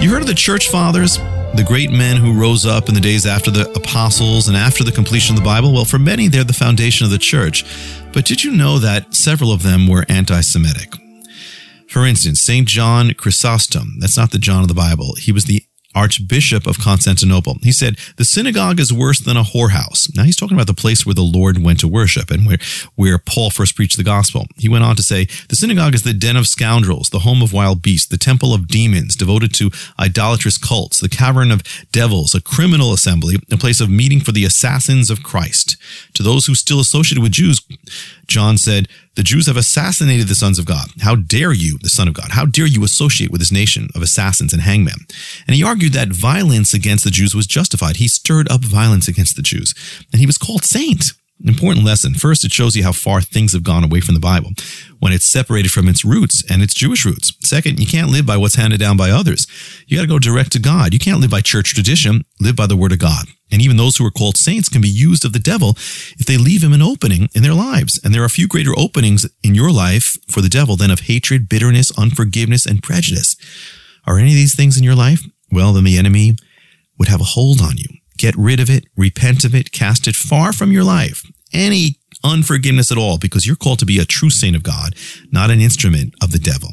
You 0.02 0.10
heard 0.10 0.22
of 0.22 0.28
the 0.28 0.34
church 0.34 0.70
fathers? 0.70 1.20
the 1.54 1.64
great 1.64 1.92
men 1.92 2.18
who 2.18 2.38
rose 2.38 2.66
up 2.66 2.90
in 2.90 2.96
the 2.96 3.00
days 3.00 3.28
after 3.28 3.50
the 3.52 3.70
apostles 3.74 4.48
and 4.50 4.58
after 4.58 4.84
the 4.84 4.92
completion 4.92 5.36
of 5.36 5.42
the 5.42 5.46
Bible? 5.46 5.72
Well, 5.72 5.86
for 5.86 6.00
many, 6.00 6.28
they're 6.28 6.44
the 6.44 6.52
foundation 6.52 7.06
of 7.06 7.12
the 7.12 7.18
church. 7.20 7.64
But 8.12 8.26
did 8.26 8.44
you 8.44 8.52
know 8.52 8.80
that 8.80 9.14
several 9.14 9.54
of 9.54 9.62
them 9.62 9.88
were 9.88 10.04
anti 10.10 10.42
Semitic? 10.42 10.94
For 11.88 12.06
instance, 12.06 12.42
St. 12.42 12.68
John 12.68 13.14
Chrysostom, 13.14 14.00
that's 14.00 14.18
not 14.18 14.32
the 14.32 14.40
John 14.40 14.64
of 14.64 14.68
the 14.68 14.74
Bible, 14.74 15.16
he 15.16 15.32
was 15.32 15.46
the 15.46 15.64
Archbishop 15.96 16.68
of 16.68 16.78
Constantinople. 16.78 17.58
He 17.64 17.72
said, 17.72 17.98
The 18.18 18.26
synagogue 18.26 18.80
is 18.80 18.92
worse 18.94 19.20
than 19.20 19.38
a 19.38 19.44
whorehouse. 19.44 20.14
Now 20.16 20.24
he's 20.24 20.36
talking 20.36 20.58
about 20.58 20.68
the 20.68 20.74
place 20.74 21.06
where 21.06 21.16
the 21.16 21.22
Lord 21.22 21.64
went 21.64 21.80
to 21.80 21.88
worship 21.88 22.30
and 22.30 22.46
where, 22.46 22.58
where 22.96 23.18
Paul 23.18 23.50
first 23.50 23.76
preached 23.76 23.98
the 23.98 24.04
gospel. 24.04 24.46
He 24.58 24.70
went 24.70 24.84
on 24.84 24.96
to 24.98 25.04
say, 25.04 25.28
The 25.50 25.56
synagogue 25.56 25.96
is 25.96 26.04
the 26.04 26.14
den 26.14 26.36
of 26.36 26.48
scoundrels, 26.48 27.10
the 27.10 27.20
home 27.20 27.42
of 27.42 27.54
wild 27.54 27.82
beasts, 27.82 28.08
the 28.08 28.18
temple 28.18 28.54
of 28.54 28.68
demons 28.68 29.16
devoted 29.16 29.54
to 29.56 29.72
idolatrous 30.00 30.58
cults, 30.58 31.00
the 31.00 31.10
cavern 31.10 31.52
of 31.52 31.64
devils, 31.92 32.36
a 32.36 32.42
criminal 32.42 32.94
assembly, 32.94 33.38
a 33.52 33.58
place 33.58 33.80
of 33.80 33.90
meeting 33.90 34.20
for 34.20 34.34
the 34.34 34.46
assassins 34.46 35.10
of 35.10 35.24
Christ. 35.24 35.78
To 36.16 36.24
those 36.24 36.46
who 36.46 36.56
still 36.56 36.80
associated 36.80 37.22
with 37.22 37.34
Jews, 37.34 37.62
John 38.28 38.58
said, 38.58 38.88
The 39.16 39.24
Jews 39.24 39.48
have 39.48 39.58
assassinated 39.58 40.28
the 40.28 40.36
sons 40.36 40.58
of 40.58 40.66
God. 40.66 40.88
How 41.02 41.16
dare 41.16 41.54
you, 41.54 41.78
the 41.80 41.90
Son 41.90 42.08
of 42.08 42.14
God? 42.14 42.32
How 42.32 42.46
dare 42.46 42.66
you 42.66 42.84
associate 42.84 43.32
with 43.32 43.42
this 43.42 43.52
nation 43.52 43.90
of 43.94 44.02
assassins 44.02 44.54
and 44.54 44.62
hangmen? 44.62 45.06
And 45.46 45.56
he 45.56 45.64
argued 45.64 45.94
that 45.94 46.10
violence 46.10 46.74
against 46.74 47.04
the 47.04 47.12
Jews 47.12 47.36
was 47.36 47.48
justified. 47.48 47.98
He 47.98 48.08
stirred 48.08 48.50
up 48.50 48.64
violence 48.64 49.08
against 49.08 49.36
the 49.36 49.42
Jews. 49.42 49.74
And 50.12 50.20
he 50.20 50.26
was 50.26 50.38
called 50.38 50.64
saint. 50.64 51.12
An 51.42 51.50
important 51.50 51.86
lesson. 51.86 52.14
First, 52.14 52.46
it 52.46 52.54
shows 52.54 52.76
you 52.76 52.84
how 52.84 52.94
far 52.94 53.20
things 53.20 53.52
have 53.54 53.64
gone 53.64 53.84
away 53.84 54.00
from 54.00 54.14
the 54.14 54.22
Bible 54.22 54.52
when 55.00 55.12
it's 55.12 55.28
separated 55.28 55.70
from 55.70 55.90
its 55.90 56.06
roots 56.06 56.44
and 56.50 56.64
its 56.64 56.74
Jewish 56.74 57.06
roots. 57.06 57.34
Second, 57.42 57.78
you 57.78 57.86
can't 57.86 58.10
live 58.10 58.26
by 58.26 58.38
what's 58.38 58.56
handed 58.56 58.80
down 58.80 58.96
by 58.96 59.10
others. 59.10 59.46
You 59.86 59.98
got 59.98 60.04
to 60.04 60.08
go 60.08 60.18
direct 60.18 60.54
to 60.54 60.60
God. 60.60 60.94
You 60.94 61.00
can't 61.00 61.20
live 61.20 61.32
by 61.32 61.42
church 61.42 61.74
tradition. 61.74 62.24
Live 62.40 62.56
by 62.56 62.68
the 62.68 62.78
word 62.78 62.94
of 62.94 63.00
God. 63.00 63.26
And 63.52 63.62
even 63.62 63.76
those 63.78 63.98
who 63.98 64.06
are 64.06 64.12
called 64.12 64.38
saints 64.38 64.70
can 64.70 64.82
be 64.82 64.90
used 64.90 65.26
of 65.26 65.34
the 65.34 65.40
devil 65.40 65.72
if 66.18 66.26
they 66.26 66.38
leave 66.38 66.64
him 66.64 66.74
an 66.74 66.82
opening 66.82 67.28
in 67.36 67.44
their 67.44 67.54
lives. 67.54 68.00
And 68.04 68.14
there 68.14 68.24
are 68.24 68.30
few 68.30 68.48
greater 68.48 68.72
openings 68.78 69.28
in 69.44 69.56
your 69.56 69.72
life 69.72 70.18
for 70.30 70.42
the 70.42 70.50
devil 70.50 70.78
than 70.78 70.90
of 70.90 71.02
hatred, 71.02 71.50
bitterness, 71.50 71.92
unforgiveness, 71.98 72.66
and 72.66 72.82
prejudice. 72.82 73.36
Are 74.08 74.18
any 74.18 74.30
of 74.30 74.36
these 74.36 74.56
things 74.56 74.78
in 74.78 74.84
your 74.84 74.96
life? 74.96 75.22
Well, 75.52 75.74
then 75.74 75.84
the 75.84 75.98
enemy 75.98 76.38
would 76.98 77.10
have 77.10 77.22
a 77.22 77.26
hold 77.26 77.62
on 77.62 77.78
you. 77.78 77.95
Get 78.18 78.36
rid 78.38 78.60
of 78.60 78.70
it, 78.70 78.86
repent 78.96 79.44
of 79.44 79.54
it, 79.54 79.72
cast 79.72 80.08
it 80.08 80.16
far 80.16 80.54
from 80.54 80.72
your 80.72 80.84
life. 80.84 81.24
Any 81.54 82.00
unforgiveness 82.24 82.92
at 82.92 82.98
all 82.98 83.18
because 83.18 83.46
you're 83.46 83.56
called 83.56 83.80
to 83.80 83.86
be 83.86 84.00
a 84.00 84.06
true 84.06 84.30
saint 84.30 84.56
of 84.56 84.64
God, 84.64 84.96
not 85.32 85.52
an 85.52 85.62
instrument 85.62 86.14
of 86.22 86.32
the 86.32 86.40
devil. 86.40 86.70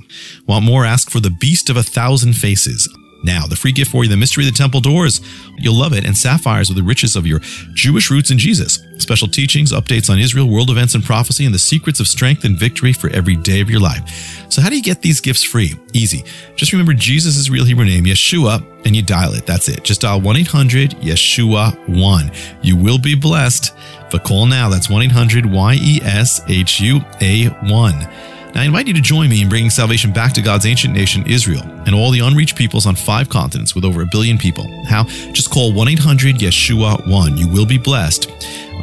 Want 0.46 0.64
more? 0.64 0.84
Ask 0.84 1.10
for 1.10 1.20
the 1.20 1.30
beast 1.30 1.68
of 1.68 1.76
a 1.76 1.82
thousand 1.82 2.34
faces. 2.34 2.88
Now, 3.22 3.46
the 3.46 3.56
free 3.56 3.72
gift 3.72 3.90
for 3.90 4.04
you, 4.04 4.10
the 4.10 4.16
mystery 4.16 4.46
of 4.46 4.52
the 4.52 4.58
temple 4.58 4.80
doors. 4.80 5.20
You'll 5.56 5.78
love 5.78 5.92
it, 5.92 6.04
and 6.04 6.16
sapphires 6.16 6.68
with 6.68 6.76
the 6.76 6.82
riches 6.82 7.14
of 7.14 7.26
your 7.26 7.40
Jewish 7.74 8.10
roots 8.10 8.30
in 8.30 8.38
Jesus. 8.38 8.80
Special 8.98 9.28
teachings, 9.28 9.72
updates 9.72 10.10
on 10.10 10.18
Israel, 10.18 10.48
world 10.48 10.70
events 10.70 10.94
and 10.94 11.04
prophecy, 11.04 11.44
and 11.44 11.54
the 11.54 11.58
secrets 11.58 12.00
of 12.00 12.08
strength 12.08 12.44
and 12.44 12.56
victory 12.56 12.92
for 12.92 13.10
every 13.10 13.36
day 13.36 13.60
of 13.60 13.70
your 13.70 13.80
life. 13.80 14.46
So, 14.50 14.60
how 14.60 14.68
do 14.68 14.76
you 14.76 14.82
get 14.82 15.02
these 15.02 15.20
gifts 15.20 15.42
free? 15.42 15.74
Easy. 15.92 16.24
Just 16.56 16.72
remember 16.72 16.94
Jesus' 16.94 17.48
real 17.48 17.64
Hebrew 17.64 17.84
name, 17.84 18.04
Yeshua, 18.04 18.64
and 18.84 18.96
you 18.96 19.02
dial 19.02 19.34
it. 19.34 19.46
That's 19.46 19.68
it. 19.68 19.84
Just 19.84 20.00
dial 20.00 20.20
1 20.20 20.36
800 20.36 20.90
Yeshua 20.92 21.76
1. 21.88 22.32
You 22.62 22.76
will 22.76 22.98
be 22.98 23.14
blessed. 23.14 23.74
But 24.10 24.24
call 24.24 24.46
now. 24.46 24.68
That's 24.68 24.90
1 24.90 25.02
800 25.02 25.46
Y 25.46 25.78
E 25.80 26.00
S 26.02 26.42
H 26.48 26.80
U 26.80 27.00
A 27.20 27.46
1. 27.46 28.08
Now, 28.54 28.60
I 28.60 28.64
invite 28.64 28.86
you 28.86 28.92
to 28.94 29.00
join 29.00 29.30
me 29.30 29.40
in 29.40 29.48
bringing 29.48 29.70
salvation 29.70 30.12
back 30.12 30.34
to 30.34 30.42
God's 30.42 30.66
ancient 30.66 30.94
nation, 30.94 31.26
Israel, 31.26 31.62
and 31.86 31.94
all 31.94 32.10
the 32.10 32.20
unreached 32.20 32.54
peoples 32.56 32.84
on 32.84 32.94
five 32.94 33.30
continents 33.30 33.74
with 33.74 33.84
over 33.84 34.02
a 34.02 34.06
billion 34.06 34.36
people. 34.36 34.66
How? 34.84 35.04
Just 35.32 35.50
call 35.50 35.72
1 35.72 35.88
800 35.88 36.36
Yeshua 36.36 37.08
1. 37.08 37.38
You 37.38 37.48
will 37.48 37.64
be 37.64 37.78
blessed, 37.78 38.30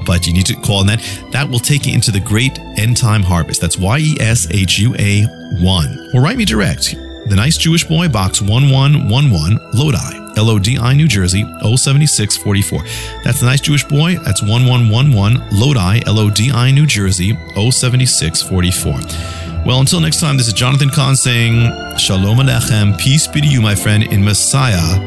but 0.08 0.26
you 0.26 0.34
need 0.34 0.48
to 0.48 0.56
call, 0.56 0.82
and 0.82 0.90
that, 0.90 1.30
that 1.32 1.48
will 1.48 1.60
take 1.60 1.86
you 1.86 1.94
into 1.94 2.10
the 2.12 2.20
great 2.20 2.58
end 2.78 2.98
time 2.98 3.22
harvest. 3.22 3.62
That's 3.62 3.78
Y 3.78 4.00
E 4.00 4.18
S 4.20 4.48
H 4.50 4.80
U 4.80 4.96
A 4.98 5.26
1. 5.62 6.12
Or 6.16 6.22
write 6.22 6.38
me 6.38 6.46
direct. 6.46 6.96
The 7.28 7.36
Nice 7.36 7.58
Jewish 7.58 7.84
Boy, 7.84 8.10
Box 8.10 8.42
1111, 8.42 9.60
Lodi, 9.74 10.34
L-O-D-I, 10.36 10.94
New 10.96 11.08
Jersey, 11.08 11.44
07644. 11.62 12.82
That's 13.24 13.40
The 13.40 13.46
Nice 13.46 13.62
Jewish 13.62 13.84
Boy. 13.84 14.16
That's 14.16 14.42
1111, 14.42 15.48
Lodi, 15.52 16.02
L-O-D-I, 16.08 16.72
New 16.72 16.88
Jersey, 16.88 17.38
07644. 17.54 19.49
Well, 19.66 19.82
until 19.82 20.00
next 20.00 20.20
time, 20.20 20.38
this 20.38 20.48
is 20.48 20.54
Jonathan 20.54 20.90
Cahn 20.90 21.16
saying, 21.16 21.98
Shalom 21.98 22.38
Aleichem, 22.38 22.98
peace 22.98 23.28
be 23.28 23.42
to 23.42 23.48
you, 23.48 23.62
my 23.62 23.76
friend, 23.76 24.04
in 24.04 24.24
Messiah, 24.24 24.98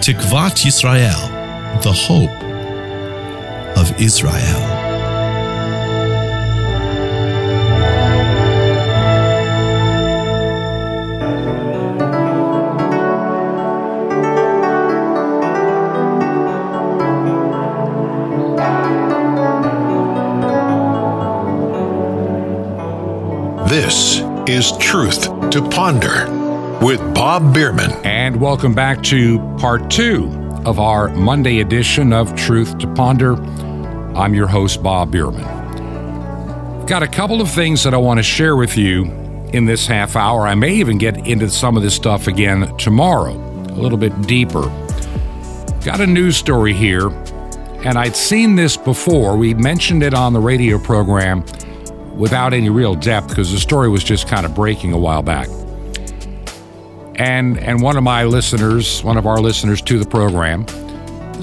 Tikvat 0.00 0.64
Yisrael, 0.64 1.82
the 1.82 1.92
hope 1.92 2.30
of 3.76 4.00
Israel. 4.00 4.79
This 23.70 24.18
is 24.48 24.76
Truth 24.78 25.50
to 25.50 25.62
Ponder 25.70 26.26
with 26.84 26.98
Bob 27.14 27.54
Bierman. 27.54 27.92
And 28.04 28.40
welcome 28.40 28.74
back 28.74 29.00
to 29.04 29.38
part 29.58 29.88
two 29.88 30.26
of 30.66 30.80
our 30.80 31.08
Monday 31.10 31.60
edition 31.60 32.12
of 32.12 32.34
Truth 32.34 32.78
to 32.78 32.92
Ponder. 32.94 33.36
I'm 34.16 34.34
your 34.34 34.48
host, 34.48 34.82
Bob 34.82 35.12
Bierman. 35.12 35.44
Got 36.86 37.04
a 37.04 37.06
couple 37.06 37.40
of 37.40 37.48
things 37.48 37.84
that 37.84 37.94
I 37.94 37.96
want 37.96 38.18
to 38.18 38.24
share 38.24 38.56
with 38.56 38.76
you 38.76 39.04
in 39.52 39.66
this 39.66 39.86
half 39.86 40.16
hour. 40.16 40.48
I 40.48 40.56
may 40.56 40.74
even 40.74 40.98
get 40.98 41.24
into 41.24 41.48
some 41.48 41.76
of 41.76 41.84
this 41.84 41.94
stuff 41.94 42.26
again 42.26 42.76
tomorrow. 42.76 43.34
a 43.34 43.78
little 43.78 43.98
bit 43.98 44.20
deeper. 44.22 44.62
Got 45.84 46.00
a 46.00 46.08
news 46.08 46.36
story 46.36 46.74
here, 46.74 47.10
and 47.84 47.96
I'd 47.96 48.16
seen 48.16 48.56
this 48.56 48.76
before. 48.76 49.36
We 49.36 49.54
mentioned 49.54 50.02
it 50.02 50.12
on 50.12 50.32
the 50.32 50.40
radio 50.40 50.76
program 50.76 51.44
without 52.20 52.52
any 52.52 52.68
real 52.68 52.94
depth 52.94 53.28
because 53.28 53.50
the 53.50 53.58
story 53.58 53.88
was 53.88 54.04
just 54.04 54.28
kind 54.28 54.44
of 54.44 54.54
breaking 54.54 54.92
a 54.92 54.98
while 54.98 55.22
back. 55.22 55.48
And 57.16 57.58
and 57.58 57.82
one 57.82 57.96
of 57.96 58.04
my 58.04 58.24
listeners, 58.24 59.02
one 59.02 59.16
of 59.16 59.26
our 59.26 59.38
listeners 59.38 59.80
to 59.82 59.98
the 59.98 60.06
program, 60.08 60.66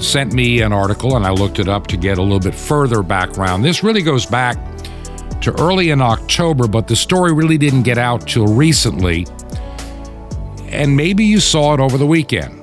sent 0.00 0.32
me 0.32 0.60
an 0.60 0.72
article 0.72 1.16
and 1.16 1.26
I 1.26 1.30
looked 1.30 1.58
it 1.58 1.68
up 1.68 1.88
to 1.88 1.96
get 1.96 2.18
a 2.18 2.22
little 2.22 2.38
bit 2.38 2.54
further 2.54 3.02
background. 3.02 3.64
This 3.64 3.82
really 3.82 4.02
goes 4.02 4.24
back 4.24 4.56
to 5.42 5.52
early 5.60 5.90
in 5.90 6.00
October, 6.00 6.68
but 6.68 6.86
the 6.86 6.96
story 6.96 7.32
really 7.32 7.58
didn't 7.58 7.82
get 7.82 7.98
out 7.98 8.26
till 8.26 8.46
recently. 8.46 9.26
And 10.68 10.96
maybe 10.96 11.24
you 11.24 11.40
saw 11.40 11.74
it 11.74 11.80
over 11.80 11.98
the 11.98 12.06
weekend. 12.06 12.54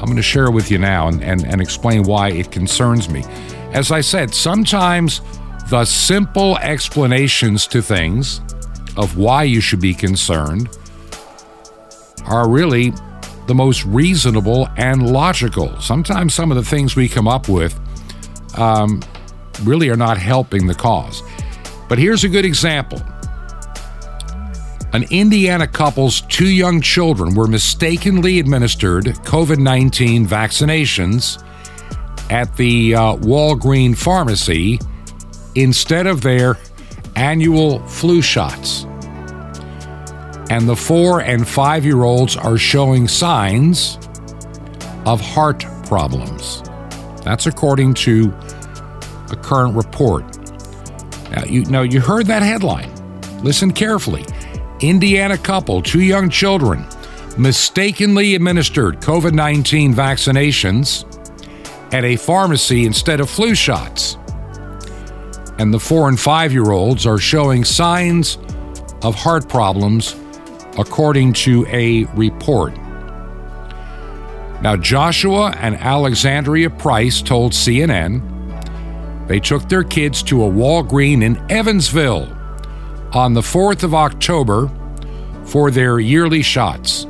I'm 0.00 0.06
going 0.06 0.16
to 0.16 0.22
share 0.22 0.46
it 0.46 0.52
with 0.52 0.70
you 0.70 0.78
now 0.78 1.08
and, 1.08 1.22
and, 1.22 1.44
and 1.44 1.60
explain 1.60 2.04
why 2.04 2.30
it 2.30 2.50
concerns 2.50 3.08
me. 3.08 3.24
As 3.72 3.90
I 3.90 4.00
said, 4.00 4.32
sometimes 4.32 5.20
the 5.68 5.84
simple 5.84 6.56
explanations 6.58 7.66
to 7.66 7.82
things 7.82 8.40
of 8.96 9.18
why 9.18 9.42
you 9.42 9.60
should 9.60 9.80
be 9.80 9.92
concerned 9.92 10.68
are 12.24 12.48
really 12.48 12.92
the 13.46 13.54
most 13.54 13.84
reasonable 13.84 14.68
and 14.76 15.10
logical. 15.10 15.78
Sometimes 15.80 16.34
some 16.34 16.50
of 16.50 16.56
the 16.56 16.62
things 16.62 16.96
we 16.96 17.08
come 17.08 17.28
up 17.28 17.48
with 17.48 17.78
um, 18.58 19.02
really 19.62 19.90
are 19.90 19.96
not 19.96 20.16
helping 20.16 20.66
the 20.66 20.74
cause. 20.74 21.22
But 21.88 21.98
here's 21.98 22.24
a 22.24 22.28
good 22.28 22.44
example. 22.44 23.02
An 24.94 25.04
Indiana 25.10 25.66
couple's 25.66 26.22
two 26.22 26.48
young 26.48 26.80
children 26.80 27.34
were 27.34 27.46
mistakenly 27.46 28.38
administered 28.38 29.04
COVID 29.04 29.58
19 29.58 30.26
vaccinations 30.26 31.42
at 32.30 32.54
the 32.56 32.94
uh, 32.94 33.16
Walgreen 33.16 33.96
pharmacy 33.96 34.78
instead 35.62 36.06
of 36.06 36.22
their 36.22 36.56
annual 37.16 37.80
flu 37.86 38.22
shots 38.22 38.84
and 40.50 40.68
the 40.68 40.76
four 40.76 41.20
and 41.20 41.46
five 41.46 41.84
year 41.84 42.04
olds 42.04 42.36
are 42.36 42.56
showing 42.56 43.06
signs 43.06 43.98
of 45.04 45.20
heart 45.20 45.64
problems. 45.84 46.62
That's 47.22 47.46
according 47.46 47.94
to 47.94 48.32
a 49.30 49.36
current 49.36 49.76
report. 49.76 50.24
Now, 51.30 51.44
you 51.44 51.64
know, 51.66 51.82
you 51.82 52.00
heard 52.00 52.26
that 52.26 52.42
headline. 52.42 52.90
Listen 53.42 53.72
carefully. 53.72 54.24
Indiana 54.80 55.36
couple, 55.36 55.82
two 55.82 56.00
young 56.00 56.30
children, 56.30 56.86
mistakenly 57.36 58.34
administered 58.34 59.00
COVID 59.00 59.32
19 59.32 59.92
vaccinations 59.94 61.04
at 61.92 62.04
a 62.04 62.16
pharmacy 62.16 62.86
instead 62.86 63.20
of 63.20 63.28
flu 63.28 63.54
shots. 63.54 64.16
And 65.58 65.74
the 65.74 65.80
four 65.80 66.08
and 66.08 66.18
five 66.18 66.52
year 66.52 66.70
olds 66.70 67.06
are 67.06 67.18
showing 67.18 67.64
signs 67.64 68.38
of 69.02 69.14
heart 69.14 69.48
problems 69.48 70.16
according 70.78 71.32
to 71.32 71.66
a 71.68 72.04
report. 72.14 72.76
Now, 74.60 74.76
Joshua 74.76 75.54
and 75.58 75.76
Alexandria 75.76 76.70
Price 76.70 77.22
told 77.22 77.52
CNN 77.52 78.22
they 79.28 79.38
took 79.38 79.68
their 79.68 79.84
kids 79.84 80.22
to 80.24 80.44
a 80.44 80.48
Walgreen 80.48 81.22
in 81.22 81.38
Evansville 81.50 82.34
on 83.12 83.34
the 83.34 83.40
4th 83.40 83.82
of 83.82 83.94
October 83.94 84.70
for 85.44 85.70
their 85.70 86.00
yearly 86.00 86.42
shots. 86.42 87.06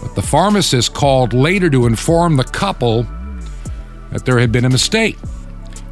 But 0.00 0.14
the 0.14 0.22
pharmacist 0.22 0.94
called 0.94 1.32
later 1.32 1.68
to 1.70 1.86
inform 1.86 2.36
the 2.36 2.44
couple 2.44 3.06
that 4.10 4.24
there 4.24 4.38
had 4.38 4.52
been 4.52 4.64
a 4.64 4.70
mistake, 4.70 5.18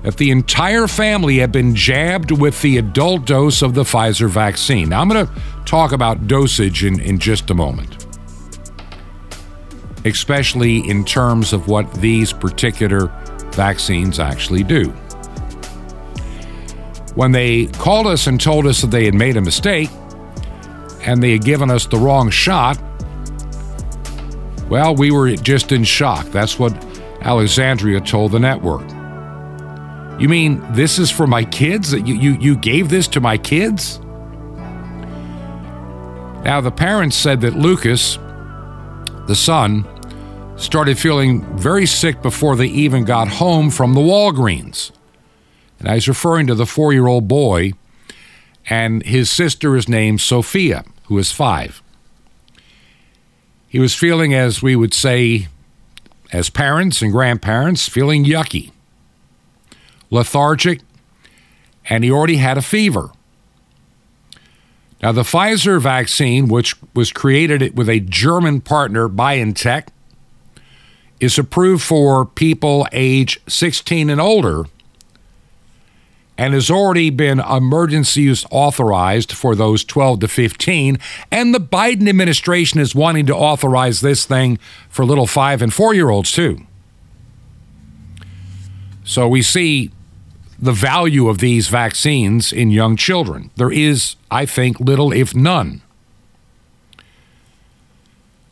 that 0.04 0.18
the 0.18 0.30
entire 0.30 0.86
family 0.86 1.38
had 1.38 1.50
been 1.50 1.74
jabbed 1.74 2.30
with 2.30 2.60
the 2.60 2.76
adult 2.76 3.24
dose 3.24 3.62
of 3.62 3.72
the 3.72 3.84
Pfizer 3.84 4.28
vaccine. 4.28 4.90
Now, 4.90 5.00
I'm 5.00 5.08
going 5.08 5.26
to 5.26 5.32
talk 5.64 5.92
about 5.92 6.28
dosage 6.28 6.84
in, 6.84 7.00
in 7.00 7.18
just 7.18 7.48
a 7.48 7.54
moment, 7.54 8.06
especially 10.04 10.86
in 10.88 11.06
terms 11.06 11.54
of 11.54 11.68
what 11.68 11.90
these 11.94 12.34
particular 12.34 13.06
vaccines 13.52 14.20
actually 14.20 14.62
do. 14.62 14.90
When 17.14 17.32
they 17.32 17.66
called 17.66 18.06
us 18.06 18.26
and 18.26 18.38
told 18.38 18.66
us 18.66 18.82
that 18.82 18.90
they 18.90 19.06
had 19.06 19.14
made 19.14 19.38
a 19.38 19.40
mistake 19.40 19.88
and 21.06 21.22
they 21.22 21.32
had 21.32 21.44
given 21.44 21.70
us 21.70 21.86
the 21.86 21.96
wrong 21.96 22.28
shot, 22.28 22.78
well, 24.68 24.94
we 24.94 25.10
were 25.10 25.34
just 25.36 25.72
in 25.72 25.82
shock. 25.82 26.26
That's 26.26 26.58
what 26.58 26.74
Alexandria 27.22 28.02
told 28.02 28.32
the 28.32 28.40
network. 28.40 28.93
You 30.18 30.28
mean 30.28 30.64
this 30.72 30.98
is 30.98 31.10
for 31.10 31.26
my 31.26 31.44
kids? 31.44 31.92
You, 31.92 32.14
you, 32.14 32.32
you 32.34 32.56
gave 32.56 32.88
this 32.88 33.08
to 33.08 33.20
my 33.20 33.36
kids? 33.36 34.00
Now, 36.44 36.60
the 36.60 36.70
parents 36.70 37.16
said 37.16 37.40
that 37.40 37.54
Lucas, 37.54 38.16
the 39.26 39.34
son, 39.34 39.84
started 40.56 40.98
feeling 40.98 41.42
very 41.56 41.86
sick 41.86 42.22
before 42.22 42.54
they 42.54 42.66
even 42.66 43.04
got 43.04 43.28
home 43.28 43.70
from 43.70 43.94
the 43.94 44.00
Walgreens. 44.00 44.92
And 45.80 45.88
I 45.88 45.94
was 45.94 46.06
referring 46.06 46.46
to 46.46 46.54
the 46.54 46.66
four 46.66 46.92
year 46.92 47.06
old 47.06 47.26
boy, 47.26 47.72
and 48.70 49.02
his 49.02 49.30
sister 49.30 49.76
is 49.76 49.88
named 49.88 50.20
Sophia, 50.20 50.84
who 51.06 51.18
is 51.18 51.32
five. 51.32 51.82
He 53.68 53.80
was 53.80 53.94
feeling, 53.94 54.32
as 54.32 54.62
we 54.62 54.76
would 54.76 54.94
say, 54.94 55.48
as 56.32 56.50
parents 56.50 57.02
and 57.02 57.10
grandparents, 57.10 57.88
feeling 57.88 58.24
yucky, 58.24 58.70
lethargic, 60.14 60.80
and 61.88 62.04
he 62.04 62.10
already 62.10 62.36
had 62.36 62.56
a 62.56 62.62
fever. 62.62 63.10
Now, 65.02 65.12
the 65.12 65.22
Pfizer 65.22 65.80
vaccine, 65.80 66.48
which 66.48 66.76
was 66.94 67.12
created 67.12 67.76
with 67.76 67.90
a 67.90 68.00
German 68.00 68.62
partner, 68.62 69.08
BioNTech, 69.08 69.88
is 71.20 71.38
approved 71.38 71.82
for 71.82 72.24
people 72.24 72.86
age 72.92 73.40
16 73.46 74.08
and 74.08 74.20
older 74.20 74.64
and 76.36 76.54
has 76.54 76.70
already 76.70 77.10
been 77.10 77.38
emergency 77.38 78.22
use 78.22 78.44
authorized 78.50 79.32
for 79.32 79.54
those 79.54 79.84
12 79.84 80.20
to 80.20 80.28
15. 80.28 80.98
And 81.30 81.54
the 81.54 81.60
Biden 81.60 82.08
administration 82.08 82.80
is 82.80 82.94
wanting 82.94 83.26
to 83.26 83.34
authorize 83.34 84.00
this 84.00 84.24
thing 84.24 84.58
for 84.88 85.04
little 85.04 85.26
five 85.26 85.62
and 85.62 85.72
four 85.72 85.94
year 85.94 86.10
olds, 86.10 86.32
too. 86.32 86.60
So 89.04 89.28
we 89.28 89.42
see 89.42 89.90
the 90.58 90.72
value 90.72 91.28
of 91.28 91.38
these 91.38 91.68
vaccines 91.68 92.52
in 92.52 92.70
young 92.70 92.96
children. 92.96 93.50
There 93.56 93.72
is, 93.72 94.16
I 94.30 94.46
think, 94.46 94.80
little, 94.80 95.12
if 95.12 95.34
none. 95.34 95.82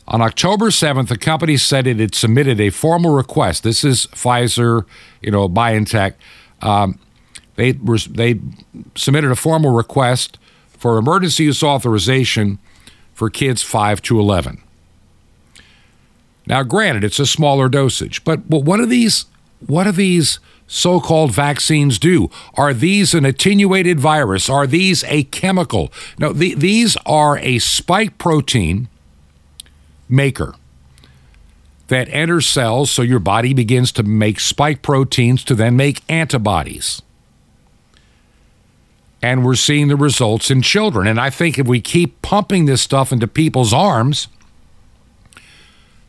On 0.08 0.20
October 0.20 0.66
7th, 0.66 1.08
the 1.08 1.16
company 1.16 1.56
said 1.56 1.86
it 1.86 1.98
had 1.98 2.14
submitted 2.14 2.60
a 2.60 2.70
formal 2.70 3.14
request. 3.14 3.62
This 3.62 3.84
is 3.84 4.06
Pfizer, 4.06 4.84
you 5.20 5.30
know, 5.30 5.48
BioNTech. 5.48 6.14
Um, 6.60 6.98
they, 7.56 7.72
they 7.72 8.40
submitted 8.94 9.30
a 9.30 9.36
formal 9.36 9.70
request 9.70 10.38
for 10.68 10.98
emergency 10.98 11.44
use 11.44 11.62
authorization 11.62 12.58
for 13.14 13.30
kids 13.30 13.62
5 13.62 14.02
to 14.02 14.18
11. 14.18 14.60
Now, 16.46 16.64
granted, 16.64 17.04
it's 17.04 17.20
a 17.20 17.26
smaller 17.26 17.68
dosage, 17.68 18.24
but, 18.24 18.50
but 18.50 18.64
what 18.64 18.80
are 18.80 18.86
these? 18.86 19.26
What 19.64 19.86
are 19.86 19.92
these 19.92 20.40
so 20.72 21.00
called 21.00 21.32
vaccines 21.32 21.98
do? 21.98 22.30
Are 22.54 22.72
these 22.72 23.12
an 23.12 23.26
attenuated 23.26 24.00
virus? 24.00 24.48
Are 24.48 24.66
these 24.66 25.04
a 25.04 25.24
chemical? 25.24 25.92
No, 26.18 26.32
the, 26.32 26.54
these 26.54 26.96
are 27.04 27.36
a 27.38 27.58
spike 27.58 28.16
protein 28.16 28.88
maker 30.08 30.54
that 31.88 32.08
enters 32.08 32.46
cells 32.46 32.90
so 32.90 33.02
your 33.02 33.18
body 33.18 33.52
begins 33.52 33.92
to 33.92 34.02
make 34.02 34.40
spike 34.40 34.80
proteins 34.80 35.44
to 35.44 35.54
then 35.54 35.76
make 35.76 36.00
antibodies. 36.08 37.02
And 39.20 39.44
we're 39.44 39.56
seeing 39.56 39.88
the 39.88 39.96
results 39.96 40.50
in 40.50 40.62
children. 40.62 41.06
And 41.06 41.20
I 41.20 41.28
think 41.28 41.58
if 41.58 41.66
we 41.66 41.82
keep 41.82 42.22
pumping 42.22 42.64
this 42.64 42.80
stuff 42.80 43.12
into 43.12 43.28
people's 43.28 43.74
arms, 43.74 44.26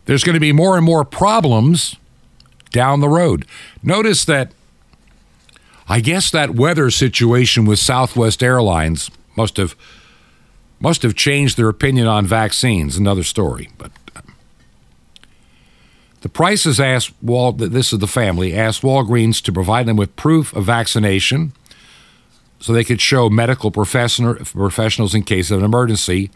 there's 0.05 0.23
going 0.23 0.35
to 0.35 0.39
be 0.39 0.53
more 0.53 0.77
and 0.77 0.85
more 0.85 1.03
problems 1.03 1.97
down 2.73 2.99
the 2.99 3.07
road. 3.07 3.45
Notice 3.81 4.25
that 4.25 4.51
I 5.87 6.01
guess 6.01 6.29
that 6.31 6.55
weather 6.55 6.89
situation 6.89 7.65
with 7.65 7.79
Southwest 7.79 8.43
Airlines 8.43 9.09
must 9.37 9.55
have 9.55 9.75
must 10.79 11.01
have 11.03 11.15
changed 11.15 11.55
their 11.55 11.69
opinion 11.69 12.07
on 12.07 12.25
vaccines. 12.25 12.97
Another 12.97 13.23
story, 13.23 13.69
but 13.77 13.91
um, 14.17 14.35
the 16.21 16.29
Prices 16.29 16.79
asked 16.79 17.13
Wal. 17.21 17.53
This 17.53 17.93
is 17.93 17.99
the 17.99 18.07
family 18.07 18.53
asked 18.53 18.81
Walgreens 18.81 19.41
to 19.43 19.53
provide 19.53 19.85
them 19.85 19.95
with 19.95 20.15
proof 20.17 20.53
of 20.53 20.65
vaccination, 20.65 21.53
so 22.59 22.73
they 22.73 22.83
could 22.83 22.99
show 22.99 23.29
medical 23.29 23.71
professionals 23.71 25.15
in 25.15 25.23
case 25.23 25.51
of 25.51 25.59
an 25.59 25.65
emergency. 25.65 26.31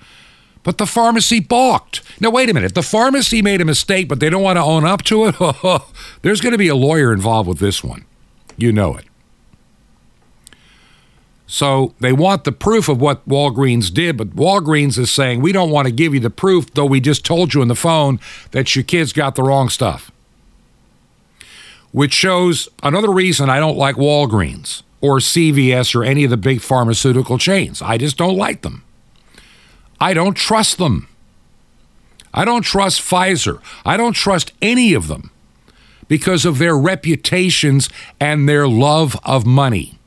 But 0.68 0.80
the 0.80 0.86
pharmacy 0.86 1.40
balked. 1.40 2.02
Now, 2.20 2.30
wait 2.30 2.50
a 2.50 2.54
minute. 2.54 2.76
The 2.76 2.84
pharmacy 2.84 3.42
made 3.42 3.62
a 3.62 3.66
mistake, 3.66 4.10
but 4.10 4.20
they 4.20 4.30
don't 4.30 4.44
want 4.44 4.58
to 4.58 4.64
own 4.64 4.84
up 4.84 5.02
to 5.04 5.28
it? 5.28 5.82
There's 6.24 6.42
going 6.42 6.52
to 6.52 6.58
be 6.58 6.68
a 6.68 6.76
lawyer 6.76 7.14
involved 7.14 7.48
with 7.48 7.60
this 7.60 7.86
one. 7.86 8.04
You 8.58 8.74
know 8.74 8.98
it. 8.98 9.06
So 11.46 11.96
they 12.02 12.12
want 12.12 12.44
the 12.44 12.52
proof 12.52 12.90
of 12.90 13.00
what 13.00 13.26
Walgreens 13.26 13.94
did, 13.94 14.18
but 14.18 14.36
Walgreens 14.36 14.98
is 14.98 15.10
saying, 15.10 15.42
we 15.42 15.54
don't 15.54 15.70
want 15.70 15.86
to 15.86 15.94
give 15.94 16.14
you 16.14 16.20
the 16.20 16.30
proof, 16.30 16.74
though 16.74 16.84
we 16.84 17.00
just 17.00 17.24
told 17.24 17.54
you 17.54 17.62
on 17.62 17.70
the 17.70 17.74
phone 17.74 18.20
that 18.52 18.76
your 18.76 18.84
kids 18.84 19.14
got 19.14 19.36
the 19.36 19.44
wrong 19.44 19.70
stuff. 19.70 20.12
Which 21.94 22.12
shows 22.12 22.68
another 22.84 23.10
reason 23.10 23.50
I 23.50 23.62
don't 23.62 23.78
like 23.78 23.96
Walgreens 23.96 24.84
or 25.00 25.20
CVS 25.20 25.96
or 25.96 26.04
any 26.04 26.26
of 26.26 26.30
the 26.30 26.36
big 26.36 26.60
pharmaceutical 26.60 27.38
chains. 27.38 27.82
I 27.82 27.98
just 27.98 28.18
don't 28.18 28.36
like 28.36 28.64
them. 28.64 28.84
I 30.00 30.14
don't 30.14 30.36
trust 30.36 30.78
them. 30.78 31.08
I 32.34 32.46
don't 32.46 32.62
trust 32.62 33.02
Pfizer. 33.02 33.62
I 33.86 33.98
don't 33.98 34.14
trust 34.14 34.52
any 34.62 34.94
of 34.94 35.08
them 35.08 35.32
because 36.08 36.46
of 36.46 36.60
their 36.60 36.78
reputations 36.78 37.90
and 38.20 38.48
their 38.48 38.68
love 38.68 39.20
of 39.24 39.46
money. 39.46 39.98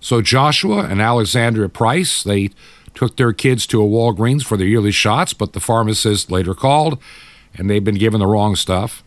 So 0.00 0.22
Joshua 0.22 0.86
and 0.86 1.00
Alexandria 1.00 1.68
Price, 1.68 2.22
they 2.22 2.50
took 2.94 3.16
their 3.16 3.32
kids 3.32 3.66
to 3.68 3.82
a 3.82 3.86
Walgreens 3.86 4.44
for 4.44 4.56
their 4.56 4.66
yearly 4.66 4.92
shots, 4.92 5.32
but 5.32 5.52
the 5.52 5.60
pharmacist 5.60 6.30
later 6.30 6.54
called 6.54 6.98
and 7.54 7.68
they've 7.68 7.84
been 7.84 7.96
given 7.96 8.20
the 8.20 8.26
wrong 8.26 8.56
stuff. 8.56 9.02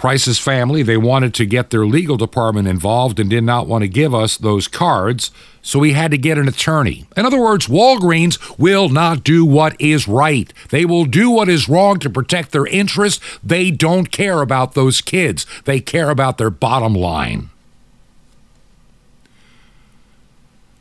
Price's 0.00 0.38
family, 0.38 0.82
they 0.82 0.96
wanted 0.96 1.34
to 1.34 1.44
get 1.44 1.68
their 1.68 1.84
legal 1.84 2.16
department 2.16 2.66
involved 2.66 3.20
and 3.20 3.28
did 3.28 3.44
not 3.44 3.66
want 3.66 3.82
to 3.82 3.88
give 3.88 4.14
us 4.14 4.38
those 4.38 4.66
cards, 4.66 5.30
so 5.60 5.78
we 5.78 5.92
had 5.92 6.10
to 6.10 6.16
get 6.16 6.38
an 6.38 6.48
attorney. 6.48 7.04
In 7.18 7.26
other 7.26 7.38
words, 7.38 7.66
Walgreens 7.66 8.38
will 8.58 8.88
not 8.88 9.22
do 9.24 9.44
what 9.44 9.78
is 9.78 10.08
right. 10.08 10.50
They 10.70 10.86
will 10.86 11.04
do 11.04 11.30
what 11.30 11.50
is 11.50 11.68
wrong 11.68 11.98
to 11.98 12.08
protect 12.08 12.52
their 12.52 12.64
interests. 12.64 13.22
They 13.44 13.70
don't 13.70 14.10
care 14.10 14.40
about 14.40 14.72
those 14.72 15.02
kids, 15.02 15.44
they 15.66 15.80
care 15.80 16.08
about 16.08 16.38
their 16.38 16.48
bottom 16.48 16.94
line. 16.94 17.50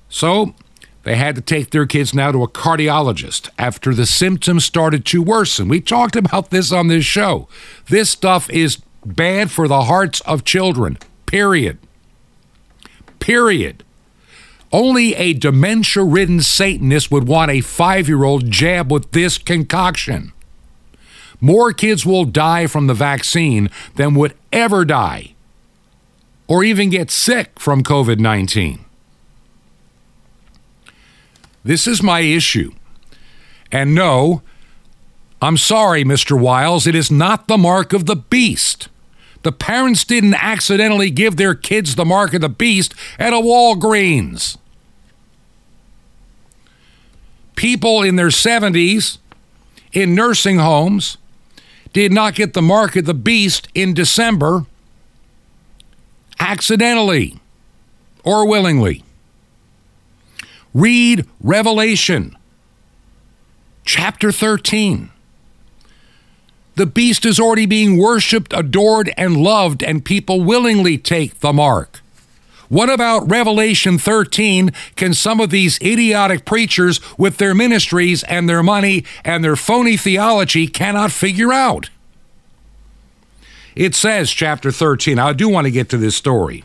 So, 0.08 0.56
they 1.04 1.18
had 1.18 1.36
to 1.36 1.42
take 1.42 1.72
their 1.72 1.86
kids 1.86 2.14
now 2.14 2.32
to 2.32 2.44
a 2.44 2.48
cardiologist 2.48 3.50
after 3.60 3.94
the 3.94 4.06
symptoms 4.06 4.64
started 4.64 5.04
to 5.08 5.22
worsen. 5.22 5.68
We 5.68 5.82
talked 5.82 6.16
about 6.16 6.52
this 6.52 6.72
on 6.72 6.88
this 6.88 7.04
show. 7.04 7.50
This 7.90 8.10
stuff 8.10 8.50
is 8.50 8.78
bad 9.06 9.52
for 9.52 9.68
the 9.68 9.84
hearts 9.84 10.22
of 10.22 10.44
children. 10.44 10.98
Period. 11.26 11.78
Period. 13.20 13.84
Only 14.72 15.16
a 15.16 15.34
dementia 15.34 16.04
ridden 16.04 16.42
Satanist 16.42 17.10
would 17.12 17.28
want 17.28 17.52
a 17.52 17.62
five 17.62 18.08
year 18.08 18.24
old 18.24 18.52
jab 18.52 18.92
with 18.92 19.12
this 19.12 19.38
concoction. 19.38 20.32
More 21.42 21.72
kids 21.74 22.06
will 22.06 22.26
die 22.26 22.68
from 22.68 22.88
the 22.88 22.94
vaccine 22.94 23.70
than 23.96 24.14
would 24.16 24.36
ever 24.52 24.86
die 24.86 25.34
or 26.48 26.64
even 26.64 26.90
get 26.90 27.10
sick 27.12 27.60
from 27.60 27.84
COVID 27.84 28.20
19. 28.20 28.84
This 31.64 31.88
is 31.88 32.02
my 32.02 32.22
issue. 32.22 32.72
And 33.72 33.94
no, 33.94 34.42
I'm 35.42 35.58
sorry, 35.58 36.04
Mr. 36.04 36.40
Wiles, 36.40 36.86
it 36.86 36.96
is 36.96 37.10
not 37.10 37.48
the 37.48 37.58
mark 37.58 37.94
of 37.94 38.06
the 38.06 38.16
beast. 38.16 38.90
The 39.44 39.52
parents 39.54 40.04
didn't 40.04 40.36
accidentally 40.36 41.10
give 41.10 41.38
their 41.38 41.56
kids 41.56 41.96
the 41.96 42.06
mark 42.06 42.34
of 42.34 42.42
the 42.42 42.50
beast 42.50 42.94
at 43.18 43.32
a 43.32 43.38
Walgreens. 43.38 44.58
People 47.56 48.04
in 48.04 48.18
their 48.18 48.28
70s 48.28 49.18
in 49.94 50.14
nursing 50.14 50.58
homes 50.58 51.18
did 51.94 52.12
not 52.12 52.36
get 52.36 52.54
the 52.54 52.62
mark 52.62 52.96
of 52.96 53.06
the 53.06 53.14
beast 53.14 53.70
in 53.74 53.94
December 53.94 54.66
accidentally 56.40 57.40
or 58.24 58.48
willingly. 58.48 59.04
Read 60.74 61.26
Revelation 61.42 62.38
chapter 63.86 64.32
13. 64.32 65.10
The 66.80 66.86
beast 66.86 67.26
is 67.26 67.42
already 67.42 67.66
being 67.66 67.98
worshiped, 67.98 68.54
adored, 68.54 69.14
and 69.18 69.36
loved, 69.36 69.84
and 69.84 70.06
people 70.06 70.40
willingly 70.40 70.98
take 70.98 71.42
the 71.42 71.52
mark. 71.52 72.00
What 72.70 72.90
about 72.90 73.30
Revelation 73.30 73.98
13? 73.98 74.72
Can 74.96 75.14
some 75.14 75.42
of 75.42 75.50
these 75.50 75.78
idiotic 75.82 76.46
preachers 76.46 77.02
with 77.18 77.36
their 77.36 77.54
ministries 77.54 78.24
and 78.24 78.48
their 78.48 78.64
money 78.64 79.04
and 79.26 79.44
their 79.44 79.58
phony 79.58 79.98
theology 79.98 80.68
cannot 80.68 81.12
figure 81.12 81.52
out? 81.52 81.90
It 83.76 83.94
says, 83.94 84.32
chapter 84.32 84.72
13, 84.72 85.20
I 85.20 85.34
do 85.34 85.50
want 85.50 85.66
to 85.66 85.72
get 85.72 85.90
to 85.90 85.98
this 85.98 86.16
story. 86.16 86.64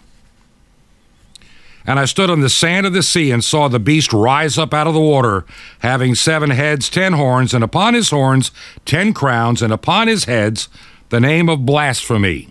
And 1.87 2.01
I 2.01 2.07
stood 2.07 2.31
on 2.31 2.41
the 2.41 2.49
sand 2.49 2.87
of 2.87 2.95
the 2.95 3.03
sea 3.03 3.31
and 3.31 3.45
saw 3.45 3.69
the 3.69 3.79
beast 3.79 4.13
rise 4.13 4.57
up 4.57 4.73
out 4.73 4.87
of 4.87 4.95
the 4.95 5.01
water, 5.01 5.45
having 5.81 6.15
seven 6.15 6.51
heads, 6.51 6.89
ten 6.89 7.13
horns, 7.13 7.53
and 7.53 7.63
upon 7.63 7.95
his 7.95 8.11
horns 8.11 8.51
ten 8.87 9.13
crowns, 9.13 9.61
and 9.61 9.73
upon 9.73 10.09
his 10.09 10.25
heads 10.25 10.69
the 11.11 11.21
name 11.21 11.49
of 11.49 11.67
blasphemy. 11.67 12.49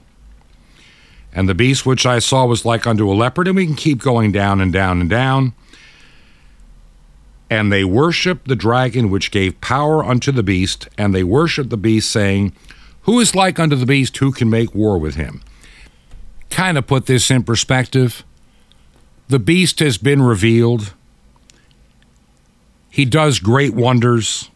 And 1.33 1.49
the 1.49 1.55
beast 1.55 1.83
which 1.83 2.05
I 2.05 2.19
saw 2.19 2.45
was 2.45 2.63
like 2.63 2.85
unto 2.85 3.11
a 3.11 3.13
leopard, 3.13 3.47
and 3.47 3.55
we 3.55 3.65
can 3.65 3.75
keep 3.75 3.99
going 3.99 4.31
down 4.31 4.61
and 4.61 4.71
down 4.71 5.01
and 5.01 5.09
down. 5.09 5.53
And 7.49 7.71
they 7.71 7.83
worshiped 7.83 8.47
the 8.47 8.55
dragon 8.55 9.09
which 9.09 9.31
gave 9.31 9.59
power 9.61 10.03
unto 10.03 10.31
the 10.31 10.43
beast, 10.43 10.87
and 10.95 11.13
they 11.13 11.23
worshiped 11.23 11.71
the 11.71 11.77
beast, 11.77 12.11
saying, 12.11 12.53
Who 13.01 13.19
is 13.19 13.33
like 13.33 13.59
unto 13.59 13.75
the 13.75 13.87
beast? 13.87 14.17
Who 14.17 14.31
can 14.31 14.49
make 14.49 14.75
war 14.75 14.99
with 14.99 15.15
him? 15.15 15.41
Kind 16.51 16.77
of 16.77 16.85
put 16.85 17.07
this 17.07 17.31
in 17.31 17.43
perspective 17.43 18.23
the 19.27 19.39
beast 19.39 19.79
has 19.79 19.97
been 19.97 20.21
revealed. 20.21 20.93
He 22.89 23.05
does 23.05 23.39
great 23.39 23.73
wonders, 23.73 24.49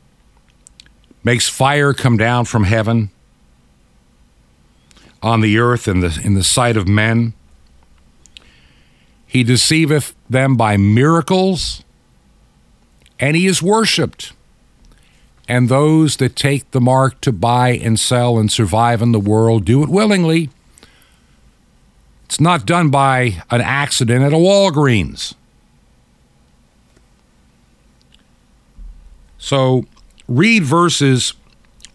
makes 1.24 1.50
fire 1.50 1.94
come 1.94 2.18
down 2.18 2.46
from 2.46 2.66
heaven 2.66 3.10
on 5.24 5.42
the 5.42 5.58
earth 5.58 5.88
in 5.88 6.02
the, 6.02 6.20
in 6.24 6.36
the 6.36 6.44
sight 6.44 6.78
of 6.78 6.88
men. 6.88 7.34
He 9.26 9.44
deceiveth 9.44 10.16
them 10.30 10.56
by 10.56 10.78
miracles, 10.78 11.84
and 13.20 13.36
he 13.36 13.46
is 13.46 13.62
worshiped. 13.62 14.34
And 15.50 15.70
those 15.70 16.18
that 16.18 16.36
take 16.36 16.70
the 16.72 16.82
mark 16.82 17.22
to 17.22 17.32
buy 17.32 17.70
and 17.70 18.00
sell 18.00 18.38
and 18.38 18.52
survive 18.52 19.02
in 19.02 19.12
the 19.12 19.20
world 19.20 19.66
do 19.66 19.82
it 19.84 19.90
willingly. 19.90 20.50
It's 22.28 22.42
not 22.42 22.66
done 22.66 22.90
by 22.90 23.42
an 23.50 23.62
accident 23.62 24.22
at 24.22 24.34
a 24.34 24.36
Walgreens. 24.36 25.34
So 29.38 29.86
read 30.28 30.64
verses 30.64 31.36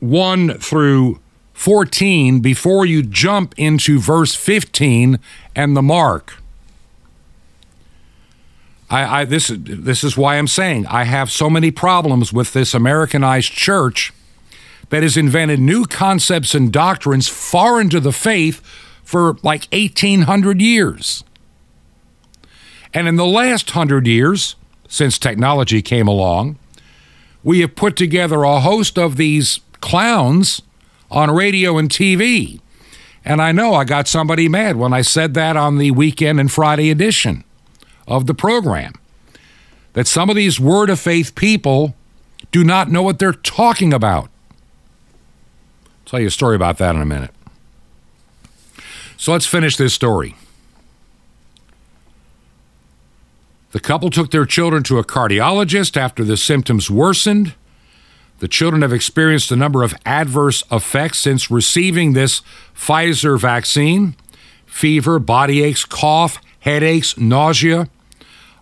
1 0.01 0.59
through 0.59 1.21
14 1.53 2.41
before 2.41 2.87
you 2.87 3.03
jump 3.03 3.55
into 3.59 4.01
verse 4.01 4.35
15 4.35 5.21
and 5.55 5.77
the 5.77 5.83
mark. 5.83 6.39
I, 8.89 9.21
I, 9.21 9.25
this, 9.27 9.53
this 9.55 10.03
is 10.03 10.17
why 10.17 10.39
I'm 10.39 10.49
saying 10.49 10.87
I 10.87 11.05
have 11.05 11.31
so 11.31 11.51
many 11.51 11.71
problems 11.71 12.33
with 12.33 12.55
this 12.55 12.73
Americanized 12.73 13.53
church 13.53 14.15
that 14.89 15.03
has 15.03 15.19
invented 15.19 15.61
new 15.61 15.85
concepts 15.85 16.55
and 16.55 16.73
doctrines 16.73 17.29
far 17.29 17.83
into 17.83 18.01
the 18.01 18.13
faith 18.13 18.63
for 19.13 19.37
like 19.43 19.69
1800 19.73 20.63
years. 20.63 21.23
And 22.95 23.07
in 23.07 23.17
the 23.17 23.27
last 23.27 23.73
hundred 23.73 24.07
years, 24.07 24.57
since 24.89 25.19
technology 25.19 25.83
came 25.83 26.09
along, 26.09 26.59
we 27.45 27.61
have 27.61 27.77
put 27.77 27.95
together 27.95 28.43
a 28.43 28.61
host 28.61 28.99
of 28.99 29.19
these 29.19 29.61
clowns 29.83 30.63
on 31.11 31.31
radio 31.31 31.77
and 31.77 31.91
TV. 31.91 32.63
And 33.23 33.43
I 33.43 33.53
know 33.53 33.75
I 33.75 33.85
got 33.85 34.09
somebody 34.09 34.49
mad 34.49 34.77
when 34.77 34.95
I 34.95 35.03
said 35.03 35.35
that 35.35 35.59
on 35.59 35.77
the 35.77 35.91
weekend 35.91 36.41
and 36.41 36.51
Friday 36.51 36.89
edition 36.89 37.45
of 38.09 38.27
the 38.27 38.35
program. 38.35 38.95
That 39.93 40.07
some 40.07 40.31
of 40.31 40.37
these 40.37 40.59
word 40.59 40.89
of 40.89 40.99
faith 40.99 41.35
people 41.35 41.95
do 42.51 42.65
not 42.65 42.91
know 42.91 43.03
what 43.03 43.19
they're 43.19 43.35
talking 43.35 43.93
about. 43.93 44.31
I'll 45.85 46.07
tell 46.07 46.21
you 46.21 46.29
a 46.29 46.31
story 46.31 46.57
about 46.57 46.79
that 46.79 46.95
in 46.95 47.03
a 47.03 47.07
minute. 47.07 47.31
So 49.23 49.31
let's 49.31 49.47
finish 49.47 49.77
this 49.77 49.95
story. 49.95 50.35
The 53.71 53.79
couple 53.79 54.11
took 54.11 54.33
their 54.33 54.45
children 54.45 54.83
to 54.83 54.99
a 54.99 55.05
cardiologist 55.05 55.97
after 55.97 56.25
the 56.25 56.37
symptoms 56.37 56.91
worsened. 56.91 57.55
The 58.41 58.49
children 58.49 58.83
have 58.83 58.93
experienced 58.93 59.53
a 59.53 59.57
number 59.57 59.85
of 59.85 59.95
adverse 60.05 60.65
effects 60.73 61.19
since 61.19 61.53
receiving 61.53 62.15
this 62.15 62.43
Pfizer 62.75 63.39
vaccine 63.39 64.17
fever, 64.67 65.21
body 65.21 65.63
aches, 65.63 65.85
cough, 65.85 66.39
headaches, 66.59 67.17
nausea. 67.17 67.89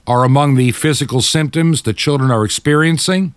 are 0.07 0.25
among 0.25 0.57
the 0.57 0.73
physical 0.73 1.23
symptoms 1.23 1.81
the 1.81 1.95
children 1.95 2.31
are 2.31 2.45
experiencing. 2.45 3.33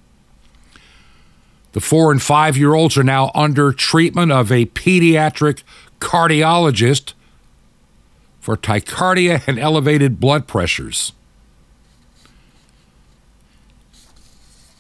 The 1.73 1.81
four 1.81 2.11
and 2.11 2.21
five 2.21 2.55
year 2.55 2.73
olds 2.73 2.97
are 2.97 3.03
now 3.03 3.31
under 3.33 3.71
treatment 3.71 4.31
of 4.31 4.51
a 4.51 4.65
pediatric 4.67 5.63
cardiologist 5.99 7.13
for 8.39 8.57
tachycardia 8.57 9.47
and 9.47 9.57
elevated 9.57 10.19
blood 10.19 10.47
pressures. 10.47 11.13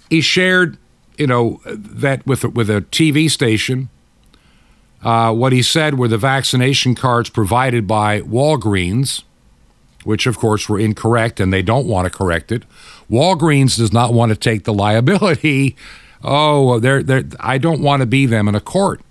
He 0.09 0.21
shared, 0.21 0.77
you 1.17 1.27
know, 1.27 1.61
that 1.65 2.25
with 2.27 2.43
with 2.43 2.69
a 2.69 2.81
TV 2.81 3.29
station. 3.29 3.89
Uh, 5.01 5.33
what 5.33 5.51
he 5.51 5.61
said 5.61 5.97
were 5.97 6.07
the 6.07 6.17
vaccination 6.17 6.95
cards 6.95 7.29
provided 7.29 7.85
by 7.85 8.21
Walgreens, 8.21 9.23
which 10.03 10.25
of 10.27 10.37
course 10.37 10.69
were 10.69 10.79
incorrect, 10.79 11.39
and 11.39 11.51
they 11.51 11.61
don't 11.61 11.87
want 11.87 12.05
to 12.05 12.17
correct 12.17 12.51
it. 12.51 12.63
Walgreens 13.09 13.77
does 13.77 13.91
not 13.91 14.13
want 14.13 14.29
to 14.31 14.35
take 14.35 14.63
the 14.63 14.73
liability. 14.73 15.75
Oh, 16.25 16.79
they're, 16.79 17.03
they're, 17.03 17.25
I 17.41 17.57
don't 17.57 17.81
want 17.81 17.99
to 17.99 18.05
be 18.05 18.25
them 18.25 18.47
in 18.47 18.55
a 18.55 18.61
court. 18.61 19.01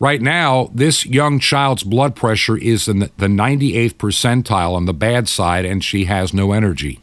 Right 0.00 0.22
now, 0.22 0.70
this 0.72 1.04
young 1.06 1.40
child's 1.40 1.82
blood 1.82 2.14
pressure 2.14 2.56
is 2.56 2.86
in 2.86 3.00
the 3.00 3.08
98th 3.26 3.94
percentile 3.94 4.74
on 4.74 4.86
the 4.86 4.94
bad 4.94 5.28
side, 5.28 5.64
and 5.64 5.82
she 5.82 6.04
has 6.04 6.32
no 6.32 6.52
energy. 6.52 7.00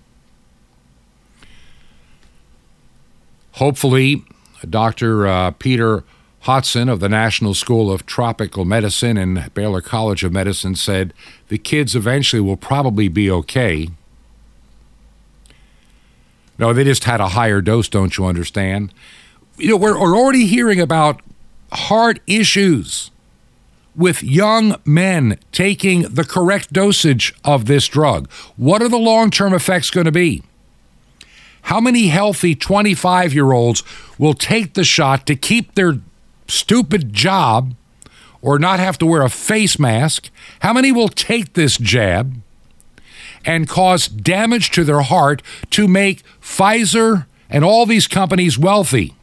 Hopefully, 3.53 4.23
Dr. 4.69 5.27
Uh, 5.27 5.51
Peter 5.51 6.03
Hotez 6.43 6.91
of 6.91 6.99
the 6.99 7.09
National 7.09 7.53
School 7.53 7.91
of 7.91 8.05
Tropical 8.05 8.65
Medicine 8.65 9.17
and 9.17 9.53
Baylor 9.53 9.81
College 9.81 10.23
of 10.23 10.31
Medicine 10.31 10.75
said 10.75 11.13
the 11.47 11.57
kids 11.57 11.95
eventually 11.95 12.39
will 12.41 12.57
probably 12.57 13.07
be 13.07 13.29
okay. 13.31 13.89
No, 16.57 16.71
they 16.71 16.83
just 16.85 17.03
had 17.03 17.19
a 17.19 17.29
higher 17.29 17.61
dose, 17.61 17.89
don't 17.89 18.17
you 18.17 18.25
understand? 18.25 18.93
You 19.57 19.69
know, 19.69 19.77
we're, 19.77 19.99
we're 19.99 20.15
already 20.15 20.45
hearing 20.45 20.79
about 20.79 21.21
heart 21.71 22.19
issues 22.27 23.11
with 23.95 24.23
young 24.23 24.75
men 24.85 25.39
taking 25.51 26.01
the 26.03 26.23
correct 26.23 26.73
dosage 26.73 27.33
of 27.43 27.65
this 27.65 27.87
drug. 27.87 28.29
What 28.57 28.81
are 28.81 28.89
the 28.89 28.97
long 28.97 29.31
term 29.31 29.53
effects 29.53 29.89
going 29.89 30.05
to 30.05 30.11
be? 30.11 30.43
How 31.63 31.79
many 31.79 32.07
healthy 32.07 32.53
25 32.53 33.33
year 33.33 33.51
olds 33.51 33.83
will 34.19 34.33
take 34.33 34.73
the 34.73 34.83
shot 34.83 35.25
to 35.25 35.35
keep 35.35 35.73
their 35.73 35.99
stupid 36.47 37.11
job 37.11 37.73
or 38.41 38.59
not 38.59 38.79
have 38.79 38.97
to 38.99 39.05
wear 39.05 39.23
a 39.23 39.29
face 39.29 39.79
mask? 39.79 40.29
How 40.59 40.73
many 40.73 40.91
will 40.91 41.09
take 41.09 41.53
this 41.53 41.77
jab 41.77 42.35
and 43.43 43.67
cause 43.67 44.07
damage 44.07 44.69
to 44.71 44.83
their 44.83 45.01
heart 45.01 45.41
to 45.71 45.87
make 45.87 46.21
Pfizer 46.39 47.25
and 47.49 47.65
all 47.65 47.85
these 47.85 48.07
companies 48.07 48.59
wealthy? 48.59 49.15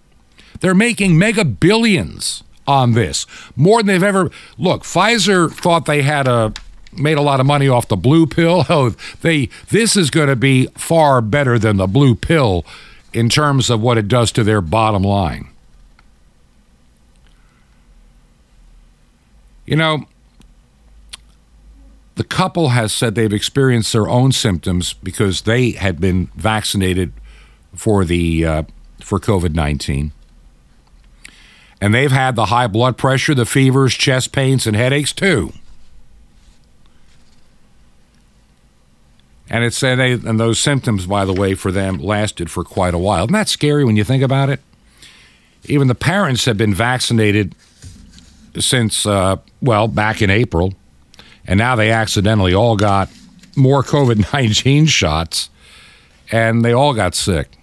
They're 0.62 0.74
making 0.74 1.18
mega 1.18 1.44
billions 1.44 2.44
on 2.68 2.92
this, 2.92 3.26
more 3.56 3.80
than 3.80 3.88
they've 3.88 4.02
ever. 4.02 4.30
Look, 4.56 4.84
Pfizer 4.84 5.50
thought 5.52 5.86
they 5.86 6.02
had 6.02 6.28
a 6.28 6.54
made 6.92 7.18
a 7.18 7.22
lot 7.22 7.40
of 7.40 7.46
money 7.46 7.68
off 7.68 7.88
the 7.88 7.96
blue 7.96 8.26
pill. 8.26 8.64
Oh, 8.70 8.94
they 9.22 9.48
this 9.70 9.96
is 9.96 10.08
going 10.08 10.28
to 10.28 10.36
be 10.36 10.66
far 10.76 11.20
better 11.20 11.58
than 11.58 11.78
the 11.78 11.88
blue 11.88 12.14
pill 12.14 12.64
in 13.12 13.28
terms 13.28 13.70
of 13.70 13.80
what 13.80 13.98
it 13.98 14.06
does 14.06 14.30
to 14.32 14.44
their 14.44 14.60
bottom 14.60 15.02
line. 15.02 15.48
You 19.66 19.74
know, 19.74 20.06
the 22.14 22.24
couple 22.24 22.68
has 22.68 22.92
said 22.92 23.16
they've 23.16 23.32
experienced 23.32 23.92
their 23.92 24.08
own 24.08 24.30
symptoms 24.30 24.92
because 24.92 25.42
they 25.42 25.72
had 25.72 26.00
been 26.00 26.26
vaccinated 26.36 27.12
for 27.74 28.04
the 28.04 28.44
uh, 28.44 28.62
for 29.00 29.18
COVID 29.18 29.54
nineteen 29.56 30.12
and 31.82 31.92
they've 31.92 32.12
had 32.12 32.36
the 32.36 32.46
high 32.46 32.68
blood 32.68 32.96
pressure, 32.96 33.34
the 33.34 33.44
fevers, 33.44 33.94
chest 33.94 34.30
pains, 34.30 34.68
and 34.68 34.76
headaches 34.76 35.12
too. 35.12 35.52
And 39.50 39.64
it's 39.64 39.76
said 39.76 39.98
they, 39.98 40.12
and 40.12 40.38
those 40.38 40.60
symptoms, 40.60 41.06
by 41.06 41.24
the 41.24 41.32
way, 41.32 41.54
for 41.54 41.72
them 41.72 41.98
lasted 41.98 42.52
for 42.52 42.62
quite 42.62 42.94
a 42.94 42.98
while. 42.98 43.24
Isn't 43.24 43.32
that 43.32 43.48
scary 43.48 43.84
when 43.84 43.96
you 43.96 44.04
think 44.04 44.22
about 44.22 44.48
it? 44.48 44.60
Even 45.64 45.88
the 45.88 45.96
parents 45.96 46.44
have 46.44 46.56
been 46.56 46.72
vaccinated 46.72 47.56
since, 48.60 49.04
uh, 49.04 49.38
well, 49.60 49.88
back 49.88 50.22
in 50.22 50.30
April, 50.30 50.74
and 51.48 51.58
now 51.58 51.74
they 51.74 51.90
accidentally 51.90 52.54
all 52.54 52.76
got 52.76 53.10
more 53.56 53.82
COVID 53.82 54.32
19 54.32 54.86
shots, 54.86 55.50
and 56.30 56.64
they 56.64 56.72
all 56.72 56.94
got 56.94 57.16
sick. 57.16 57.58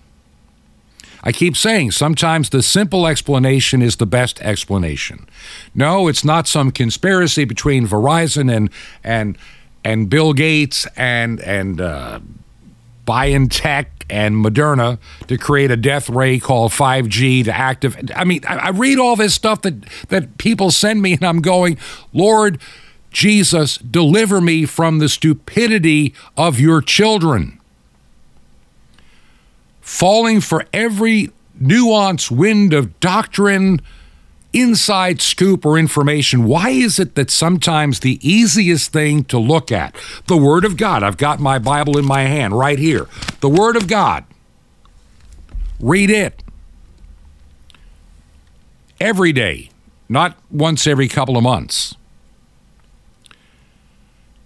I 1.24 1.32
keep 1.32 1.58
saying 1.58 1.92
sometimes 1.92 2.50
the 2.50 2.64
simple 2.64 3.08
explanation 3.08 3.82
is 3.82 3.98
the 3.98 4.06
best 4.06 4.42
explanation. 4.42 5.28
No, 5.76 6.08
it's 6.08 6.24
not 6.24 6.48
some 6.48 6.72
conspiracy 6.72 7.46
between 7.46 7.88
Verizon 7.88 8.54
and 8.56 8.70
and 9.04 9.38
and 9.84 10.10
Bill 10.10 10.34
Gates 10.34 10.88
and 10.96 11.40
and 11.42 11.82
uh, 11.82 12.20
BioNTech 13.06 13.88
and 14.10 14.44
Moderna 14.44 14.98
to 15.28 15.38
create 15.38 15.72
a 15.72 15.78
death 15.78 16.10
ray 16.10 16.40
called 16.40 16.72
5G 16.72 17.46
to 17.46 17.56
active. 17.56 17.98
I 18.16 18.24
mean, 18.24 18.42
I, 18.48 18.56
I 18.56 18.70
read 18.70 18.98
all 18.98 19.16
this 19.16 19.34
stuff 19.34 19.62
that 19.64 19.84
that 20.10 20.38
people 20.38 20.72
send 20.72 21.02
me, 21.02 21.14
and 21.14 21.24
I'm 21.24 21.42
going, 21.42 21.78
Lord 22.14 22.60
Jesus, 23.12 23.78
deliver 23.78 24.40
me 24.40 24.66
from 24.66 25.00
the 25.00 25.10
stupidity 25.10 26.14
of 26.38 26.60
your 26.60 26.82
children 26.82 27.59
falling 29.90 30.40
for 30.40 30.64
every 30.72 31.32
nuance 31.60 32.30
wind 32.30 32.74
of 32.74 33.00
doctrine, 33.00 33.82
inside 34.54 35.20
scoop, 35.20 35.66
or 35.66 35.80
information. 35.80 36.44
Why 36.44 36.70
is 36.70 37.00
it 37.00 37.16
that 37.16 37.32
sometimes 37.32 38.00
the 38.00 38.20
easiest 38.22 38.94
thing 38.94 39.24
to 39.26 39.40
look 39.40 39.72
at, 39.72 39.96
the 40.28 40.38
Word 40.38 40.64
of 40.64 40.78
God, 40.78 41.02
I've 41.02 41.18
got 41.18 41.40
my 41.40 41.58
Bible 41.58 41.98
in 41.98 42.06
my 42.06 42.22
hand 42.22 42.58
right 42.58 42.78
here, 42.78 43.08
the 43.42 43.50
Word 43.50 43.76
of 43.76 43.88
God, 43.88 44.26
read 45.80 46.12
it 46.12 46.44
every 49.02 49.34
day, 49.34 49.72
not 50.08 50.38
once 50.52 50.86
every 50.86 51.08
couple 51.08 51.36
of 51.36 51.42
months. 51.42 51.96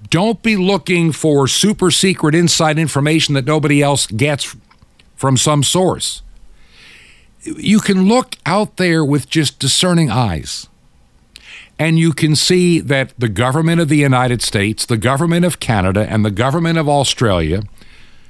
Don't 0.09 0.41
be 0.41 0.55
looking 0.55 1.11
for 1.11 1.49
super 1.49 1.91
secret 1.91 2.33
inside 2.33 2.79
information 2.79 3.35
that 3.35 3.45
nobody 3.45 3.81
else 3.81 4.07
gets 4.07 4.55
from 5.15 5.37
some 5.37 5.63
source. 5.63 6.21
You 7.43 7.79
can 7.79 8.07
look 8.07 8.35
out 8.45 8.77
there 8.77 9.03
with 9.03 9.29
just 9.29 9.59
discerning 9.59 10.09
eyes. 10.09 10.67
And 11.79 11.97
you 11.97 12.13
can 12.13 12.35
see 12.35 12.79
that 12.79 13.13
the 13.17 13.29
government 13.29 13.81
of 13.81 13.89
the 13.89 13.97
United 13.97 14.41
States, 14.41 14.85
the 14.85 14.97
government 14.97 15.43
of 15.43 15.59
Canada, 15.59 16.05
and 16.09 16.23
the 16.23 16.31
government 16.31 16.77
of 16.77 16.87
Australia, 16.87 17.63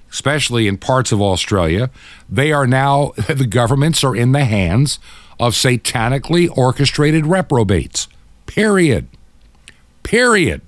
especially 0.10 0.68
in 0.68 0.78
parts 0.78 1.12
of 1.12 1.22
Australia, 1.22 1.90
they 2.30 2.52
are 2.52 2.66
now, 2.66 3.14
the 3.28 3.48
governments 3.48 4.04
are 4.04 4.16
in 4.16 4.32
the 4.32 4.46
hands 4.46 5.00
of 5.40 5.54
satanically 5.54 6.50
orchestrated 6.58 7.26
reprobates. 7.26 8.08
Period. 8.46 9.08
Period. 10.04 10.62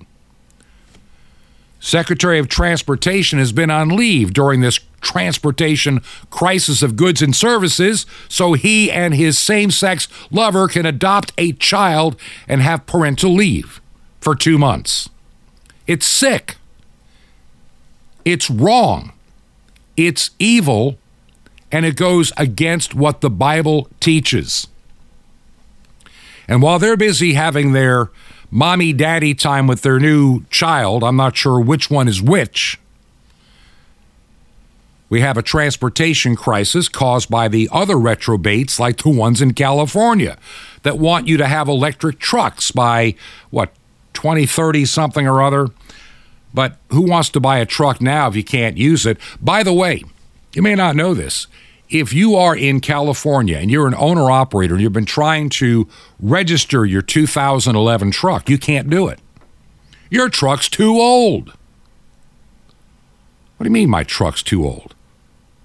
Secretary 1.86 2.40
of 2.40 2.48
Transportation 2.48 3.38
has 3.38 3.52
been 3.52 3.70
on 3.70 3.90
leave 3.90 4.32
during 4.32 4.60
this 4.60 4.80
transportation 5.00 6.00
crisis 6.30 6.82
of 6.82 6.96
goods 6.96 7.22
and 7.22 7.36
services 7.36 8.06
so 8.28 8.54
he 8.54 8.90
and 8.90 9.14
his 9.14 9.38
same 9.38 9.70
sex 9.70 10.08
lover 10.32 10.66
can 10.66 10.84
adopt 10.84 11.32
a 11.38 11.52
child 11.52 12.16
and 12.48 12.60
have 12.60 12.86
parental 12.86 13.32
leave 13.32 13.80
for 14.20 14.34
two 14.34 14.58
months. 14.58 15.08
It's 15.86 16.06
sick. 16.06 16.56
It's 18.24 18.50
wrong. 18.50 19.12
It's 19.96 20.30
evil. 20.40 20.98
And 21.70 21.86
it 21.86 21.94
goes 21.94 22.32
against 22.36 22.96
what 22.96 23.20
the 23.20 23.30
Bible 23.30 23.88
teaches. 24.00 24.66
And 26.48 26.62
while 26.62 26.80
they're 26.80 26.96
busy 26.96 27.34
having 27.34 27.74
their 27.74 28.10
mommy 28.56 28.90
daddy 28.90 29.34
time 29.34 29.66
with 29.66 29.82
their 29.82 30.00
new 30.00 30.42
child. 30.44 31.04
I'm 31.04 31.16
not 31.16 31.36
sure 31.36 31.60
which 31.60 31.90
one 31.90 32.08
is 32.08 32.22
which. 32.22 32.80
We 35.10 35.20
have 35.20 35.36
a 35.36 35.42
transportation 35.42 36.36
crisis 36.36 36.88
caused 36.88 37.28
by 37.28 37.48
the 37.48 37.68
other 37.70 37.96
retrobates, 37.96 38.80
like 38.80 38.96
the 38.96 39.10
ones 39.10 39.42
in 39.42 39.52
California, 39.52 40.38
that 40.84 40.98
want 40.98 41.28
you 41.28 41.36
to 41.36 41.46
have 41.46 41.68
electric 41.68 42.18
trucks 42.18 42.70
by, 42.70 43.14
what, 43.50 43.74
2030 44.14 44.86
something 44.86 45.28
or 45.28 45.42
other. 45.42 45.68
But 46.54 46.78
who 46.88 47.02
wants 47.02 47.28
to 47.30 47.40
buy 47.40 47.58
a 47.58 47.66
truck 47.66 48.00
now 48.00 48.26
if 48.28 48.36
you 48.36 48.42
can't 48.42 48.78
use 48.78 49.04
it? 49.04 49.18
By 49.38 49.64
the 49.64 49.74
way, 49.74 50.02
you 50.54 50.62
may 50.62 50.74
not 50.74 50.96
know 50.96 51.12
this 51.12 51.46
if 51.88 52.12
you 52.12 52.34
are 52.34 52.56
in 52.56 52.80
California 52.80 53.58
and 53.58 53.70
you're 53.70 53.86
an 53.86 53.94
owner 53.94 54.30
operator 54.30 54.74
and 54.74 54.82
you've 54.82 54.92
been 54.92 55.04
trying 55.04 55.48
to 55.50 55.88
register 56.20 56.84
your 56.84 57.02
2011 57.02 58.10
truck, 58.10 58.48
you 58.48 58.58
can't 58.58 58.90
do 58.90 59.08
it. 59.08 59.20
Your 60.10 60.28
truck's 60.28 60.68
too 60.68 60.94
old. 60.98 61.48
What 63.56 63.64
do 63.64 63.68
you 63.68 63.72
mean 63.72 63.88
my 63.88 64.04
truck's 64.04 64.42
too 64.42 64.64
old? 64.64 64.94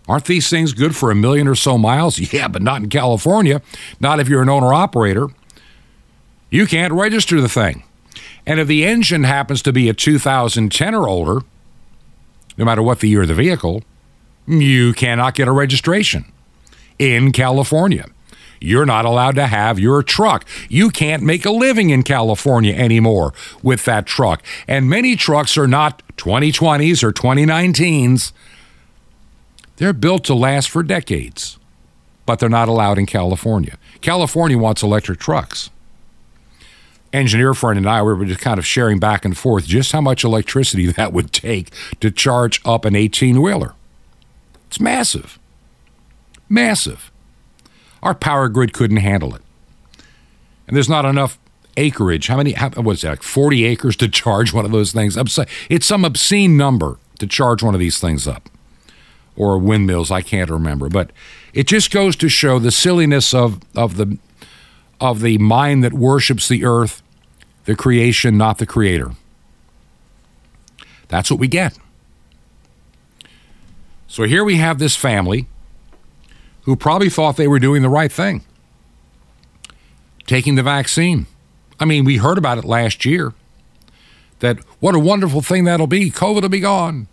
Aren't 0.08 0.26
these 0.26 0.50
things 0.50 0.74
good 0.74 0.96
for 0.96 1.12
a 1.12 1.16
million 1.16 1.48
or 1.48 1.56
so 1.56 1.78
miles? 1.78 2.20
Yeah, 2.34 2.48
but 2.48 2.62
not 2.62 2.82
in 2.82 2.90
California. 2.90 3.62
Not 4.00 4.20
if 4.20 4.30
you're 4.30 4.42
an 4.42 4.50
owner 4.50 4.74
operator. 4.74 5.28
You 6.50 6.66
can't 6.68 6.94
register 6.94 7.40
the 7.42 7.50
thing. 7.50 7.84
And 8.46 8.60
if 8.60 8.68
the 8.68 8.86
engine 8.86 9.24
happens 9.24 9.62
to 9.64 9.74
be 9.74 9.90
a 9.90 9.94
2010 9.94 10.96
or 10.96 11.08
older, 11.08 11.46
no 12.58 12.66
matter 12.66 12.82
what 12.82 13.00
the 13.00 13.10
year 13.10 13.22
of 13.22 13.28
the 13.28 13.34
vehicle, 13.34 13.84
you 14.48 14.94
cannot 14.94 15.36
get 15.36 15.48
a 15.48 15.52
registration 15.52 16.26
in 17.00 17.32
California. 17.32 18.06
You're 18.62 18.86
not 18.86 19.06
allowed 19.06 19.36
to 19.36 19.48
have 19.48 19.80
your 19.80 20.04
truck. 20.04 20.46
You 20.70 20.92
can't 20.92 21.24
make 21.24 21.46
a 21.46 21.52
living 21.52 21.90
in 21.90 22.04
California 22.04 22.76
anymore 22.76 23.34
with 23.64 23.86
that 23.86 24.06
truck. 24.06 24.44
And 24.68 24.88
many 24.88 25.16
trucks 25.16 25.58
are 25.58 25.68
not 25.68 26.04
2020s 26.18 27.04
or 27.04 27.12
2019s. 27.12 28.32
They're 29.78 29.94
built 29.94 30.24
to 30.26 30.36
last 30.36 30.70
for 30.70 30.84
decades, 30.84 31.58
but 32.28 32.38
they're 32.38 32.50
not 32.50 32.68
allowed 32.68 33.00
in 33.00 33.08
California. 33.08 33.80
California 34.02 34.60
wants 34.60 34.84
electric 34.84 35.20
trucks. 35.20 35.72
Engineer 37.12 37.56
friend 37.56 37.80
and 37.80 37.90
I 37.90 38.04
we 38.04 38.14
were 38.14 38.26
just 38.26 38.40
kind 38.40 38.60
of 38.60 38.66
sharing 38.66 39.00
back 39.00 39.26
and 39.26 39.36
forth 39.36 39.66
just 39.66 39.92
how 39.92 40.02
much 40.02 40.24
electricity 40.24 40.86
that 40.92 41.12
would 41.14 41.34
take 41.34 41.72
to 42.00 42.12
charge 42.12 42.62
up 42.64 42.86
an 42.86 42.96
18 42.96 43.42
wheeler. 43.42 43.74
It's 44.72 44.80
massive. 44.80 45.38
Massive. 46.48 47.12
Our 48.02 48.16
power 48.16 48.48
grid 48.48 48.72
couldn't 48.72 48.98
handle 48.98 49.36
it. 49.36 49.42
And 50.66 50.78
there's 50.78 50.88
not 50.88 51.04
enough 51.04 51.38
acreage. 51.76 52.28
How 52.28 52.38
many, 52.38 52.54
how, 52.54 52.70
what's 52.70 53.02
that, 53.02 53.10
like 53.10 53.22
40 53.22 53.66
acres 53.66 53.98
to 53.98 54.08
charge 54.08 54.54
one 54.54 54.64
of 54.64 54.72
those 54.72 54.94
things? 54.94 55.18
It's 55.70 55.86
some 55.86 56.06
obscene 56.06 56.56
number 56.56 57.00
to 57.20 57.28
charge 57.28 57.62
one 57.62 57.74
of 57.74 57.82
these 57.82 58.00
things 58.00 58.30
up. 58.30 58.50
Or 59.36 59.58
windmills, 59.58 60.10
I 60.10 60.22
can't 60.22 60.50
remember. 60.50 60.88
But 60.88 61.12
it 61.54 61.68
just 61.68 61.92
goes 61.92 62.16
to 62.16 62.30
show 62.30 62.58
the 62.58 62.72
silliness 62.72 63.34
of, 63.34 63.60
of, 63.76 63.98
the, 63.98 64.18
of 65.02 65.20
the 65.20 65.38
mind 65.38 65.84
that 65.84 65.92
worships 65.92 66.48
the 66.48 66.64
earth, 66.64 67.04
the 67.66 67.76
creation, 67.76 68.38
not 68.38 68.58
the 68.58 68.66
creator. 68.66 69.12
That's 71.10 71.30
what 71.30 71.42
we 71.42 71.50
get. 71.50 71.78
So 74.12 74.24
here 74.24 74.44
we 74.44 74.58
have 74.58 74.78
this 74.78 74.98
family 74.98 75.48
who 76.64 76.76
probably 76.76 77.10
thought 77.10 77.38
they 77.38 77.48
were 77.48 77.60
doing 77.60 77.82
the 77.82 77.88
right 77.88 78.12
thing, 78.12 78.44
taking 80.28 80.56
the 80.56 80.64
vaccine. 80.64 81.28
I 81.80 81.86
mean, 81.86 82.04
we 82.04 82.18
heard 82.18 82.38
about 82.38 82.58
it 82.58 82.66
last 82.66 83.06
year 83.06 83.34
that 84.40 84.60
what 84.82 84.96
a 84.96 85.00
wonderful 85.00 85.42
thing 85.42 85.64
that'll 85.64 85.88
be. 85.88 86.12
COVID 86.12 86.42
will 86.42 86.50
be 86.50 86.60
gone. 86.60 87.08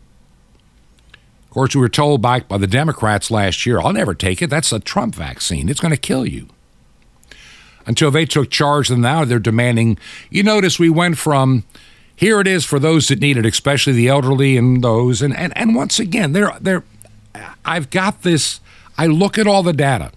Of 1.44 1.50
course, 1.50 1.76
we 1.76 1.80
were 1.80 1.88
told 1.88 2.20
by, 2.20 2.40
by 2.40 2.58
the 2.58 2.66
Democrats 2.66 3.30
last 3.30 3.64
year, 3.64 3.78
I'll 3.78 3.92
never 3.92 4.12
take 4.12 4.42
it. 4.42 4.50
That's 4.50 4.72
a 4.72 4.80
Trump 4.80 5.14
vaccine. 5.14 5.68
It's 5.68 5.80
going 5.80 5.94
to 5.94 5.96
kill 5.96 6.26
you. 6.26 6.48
Until 7.86 8.10
they 8.10 8.26
took 8.26 8.50
charge, 8.50 8.90
and 8.90 9.02
now 9.02 9.24
they're 9.24 9.38
demanding. 9.38 9.98
You 10.30 10.42
notice 10.42 10.80
we 10.80 10.90
went 10.90 11.16
from 11.16 11.62
here 12.18 12.40
it 12.40 12.48
is 12.48 12.64
for 12.64 12.80
those 12.80 13.06
that 13.08 13.20
need 13.20 13.36
it, 13.36 13.46
especially 13.46 13.92
the 13.92 14.08
elderly 14.08 14.56
and 14.56 14.82
those. 14.82 15.22
And, 15.22 15.36
and, 15.36 15.56
and 15.56 15.76
once 15.76 16.00
again, 16.00 16.32
they're, 16.32 16.50
they're, 16.60 16.82
I've 17.64 17.90
got 17.90 18.22
this 18.22 18.58
I 18.98 19.06
look 19.06 19.38
at 19.38 19.46
all 19.46 19.62
the 19.62 19.72
data. 19.72 20.10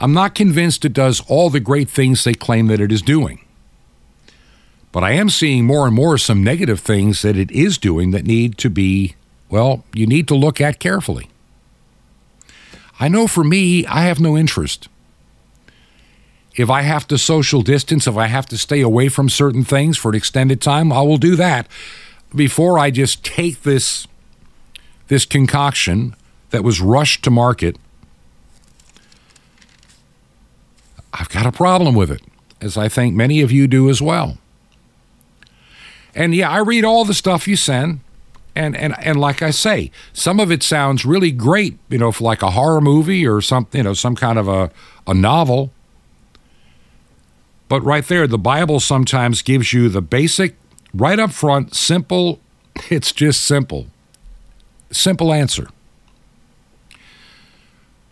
I'm 0.00 0.14
not 0.14 0.34
convinced 0.34 0.86
it 0.86 0.94
does 0.94 1.22
all 1.28 1.50
the 1.50 1.60
great 1.60 1.90
things 1.90 2.24
they 2.24 2.32
claim 2.32 2.68
that 2.68 2.80
it 2.80 2.90
is 2.90 3.02
doing. 3.02 3.44
But 4.92 5.04
I 5.04 5.12
am 5.12 5.28
seeing 5.28 5.66
more 5.66 5.86
and 5.86 5.94
more 5.94 6.16
some 6.16 6.42
negative 6.42 6.80
things 6.80 7.20
that 7.20 7.36
it 7.36 7.50
is 7.50 7.76
doing 7.76 8.12
that 8.12 8.24
need 8.24 8.56
to 8.58 8.70
be, 8.70 9.14
well, 9.50 9.84
you 9.92 10.06
need 10.06 10.26
to 10.28 10.34
look 10.34 10.58
at 10.58 10.78
carefully. 10.78 11.28
I 12.98 13.08
know 13.08 13.26
for 13.26 13.44
me, 13.44 13.84
I 13.84 14.04
have 14.04 14.18
no 14.18 14.38
interest. 14.38 14.88
If 16.56 16.70
I 16.70 16.82
have 16.82 17.06
to 17.08 17.18
social 17.18 17.62
distance, 17.62 18.06
if 18.06 18.16
I 18.16 18.26
have 18.26 18.46
to 18.46 18.58
stay 18.58 18.80
away 18.80 19.08
from 19.08 19.28
certain 19.28 19.64
things 19.64 19.98
for 19.98 20.08
an 20.10 20.14
extended 20.14 20.60
time, 20.60 20.92
I 20.92 21.02
will 21.02 21.18
do 21.18 21.36
that 21.36 21.68
before 22.34 22.78
I 22.78 22.90
just 22.90 23.24
take 23.24 23.62
this 23.62 24.06
this 25.08 25.24
concoction 25.24 26.16
that 26.50 26.64
was 26.64 26.80
rushed 26.80 27.22
to 27.24 27.30
market, 27.30 27.76
I've 31.12 31.28
got 31.28 31.46
a 31.46 31.52
problem 31.52 31.94
with 31.94 32.10
it, 32.10 32.22
as 32.60 32.76
I 32.76 32.88
think 32.88 33.14
many 33.14 33.40
of 33.40 33.52
you 33.52 33.68
do 33.68 33.88
as 33.88 34.02
well. 34.02 34.38
And 36.14 36.34
yeah, 36.34 36.50
I 36.50 36.58
read 36.58 36.84
all 36.84 37.04
the 37.04 37.14
stuff 37.14 37.46
you 37.46 37.56
send. 37.56 38.00
And, 38.56 38.74
and, 38.74 38.96
and 39.04 39.20
like 39.20 39.42
I 39.42 39.50
say, 39.50 39.90
some 40.14 40.40
of 40.40 40.50
it 40.50 40.62
sounds 40.62 41.04
really 41.04 41.30
great, 41.30 41.78
you 41.90 41.98
know, 41.98 42.10
for 42.10 42.24
like 42.24 42.42
a 42.42 42.52
horror 42.52 42.80
movie 42.80 43.26
or 43.26 43.42
something, 43.42 43.78
you 43.78 43.84
know, 43.84 43.92
some 43.92 44.16
kind 44.16 44.38
of 44.38 44.48
a, 44.48 44.70
a 45.06 45.12
novel. 45.12 45.72
But 47.68 47.82
right 47.82 48.06
there, 48.06 48.26
the 48.26 48.38
Bible 48.38 48.80
sometimes 48.80 49.42
gives 49.42 49.72
you 49.72 49.88
the 49.88 50.02
basic, 50.02 50.56
right 50.94 51.18
up 51.18 51.32
front, 51.32 51.74
simple, 51.74 52.40
it's 52.90 53.12
just 53.12 53.42
simple. 53.42 53.86
Simple 54.90 55.32
answer. 55.32 55.68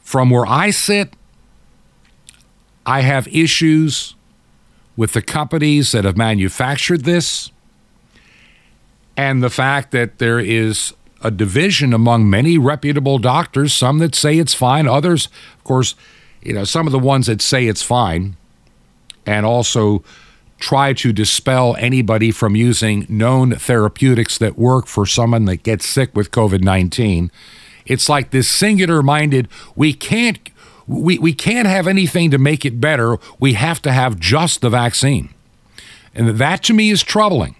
From 0.03 0.31
where 0.31 0.47
I 0.47 0.71
sit, 0.71 1.15
I 2.85 3.01
have 3.01 3.29
issues 3.29 4.15
with 4.97 5.13
the 5.13 5.23
companies 5.23 5.93
that 5.93 6.05
have 6.05 6.17
manufactured 6.17 7.05
this 7.05 7.51
and 9.17 9.43
the 9.43 9.51
fact 9.51 9.93
that 9.93 10.19
there 10.19 10.41
is 10.41 10.93
a 11.23 11.31
division 11.31 11.95
among 11.95 12.29
many 12.29 12.59
reputable 12.59 13.19
doctors, 13.19 13.73
some 13.73 13.99
that 14.01 14.15
say 14.15 14.39
it's 14.39 14.53
fine, 14.53 14.87
others, 14.87 15.29
of 15.57 15.65
course, 15.65 15.95
you 16.43 16.53
know, 16.53 16.65
some 16.65 16.87
of 16.87 16.93
the 16.93 16.99
ones 16.99 17.27
that 17.27 17.41
say 17.41 17.67
it's 17.67 17.83
fine 17.83 18.37
and 19.27 19.45
also 19.45 20.03
try 20.59 20.93
to 20.93 21.12
dispel 21.12 21.77
anybody 21.79 22.31
from 22.31 22.57
using 22.57 23.07
known 23.09 23.55
therapeutics 23.55 24.39
that 24.39 24.57
work 24.57 24.87
for 24.87 25.05
someone 25.05 25.45
that 25.47 25.62
gets 25.62 25.87
sick 25.87 26.14
with 26.14 26.31
COVID 26.31 26.62
19 26.62 27.31
it's 27.87 28.09
like 28.09 28.31
this 28.31 28.49
singular 28.49 29.03
minded, 29.03 29.49
we 29.77 29.93
can't 29.93 30.39
we, 30.87 31.18
we 31.18 31.33
can't 31.33 31.66
have 31.66 31.87
anything 31.87 32.31
to 32.31 32.37
make 32.37 32.66
it 32.66 32.79
better. 32.79 33.18
We 33.41 33.55
have 33.55 33.81
to 33.83 33.93
have 33.93 34.20
just 34.20 34.61
the 34.61 34.68
vaccine. 34.68 35.33
And 36.14 36.29
that 36.29 36.62
to 36.64 36.75
me 36.75 36.91
is 36.91 37.03
troubling. 37.03 37.57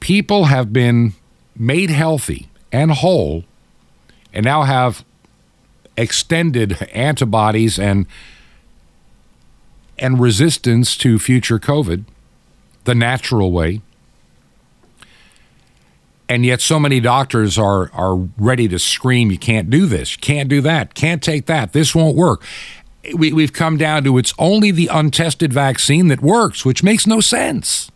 People 0.00 0.46
have 0.46 0.72
been 0.72 1.12
made 1.54 1.90
healthy 1.90 2.48
and 2.72 2.90
whole 2.90 3.44
and 4.32 4.46
now 4.46 4.62
have 4.62 5.04
extended 5.94 6.80
antibodies 6.94 7.78
and 7.78 8.06
and 9.98 10.20
resistance 10.20 10.96
to 10.98 11.18
future 11.18 11.58
COVID 11.58 12.04
the 12.84 12.94
natural 12.94 13.52
way. 13.52 13.80
And 16.28 16.44
yet 16.44 16.60
so 16.60 16.78
many 16.78 17.00
doctors 17.00 17.58
are 17.58 17.90
are 17.92 18.16
ready 18.36 18.68
to 18.68 18.78
scream 18.78 19.30
you 19.30 19.38
can't 19.38 19.70
do 19.70 19.86
this 19.86 20.12
you 20.12 20.18
can't 20.18 20.48
do 20.48 20.60
that 20.60 20.94
can't 20.94 21.22
take 21.22 21.46
that 21.46 21.72
this 21.72 21.94
won't 21.94 22.16
work. 22.16 22.44
We, 23.14 23.32
we've 23.32 23.52
come 23.52 23.78
down 23.78 24.04
to 24.04 24.18
it's 24.18 24.34
only 24.38 24.70
the 24.70 24.88
untested 24.88 25.52
vaccine 25.52 26.08
that 26.08 26.20
works 26.20 26.64
which 26.64 26.82
makes 26.82 27.06
no 27.06 27.20
sense. 27.20 27.90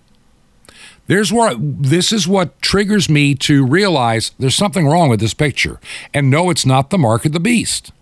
There's 1.09 1.33
where 1.33 1.55
this 1.59 2.13
is 2.13 2.27
what 2.29 2.61
triggers 2.63 3.11
me 3.11 3.35
to 3.35 3.67
realize 3.67 4.33
there's 4.39 4.55
something 4.55 4.87
wrong 4.87 5.11
with 5.11 5.21
this 5.21 5.35
picture. 5.35 5.81
And 6.15 6.31
no 6.31 6.49
it's 6.49 6.65
not 6.65 6.91
the 6.91 6.97
mark 6.97 7.27
of 7.27 7.33
the 7.33 7.41
beast 7.41 7.93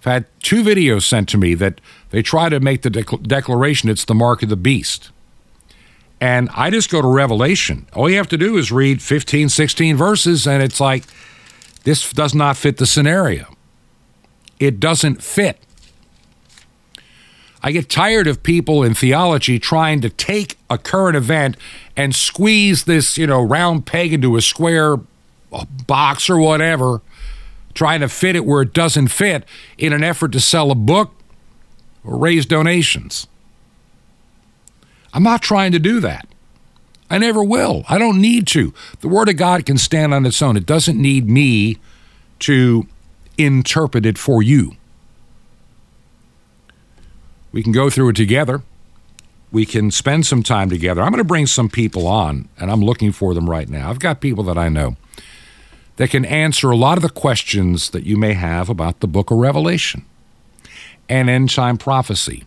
I've 0.00 0.12
had 0.12 0.26
two 0.42 0.62
videos 0.62 1.02
sent 1.02 1.28
to 1.30 1.38
me 1.38 1.54
that 1.54 1.80
they 2.10 2.22
try 2.22 2.48
to 2.48 2.60
make 2.60 2.82
the 2.82 2.90
declaration 2.90 3.88
it's 3.88 4.04
the 4.04 4.14
mark 4.14 4.42
of 4.42 4.48
the 4.48 4.56
beast 4.56 5.10
and 6.20 6.50
I 6.54 6.70
just 6.70 6.90
go 6.90 7.00
to 7.00 7.08
Revelation. 7.08 7.86
All 7.94 8.10
you 8.10 8.18
have 8.18 8.28
to 8.28 8.36
do 8.36 8.58
is 8.58 8.70
read 8.70 9.00
15, 9.00 9.48
16 9.48 9.96
verses, 9.96 10.46
and 10.46 10.62
it's 10.62 10.80
like, 10.80 11.04
this 11.84 12.12
does 12.12 12.34
not 12.34 12.58
fit 12.58 12.76
the 12.76 12.84
scenario. 12.84 13.56
It 14.58 14.78
doesn't 14.78 15.22
fit. 15.22 15.58
I 17.62 17.72
get 17.72 17.88
tired 17.88 18.26
of 18.26 18.42
people 18.42 18.82
in 18.82 18.94
theology 18.94 19.58
trying 19.58 20.00
to 20.02 20.10
take 20.10 20.58
a 20.68 20.76
current 20.76 21.16
event 21.16 21.56
and 21.96 22.14
squeeze 22.14 22.84
this, 22.84 23.16
you 23.16 23.26
know, 23.26 23.42
round 23.42 23.86
peg 23.86 24.12
into 24.12 24.36
a 24.36 24.42
square 24.42 24.98
box 25.86 26.28
or 26.28 26.38
whatever, 26.38 27.00
trying 27.74 28.00
to 28.00 28.08
fit 28.08 28.36
it 28.36 28.44
where 28.44 28.62
it 28.62 28.72
doesn't 28.72 29.08
fit 29.08 29.44
in 29.78 29.92
an 29.92 30.02
effort 30.02 30.32
to 30.32 30.40
sell 30.40 30.70
a 30.70 30.74
book 30.74 31.12
or 32.04 32.18
raise 32.18 32.46
donations. 32.46 33.26
I'm 35.12 35.22
not 35.22 35.42
trying 35.42 35.72
to 35.72 35.78
do 35.78 36.00
that. 36.00 36.26
I 37.10 37.18
never 37.18 37.42
will. 37.42 37.84
I 37.88 37.98
don't 37.98 38.20
need 38.20 38.46
to. 38.48 38.72
The 39.00 39.08
Word 39.08 39.28
of 39.28 39.36
God 39.36 39.66
can 39.66 39.78
stand 39.78 40.14
on 40.14 40.24
its 40.24 40.40
own. 40.40 40.56
It 40.56 40.66
doesn't 40.66 41.00
need 41.00 41.28
me 41.28 41.78
to 42.40 42.86
interpret 43.36 44.06
it 44.06 44.16
for 44.18 44.42
you. 44.42 44.76
We 47.52 47.62
can 47.64 47.72
go 47.72 47.90
through 47.90 48.10
it 48.10 48.16
together. 48.16 48.62
we 49.52 49.66
can 49.66 49.90
spend 49.90 50.26
some 50.26 50.42
time 50.42 50.70
together. 50.70 51.02
I'm 51.02 51.10
going 51.10 51.18
to 51.18 51.24
bring 51.24 51.46
some 51.46 51.68
people 51.68 52.06
on, 52.06 52.48
and 52.58 52.70
I'm 52.70 52.80
looking 52.82 53.12
for 53.12 53.34
them 53.34 53.50
right 53.50 53.68
now. 53.68 53.90
I've 53.90 53.98
got 53.98 54.20
people 54.20 54.44
that 54.44 54.56
I 54.56 54.68
know 54.68 54.96
that 55.96 56.10
can 56.10 56.24
answer 56.24 56.70
a 56.70 56.76
lot 56.76 56.98
of 56.98 57.02
the 57.02 57.10
questions 57.10 57.90
that 57.90 58.04
you 58.04 58.16
may 58.16 58.34
have 58.34 58.68
about 58.68 59.00
the 59.00 59.08
book 59.08 59.30
of 59.30 59.38
Revelation 59.38 60.04
and 61.08 61.28
end 61.28 61.50
time 61.50 61.76
prophecy. 61.76 62.44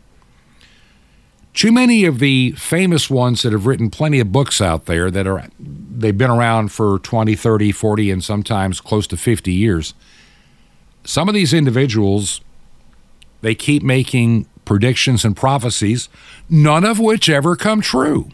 Too 1.53 1.71
many 1.71 2.05
of 2.05 2.17
the 2.17 2.53
famous 2.53 3.09
ones 3.09 3.43
that 3.43 3.51
have 3.51 3.67
written 3.67 3.91
plenty 3.91 4.19
of 4.19 4.31
books 4.31 4.59
out 4.59 4.85
there 4.85 5.11
that 5.11 5.27
are 5.27 5.45
they've 5.59 6.17
been 6.17 6.31
around 6.31 6.71
for 6.71 6.97
20, 6.99 7.35
30, 7.35 7.71
40 7.71 8.09
and 8.09 8.23
sometimes 8.23 8.81
close 8.81 9.05
to 9.07 9.17
50 9.17 9.51
years. 9.51 9.93
Some 11.03 11.29
of 11.29 11.35
these 11.35 11.53
individuals 11.53 12.41
they 13.43 13.53
keep 13.53 13.83
making 13.83 14.47
predictions 14.63 15.25
and 15.25 15.35
prophecies, 15.35 16.07
none 16.49 16.85
of 16.85 16.97
which 16.97 17.29
ever 17.29 17.57
come 17.57 17.81
true. 17.81 18.29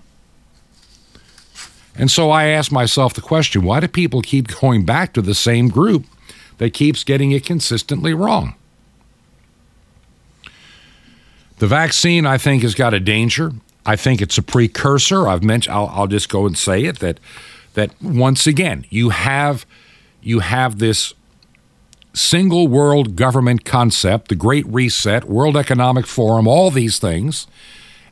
And 1.99 2.09
so 2.09 2.31
I 2.31 2.45
ask 2.45 2.71
myself 2.71 3.13
the 3.13 3.21
question 3.21 3.61
why 3.61 3.81
do 3.81 3.87
people 3.87 4.21
keep 4.21 4.47
going 4.59 4.85
back 4.85 5.13
to 5.13 5.21
the 5.21 5.35
same 5.35 5.67
group 5.67 6.05
that 6.57 6.73
keeps 6.73 7.03
getting 7.03 7.31
it 7.31 7.45
consistently 7.45 8.13
wrong? 8.13 8.55
The 11.57 11.67
vaccine, 11.67 12.25
I 12.25 12.37
think, 12.37 12.63
has 12.63 12.73
got 12.73 12.93
a 12.93 13.01
danger. 13.01 13.51
I 13.85 13.97
think 13.97 14.21
it's 14.21 14.37
a 14.37 14.41
precursor. 14.41 15.27
I've 15.27 15.43
mentioned. 15.43 15.75
I'll, 15.75 15.89
I'll 15.89 16.07
just 16.07 16.29
go 16.29 16.45
and 16.45 16.57
say 16.57 16.85
it 16.85 16.99
that 16.99 17.19
that 17.73 17.91
once 18.01 18.47
again 18.47 18.85
you 18.89 19.09
have 19.09 19.65
you 20.21 20.39
have 20.39 20.79
this 20.79 21.13
single 22.13 22.67
world 22.67 23.15
government 23.15 23.65
concept, 23.65 24.29
the 24.29 24.35
Great 24.35 24.65
Reset, 24.67 25.25
World 25.25 25.55
Economic 25.55 26.07
Forum, 26.07 26.47
all 26.47 26.71
these 26.71 26.97
things, 26.97 27.45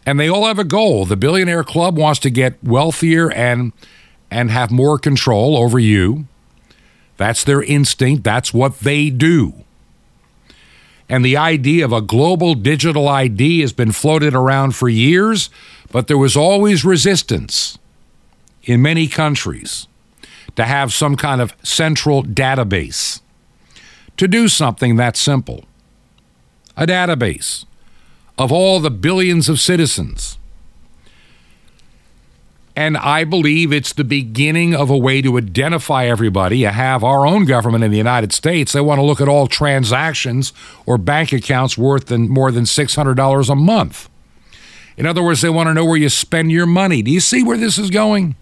and 0.07 0.17
they 0.17 0.29
all 0.29 0.45
have 0.45 0.57
a 0.57 0.63
goal. 0.63 1.05
The 1.05 1.17
billionaire 1.17 1.65
club 1.65 1.97
wants 1.97 2.21
to 2.21 2.29
get 2.29 2.63
wealthier 2.63 3.29
and 3.29 3.73
and 4.31 4.49
have 4.49 4.71
more 4.71 4.97
control 4.97 5.57
over 5.57 5.77
you. 5.77 6.27
That's 7.17 7.43
their 7.43 7.61
instinct. 7.61 8.23
That's 8.23 8.53
what 8.53 8.79
they 8.79 9.09
do. 9.09 9.65
And 11.09 11.23
the 11.23 11.37
idea 11.37 11.83
of 11.83 11.91
a 11.91 12.01
global 12.01 12.53
digital 12.53 13.07
ID 13.07 13.61
has 13.61 13.73
been 13.73 13.91
floated 13.91 14.33
around 14.33 14.75
for 14.75 14.89
years, 14.89 15.49
but 15.91 16.07
there 16.07 16.17
was 16.17 16.35
always 16.35 16.83
resistance 16.85 17.77
in 18.63 18.81
many 18.81 19.07
countries 19.07 19.87
to 20.55 20.65
have 20.65 20.93
some 20.93 21.15
kind 21.15 21.41
of 21.41 21.53
central 21.63 22.23
database 22.23 23.21
to 24.15 24.27
do 24.27 24.47
something 24.47 24.95
that 24.95 25.17
simple. 25.17 25.65
A 26.77 26.85
database 26.85 27.65
of 28.37 28.51
all 28.51 28.79
the 28.79 28.91
billions 28.91 29.49
of 29.49 29.59
citizens 29.59 30.37
and 32.77 32.95
I 32.95 33.23
believe 33.23 33.73
it's 33.73 33.91
the 33.91 34.03
beginning 34.03 34.75
of 34.75 34.91
a 34.91 34.97
way 34.97 35.19
to 35.23 35.35
identify 35.39 36.05
everybody. 36.05 36.59
You 36.59 36.67
have 36.67 37.03
our 37.03 37.25
own 37.25 37.45
government 37.45 37.83
in 37.83 37.89
the 37.89 37.97
United 37.97 38.31
States. 38.31 38.71
They 38.71 38.81
want 38.81 38.99
to 38.99 39.03
look 39.03 39.19
at 39.19 39.27
all 39.27 39.47
transactions 39.47 40.53
or 40.85 40.99
bank 40.99 41.33
accounts 41.33 41.75
worth 41.75 42.05
than, 42.05 42.29
more 42.29 42.51
than 42.51 42.65
$600 42.65 43.49
a 43.49 43.55
month. 43.55 44.09
In 44.95 45.07
other 45.07 45.23
words, 45.23 45.41
they 45.41 45.49
want 45.49 45.69
to 45.69 45.73
know 45.73 45.85
where 45.85 45.97
you 45.97 46.07
spend 46.07 46.51
your 46.51 46.67
money. 46.67 47.01
Do 47.01 47.09
you 47.09 47.19
see 47.19 47.41
where 47.41 47.57
this 47.57 47.79
is 47.79 47.89
going? 47.89 48.35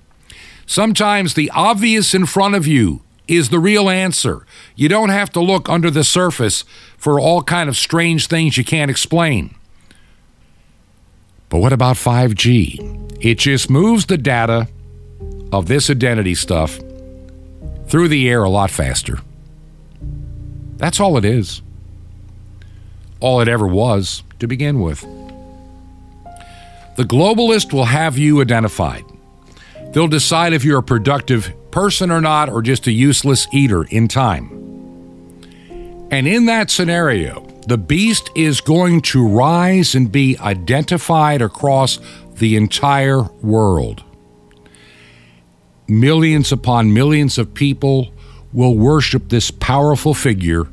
Sometimes 0.65 1.35
the 1.35 1.49
obvious 1.51 2.13
in 2.13 2.25
front 2.25 2.55
of 2.55 2.67
you 2.67 3.03
is 3.29 3.51
the 3.51 3.59
real 3.59 3.89
answer. 3.89 4.45
You 4.75 4.89
don't 4.89 5.09
have 5.09 5.29
to 5.29 5.39
look 5.39 5.69
under 5.69 5.89
the 5.89 6.03
surface 6.03 6.65
for 6.97 7.21
all 7.21 7.41
kind 7.41 7.69
of 7.69 7.77
strange 7.77 8.27
things 8.27 8.57
you 8.57 8.65
can't 8.65 8.91
explain. 8.91 9.55
But 11.49 11.59
what 11.59 11.73
about 11.73 11.95
5G? 11.95 13.23
It 13.23 13.39
just 13.39 13.69
moves 13.69 14.05
the 14.05 14.17
data 14.17 14.67
of 15.51 15.67
this 15.67 15.89
identity 15.89 16.35
stuff 16.35 16.79
through 17.87 18.07
the 18.07 18.29
air 18.29 18.43
a 18.43 18.49
lot 18.49 18.71
faster. 18.71 19.19
That's 20.77 20.99
all 20.99 21.17
it 21.17 21.25
is. 21.25 21.61
All 23.19 23.41
it 23.41 23.47
ever 23.47 23.65
was 23.67 24.23
to 24.39 24.47
begin 24.47 24.81
with. 24.81 25.01
The 26.97 27.03
globalist 27.03 27.73
will 27.73 27.85
have 27.85 28.17
you 28.17 28.41
identified. 28.41 29.03
They'll 29.91 30.07
decide 30.07 30.53
if 30.53 30.63
you're 30.65 30.79
a 30.79 30.83
productive 30.83 31.53
person 31.71 32.09
or 32.11 32.21
not, 32.21 32.49
or 32.49 32.61
just 32.61 32.87
a 32.87 32.91
useless 32.91 33.47
eater 33.51 33.83
in 33.83 34.07
time. 34.07 34.49
And 36.09 36.27
in 36.27 36.45
that 36.45 36.69
scenario, 36.69 37.44
the 37.67 37.77
beast 37.77 38.29
is 38.35 38.61
going 38.61 39.01
to 39.01 39.27
rise 39.27 39.95
and 39.95 40.11
be 40.11 40.37
identified 40.39 41.41
across 41.41 41.99
the 42.35 42.55
entire 42.55 43.23
world. 43.41 44.03
Millions 45.87 46.51
upon 46.51 46.93
millions 46.93 47.37
of 47.37 47.53
people 47.53 48.11
will 48.53 48.77
worship 48.77 49.29
this 49.29 49.51
powerful 49.51 50.13
figure 50.13 50.67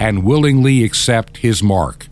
and 0.00 0.24
willingly 0.24 0.84
accept 0.84 1.38
his 1.38 1.62
mark. 1.62 2.08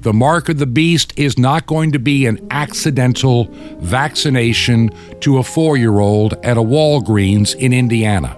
The 0.00 0.12
mark 0.12 0.48
of 0.48 0.58
the 0.58 0.66
beast 0.66 1.12
is 1.16 1.38
not 1.38 1.66
going 1.66 1.92
to 1.92 1.98
be 1.98 2.26
an 2.26 2.44
accidental 2.50 3.44
vaccination 3.78 4.90
to 5.20 5.38
a 5.38 5.44
four 5.44 5.76
year 5.76 6.00
old 6.00 6.34
at 6.44 6.56
a 6.56 6.62
Walgreens 6.62 7.54
in 7.54 7.72
Indiana. 7.72 8.36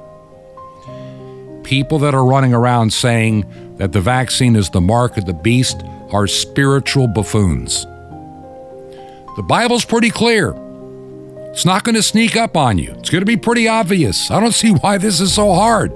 People 1.62 1.98
that 2.00 2.14
are 2.14 2.24
running 2.24 2.52
around 2.52 2.92
saying 2.92 3.44
that 3.76 3.92
the 3.92 4.00
vaccine 4.00 4.56
is 4.56 4.70
the 4.70 4.80
mark 4.80 5.16
of 5.16 5.24
the 5.24 5.34
beast 5.34 5.82
are 6.12 6.26
spiritual 6.26 7.08
buffoons. 7.08 7.84
The 9.36 9.44
Bible's 9.46 9.84
pretty 9.84 10.10
clear. 10.10 10.54
It's 11.50 11.64
not 11.64 11.84
going 11.84 11.94
to 11.94 12.02
sneak 12.02 12.36
up 12.36 12.56
on 12.56 12.78
you. 12.78 12.92
It's 12.98 13.10
going 13.10 13.22
to 13.22 13.26
be 13.26 13.36
pretty 13.36 13.68
obvious. 13.68 14.30
I 14.30 14.40
don't 14.40 14.52
see 14.52 14.70
why 14.70 14.98
this 14.98 15.20
is 15.20 15.32
so 15.34 15.52
hard. 15.52 15.92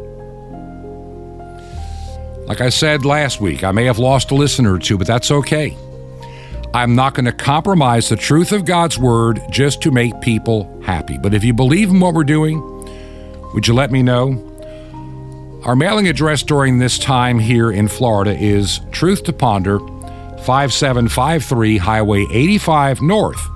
Like 2.47 2.61
I 2.61 2.69
said 2.71 3.05
last 3.05 3.41
week, 3.41 3.63
I 3.63 3.73
may 3.73 3.85
have 3.85 3.99
lost 3.99 4.31
a 4.31 4.35
listener 4.35 4.75
or 4.75 4.79
two, 4.79 4.97
but 4.97 5.07
that's 5.07 5.31
okay. 5.31 5.77
I'm 6.75 6.95
not 6.95 7.15
going 7.15 7.25
to 7.25 7.33
compromise 7.33 8.09
the 8.09 8.17
truth 8.17 8.53
of 8.53 8.65
God's 8.65 8.99
word 8.99 9.41
just 9.51 9.83
to 9.83 9.91
make 9.91 10.21
people 10.21 10.81
happy. 10.83 11.19
But 11.19 11.35
if 11.35 11.45
you 11.45 11.53
believe 11.53 11.91
in 11.91 12.01
what 12.01 12.15
we're 12.15 12.25
doing, 12.25 12.61
would 13.55 13.67
you 13.67 13.75
let 13.75 13.91
me 13.91 14.03
know? 14.03 14.48
Our 15.69 15.77
mailing 15.77 16.09
address 16.09 16.43
during 16.43 16.79
this 16.79 16.99
time 16.99 17.39
here 17.39 17.71
in 17.71 17.89
Florida 17.89 18.35
is 18.35 18.81
Truth 18.91 19.25
to 19.25 19.35
Ponder, 19.35 19.81
5753 20.47 21.77
Highway 21.77 22.25
85 22.31 23.03
North, 23.03 23.47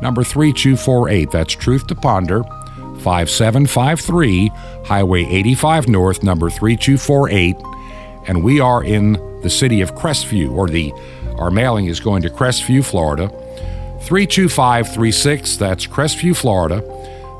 number 0.00 0.22
3248. 0.22 1.32
That's 1.32 1.54
Truth 1.54 1.88
to 1.88 1.96
Ponder, 1.96 2.44
5753 3.02 4.52
Highway 4.84 5.24
85 5.24 5.88
North, 5.88 6.22
number 6.22 6.48
3248. 6.48 7.56
And 8.28 8.44
we 8.44 8.60
are 8.60 8.84
in 8.84 9.14
the 9.42 9.50
city 9.50 9.80
of 9.80 9.96
Crestview, 9.96 10.52
or 10.52 10.68
the 10.68 10.92
our 11.38 11.50
mailing 11.50 11.86
is 11.86 11.98
going 11.98 12.22
to 12.22 12.30
Crestview, 12.30 12.84
Florida, 12.84 13.30
32536. 14.02 15.56
That's 15.56 15.88
Crestview, 15.88 16.36
Florida. 16.36 16.97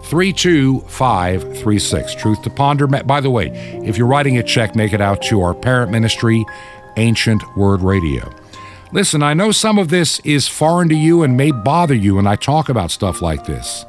32536. 0.09 2.15
Truth 2.15 2.43
to 2.43 2.51
Ponder. 2.51 2.87
By 2.87 3.21
the 3.21 3.31
way, 3.31 3.49
if 3.85 3.97
you're 3.97 4.07
writing 4.07 4.39
a 4.39 4.43
check, 4.43 4.75
make 4.75 4.93
it 4.93 5.01
out 5.01 5.23
to 5.23 5.43
our 5.43 5.55
parent 5.55 5.93
ministry, 5.93 6.45
Ancient 6.97 7.43
Word 7.57 7.83
Radio. 7.83 8.35
Listen, 8.91 9.23
I 9.23 9.35
know 9.35 9.53
some 9.53 9.79
of 9.79 9.91
this 9.91 10.19
is 10.21 10.49
foreign 10.49 10.89
to 10.89 10.95
you 10.95 11.23
and 11.23 11.37
may 11.37 11.51
bother 11.51 11.95
you 11.95 12.15
when 12.15 12.27
I 12.27 12.37
talk 12.37 12.71
about 12.71 12.91
stuff 12.91 13.21
like 13.21 13.45
this, 13.45 13.85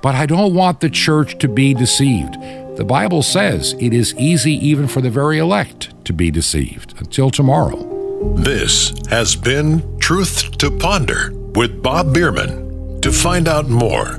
but 0.00 0.14
I 0.14 0.24
don't 0.24 0.54
want 0.54 0.80
the 0.80 0.88
church 0.88 1.36
to 1.38 1.48
be 1.48 1.74
deceived. 1.74 2.32
The 2.76 2.84
Bible 2.84 3.22
says 3.22 3.74
it 3.78 3.92
is 3.92 4.14
easy 4.16 4.54
even 4.66 4.88
for 4.88 5.02
the 5.02 5.10
very 5.10 5.36
elect 5.36 5.92
to 6.06 6.14
be 6.14 6.30
deceived. 6.30 6.94
Until 6.98 7.30
tomorrow. 7.30 8.34
This 8.36 8.94
has 9.10 9.36
been 9.36 9.98
Truth 9.98 10.56
to 10.58 10.70
Ponder 10.70 11.32
with 11.54 11.82
Bob 11.82 12.14
Bierman. 12.14 13.00
To 13.02 13.12
find 13.12 13.48
out 13.48 13.68
more, 13.68 14.18